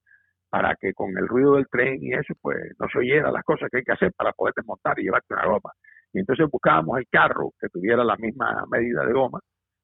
para 0.51 0.75
que 0.77 0.93
con 0.93 1.17
el 1.17 1.29
ruido 1.29 1.55
del 1.55 1.69
tren 1.69 2.03
y 2.03 2.13
eso, 2.13 2.35
pues 2.43 2.59
no 2.79 2.89
se 2.93 2.99
oyera 2.99 3.31
las 3.31 3.45
cosas 3.45 3.69
que 3.71 3.79
hay 3.79 3.85
que 3.85 3.93
hacer 3.93 4.13
para 4.17 4.33
poder 4.33 4.53
desmontar 4.57 4.99
y 4.99 5.05
llevarte 5.05 5.35
una 5.35 5.47
goma. 5.47 5.73
Y 6.13 6.19
entonces 6.19 6.49
buscábamos 6.51 6.99
el 6.99 7.07
carro 7.09 7.53
que 7.61 7.69
tuviera 7.69 8.03
la 8.03 8.17
misma 8.17 8.65
medida 8.69 9.05
de 9.07 9.13
goma 9.13 9.39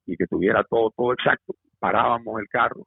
y 0.07 0.17
que 0.17 0.27
tuviera 0.27 0.65
todo, 0.65 0.91
todo 0.97 1.13
exacto 1.13 1.55
parábamos 1.79 2.41
el 2.41 2.49
carro 2.49 2.85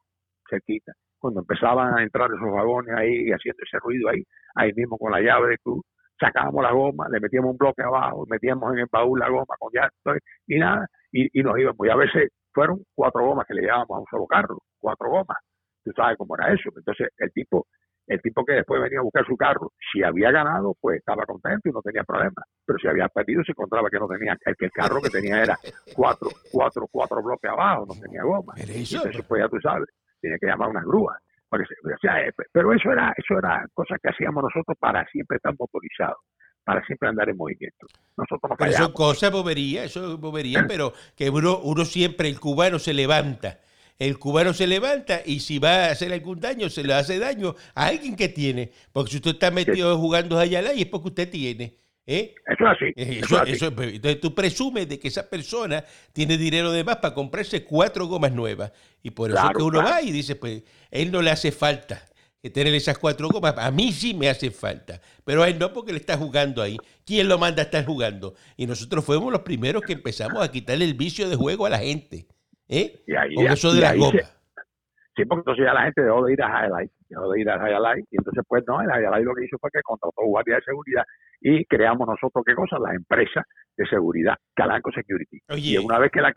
cerquita. 0.49 0.93
Cuando 1.19 1.41
empezaban 1.41 1.97
a 1.97 2.03
entrar 2.03 2.29
esos 2.29 2.51
vagones 2.51 2.95
ahí 2.95 3.27
y 3.27 3.31
haciendo 3.31 3.61
ese 3.63 3.77
ruido 3.79 4.09
ahí, 4.09 4.23
ahí 4.55 4.71
mismo 4.73 4.97
con 4.97 5.11
la 5.11 5.21
llave 5.21 5.49
de 5.49 5.57
cruz, 5.57 5.83
sacábamos 6.19 6.63
la 6.63 6.71
goma, 6.71 7.07
le 7.09 7.19
metíamos 7.19 7.51
un 7.51 7.57
bloque 7.57 7.81
abajo, 7.83 8.25
metíamos 8.29 8.73
en 8.73 8.79
el 8.79 8.87
baúl 8.91 9.19
la 9.19 9.29
goma 9.29 9.55
con 9.57 9.71
llanto 9.73 10.25
y 10.47 10.59
nada, 10.59 10.87
y, 11.11 11.39
y 11.39 11.43
nos 11.43 11.57
íbamos. 11.57 11.87
Y 11.87 11.89
a 11.89 11.95
veces 11.95 12.29
fueron 12.53 12.81
cuatro 12.95 13.25
gomas 13.25 13.45
que 13.47 13.53
le 13.53 13.61
llevábamos 13.61 13.97
a 13.97 13.99
un 13.99 14.05
solo 14.09 14.27
carro, 14.27 14.57
cuatro 14.79 15.09
gomas. 15.09 15.37
Tú 15.83 15.91
sabes 15.95 16.17
cómo 16.17 16.35
era 16.35 16.53
eso. 16.53 16.69
Entonces 16.75 17.07
el 17.17 17.31
tipo, 17.31 17.67
el 18.07 18.21
tipo 18.21 18.43
que 18.43 18.53
después 18.53 18.81
venía 18.81 18.99
a 18.99 19.03
buscar 19.03 19.25
su 19.25 19.37
carro, 19.37 19.71
si 19.91 20.03
había 20.03 20.31
ganado, 20.31 20.75
pues 20.81 20.99
estaba 20.99 21.25
contento 21.25 21.69
y 21.69 21.71
no 21.71 21.81
tenía 21.81 22.03
problema. 22.03 22.43
Pero 22.65 22.79
si 22.79 22.87
había 22.87 23.07
perdido, 23.07 23.43
se 23.43 23.51
encontraba 23.51 23.89
que 23.89 23.99
no 23.99 24.07
tenía, 24.07 24.37
el 24.45 24.55
que 24.55 24.65
el 24.65 24.71
carro 24.71 25.01
que 25.01 25.09
tenía 25.09 25.43
era 25.43 25.57
cuatro, 25.95 26.29
cuatro, 26.51 26.87
cuatro 26.91 27.23
bloques 27.23 27.49
abajo, 27.49 27.85
no 27.87 28.01
tenía 28.01 28.23
goma. 28.23 28.53
Entonces, 28.57 29.25
pues 29.27 29.41
ya 29.41 29.47
tú 29.47 29.59
sabes, 29.61 29.87
tiene 30.19 30.37
que 30.39 30.47
llamar 30.47 30.69
una 30.69 30.81
grúa. 30.81 31.17
Eh, 31.51 32.31
pero 32.51 32.73
eso 32.73 32.91
era, 32.91 33.13
eso 33.17 33.37
era 33.37 33.65
cosa 33.73 33.95
que 34.01 34.09
hacíamos 34.09 34.43
nosotros 34.43 34.77
para 34.79 35.05
siempre 35.07 35.37
estar 35.37 35.53
motorizados 35.57 36.19
para 36.69 36.85
siempre 36.85 37.09
andar 37.09 37.27
en 37.27 37.35
movimiento. 37.35 37.87
Nosotros 38.15 38.51
pero 38.55 38.69
eso 38.69 38.83
es 38.83 38.89
cosa 38.89 39.31
bobería, 39.31 39.85
eso 39.85 40.13
es 40.13 40.19
bobería, 40.19 40.65
pero 40.67 40.93
que 41.15 41.31
uno, 41.31 41.57
uno 41.63 41.83
siempre, 41.83 42.29
el 42.29 42.39
cubano 42.39 42.77
se 42.77 42.93
levanta. 42.93 43.59
El 43.97 44.19
cubano 44.19 44.53
se 44.53 44.67
levanta 44.67 45.21
y 45.25 45.39
si 45.39 45.57
va 45.57 45.85
a 45.85 45.91
hacer 45.91 46.13
algún 46.13 46.39
daño, 46.39 46.69
se 46.69 46.83
le 46.83 46.93
hace 46.93 47.17
daño 47.17 47.55
a 47.73 47.87
alguien 47.87 48.15
que 48.15 48.29
tiene. 48.29 48.71
Porque 48.93 49.11
si 49.11 49.17
usted 49.17 49.31
está 49.31 49.49
metido 49.49 49.97
jugando 49.97 50.37
allá 50.37 50.71
y 50.73 50.83
es 50.83 50.87
porque 50.87 51.07
usted 51.07 51.29
tiene. 51.29 51.75
¿Eh? 52.09 52.33
Eso 52.47 52.63
es 52.65 52.71
así. 52.71 52.85
Eh, 52.95 53.19
eso, 53.23 53.43
eso, 53.43 53.67
entonces 53.67 54.19
tú 54.19 54.33
presumes 54.33 54.89
de 54.89 54.99
que 54.99 55.07
esa 55.07 55.29
persona 55.29 55.83
tiene 56.11 56.37
dinero 56.37 56.71
de 56.71 56.83
más 56.83 56.97
para 56.97 57.13
comprarse 57.13 57.63
cuatro 57.63 58.07
gomas 58.07 58.31
nuevas. 58.31 58.71
Y 59.03 59.11
por 59.11 59.29
eso 59.29 59.39
es 59.39 59.55
que 59.55 59.63
uno 59.63 59.83
va 59.83 60.01
y 60.01 60.11
dice, 60.11 60.35
pues, 60.35 60.63
él 60.89 61.11
no 61.11 61.21
le 61.21 61.29
hace 61.29 61.51
falta 61.51 62.01
que 62.41 62.49
tener 62.49 62.73
esas 62.73 62.97
cuatro 62.97 63.29
gomas. 63.29 63.55
A 63.57 63.69
mí 63.69 63.91
sí 63.91 64.13
me 64.13 64.27
hace 64.27 64.49
falta, 64.49 64.99
pero 65.23 65.43
a 65.43 65.49
él 65.49 65.59
no 65.59 65.71
porque 65.71 65.91
le 65.91 65.99
está 65.99 66.17
jugando 66.17 66.63
ahí. 66.63 66.77
¿Quién 67.05 67.27
lo 67.27 67.37
manda 67.37 67.61
a 67.61 67.65
estar 67.65 67.85
jugando? 67.85 68.33
Y 68.57 68.65
nosotros 68.65 69.05
fuimos 69.05 69.31
los 69.31 69.41
primeros 69.41 69.83
que 69.83 69.93
empezamos 69.93 70.43
a 70.43 70.51
quitarle 70.51 70.85
el 70.85 70.95
vicio 70.95 71.29
de 71.29 71.35
juego 71.35 71.67
a 71.67 71.69
la 71.69 71.79
gente. 71.79 72.25
¿eh? 72.67 73.03
Y 73.05 73.15
ahí, 73.15 73.35
Con 73.35 73.47
eso 73.47 73.71
de 73.71 73.81
las 73.81 73.95
gomas. 73.95 74.35
Sí, 75.15 75.25
porque 75.25 75.41
entonces 75.41 75.65
ya 75.65 75.73
la 75.73 75.83
gente 75.83 76.01
dejó 76.01 76.25
de 76.25 76.33
ir 76.33 76.41
a 76.41 76.47
Highlight, 76.47 76.91
dejó 77.09 77.29
de 77.29 77.41
ir 77.41 77.49
a 77.49 77.55
Highlight, 77.57 78.05
y 78.09 78.17
entonces 78.17 78.41
pues 78.47 78.63
no, 78.65 78.81
el 78.81 78.87
Highlight 78.87 79.25
lo 79.25 79.35
que 79.35 79.43
hizo 79.43 79.57
fue 79.59 79.69
que 79.73 79.81
contrató 79.81 80.21
guardia 80.23 80.55
de 80.55 80.61
seguridad 80.61 81.03
y 81.41 81.65
creamos 81.65 82.07
nosotros, 82.07 82.43
¿qué 82.45 82.53
cosa? 82.53 82.77
La 82.79 82.93
empresa 82.93 83.45
de 83.77 83.85
seguridad, 83.87 84.35
Calanco 84.53 84.91
Security. 84.91 85.39
Y 85.57 85.77
una 85.77 85.99
vez 85.99 86.11
que 86.11 86.21
la 86.21 86.33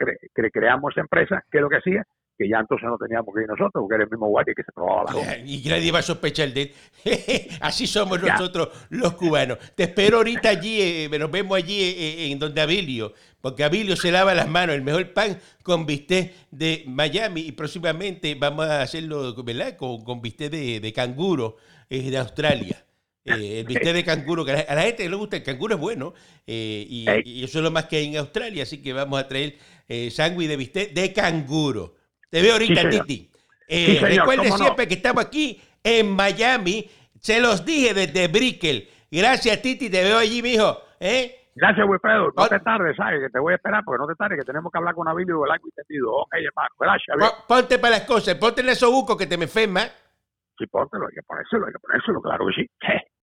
creamos 0.50 0.92
esa 0.92 1.00
empresa, 1.00 1.42
¿qué 1.50 1.58
es 1.58 1.62
lo 1.62 1.68
que 1.68 1.76
hacía? 1.76 2.04
que 2.38 2.48
ya 2.48 2.58
entonces 2.58 2.88
no 2.88 2.96
teníamos 2.96 3.34
que 3.34 3.42
ir 3.42 3.48
nosotros, 3.48 3.72
porque 3.82 3.94
era 3.94 4.04
el 4.04 4.10
mismo 4.10 4.26
guardia 4.28 4.54
que 4.56 4.62
se 4.62 4.72
probaba 4.72 5.04
la 5.04 5.12
goma. 5.12 5.36
Y 5.44 5.62
nadie 5.68 5.92
va 5.92 5.98
a 5.98 6.02
sospechar 6.02 6.52
de 6.52 6.62
él. 6.62 6.72
Así 7.60 7.86
somos 7.86 8.22
nosotros 8.22 8.86
los 8.90 9.14
cubanos. 9.14 9.58
Te 9.74 9.84
espero 9.84 10.18
ahorita 10.18 10.48
allí, 10.48 10.80
eh, 10.80 11.18
nos 11.18 11.30
vemos 11.30 11.56
allí 11.56 11.80
eh, 11.80 11.94
eh, 11.96 12.32
en 12.32 12.38
donde 12.38 12.60
Abilio, 12.60 13.12
porque 13.40 13.64
Abilio 13.64 13.96
se 13.96 14.10
lava 14.10 14.34
las 14.34 14.48
manos, 14.48 14.74
el 14.74 14.82
mejor 14.82 15.12
pan 15.12 15.38
con 15.62 15.84
bistec 15.86 16.32
de 16.50 16.84
Miami 16.86 17.42
y 17.42 17.52
próximamente 17.52 18.34
vamos 18.34 18.66
a 18.66 18.82
hacerlo 18.82 19.34
¿verdad? 19.44 19.76
con, 19.76 20.02
con 20.02 20.22
bistec 20.22 20.50
de, 20.50 20.80
de 20.80 20.92
canguro 20.92 21.56
de 21.88 22.16
Australia. 22.16 22.82
El 23.24 23.64
bistec 23.64 23.94
de 23.94 24.04
canguro, 24.04 24.44
que 24.44 24.52
a 24.52 24.74
la 24.74 24.82
gente 24.82 25.08
le 25.08 25.16
gusta, 25.16 25.36
el 25.36 25.42
canguro 25.42 25.74
es 25.74 25.80
bueno, 25.80 26.14
y, 26.46 27.04
eso 27.44 27.58
es 27.58 27.64
lo 27.64 27.70
más 27.70 27.86
que 27.86 27.96
hay 27.96 28.06
en 28.08 28.16
Australia, 28.16 28.64
así 28.64 28.82
que 28.82 28.92
vamos 28.92 29.20
a 29.20 29.28
traer 29.28 29.56
eh, 29.88 30.10
sándwich 30.10 30.48
de 30.48 30.56
bistec 30.56 30.92
de 30.92 31.12
canguro. 31.12 31.96
Te 32.30 32.40
veo 32.40 32.54
ahorita, 32.54 32.88
Titi. 32.88 33.30
Eh, 33.68 33.98
recuerde 34.00 34.50
siempre 34.52 34.88
que 34.88 34.94
estamos 34.94 35.24
aquí 35.24 35.60
en 35.82 36.10
Miami. 36.10 36.88
Se 37.20 37.40
los 37.40 37.64
dije 37.64 37.92
desde 37.92 38.28
Brickell. 38.28 38.88
Gracias, 39.10 39.60
Titi. 39.60 39.90
Te 39.90 40.02
veo 40.02 40.16
allí, 40.16 40.40
mijo. 40.40 40.78
¿Eh? 40.98 41.48
Gracias, 41.54 41.86
Wilfredo. 41.86 42.32
No 42.34 42.48
te 42.48 42.58
tardes, 42.60 42.96
¿sabes? 42.96 43.20
Que 43.20 43.28
te 43.28 43.38
voy 43.38 43.52
a 43.52 43.56
esperar 43.56 43.84
porque 43.84 43.98
no 43.98 44.06
te 44.06 44.14
tardes, 44.14 44.38
que 44.38 44.46
tenemos 44.46 44.72
que 44.72 44.78
hablar 44.78 44.94
con 44.94 45.06
Abilio 45.06 45.42
y 45.46 45.50
el 45.50 45.60
entendido. 45.62 46.14
Ok, 46.14 46.34
hermano. 46.34 46.68
Gracias. 46.78 47.44
Ponte 47.46 47.78
para 47.78 47.98
las 47.98 48.06
cosas. 48.06 48.34
Ponte 48.36 48.62
en 48.62 48.70
esos 48.70 48.90
bucos 48.90 49.16
que 49.18 49.26
te 49.26 49.36
me 49.36 49.44
enferma. 49.44 49.82
Sí, 50.62 50.68
póntelo. 50.68 51.06
Hay 51.08 51.14
que 51.14 51.22
ponérselo, 51.22 51.66
hay 51.66 51.72
que 51.72 51.78
ponérselo, 51.80 52.22
claro 52.22 52.46
que 52.46 52.62
sí. 52.62 52.70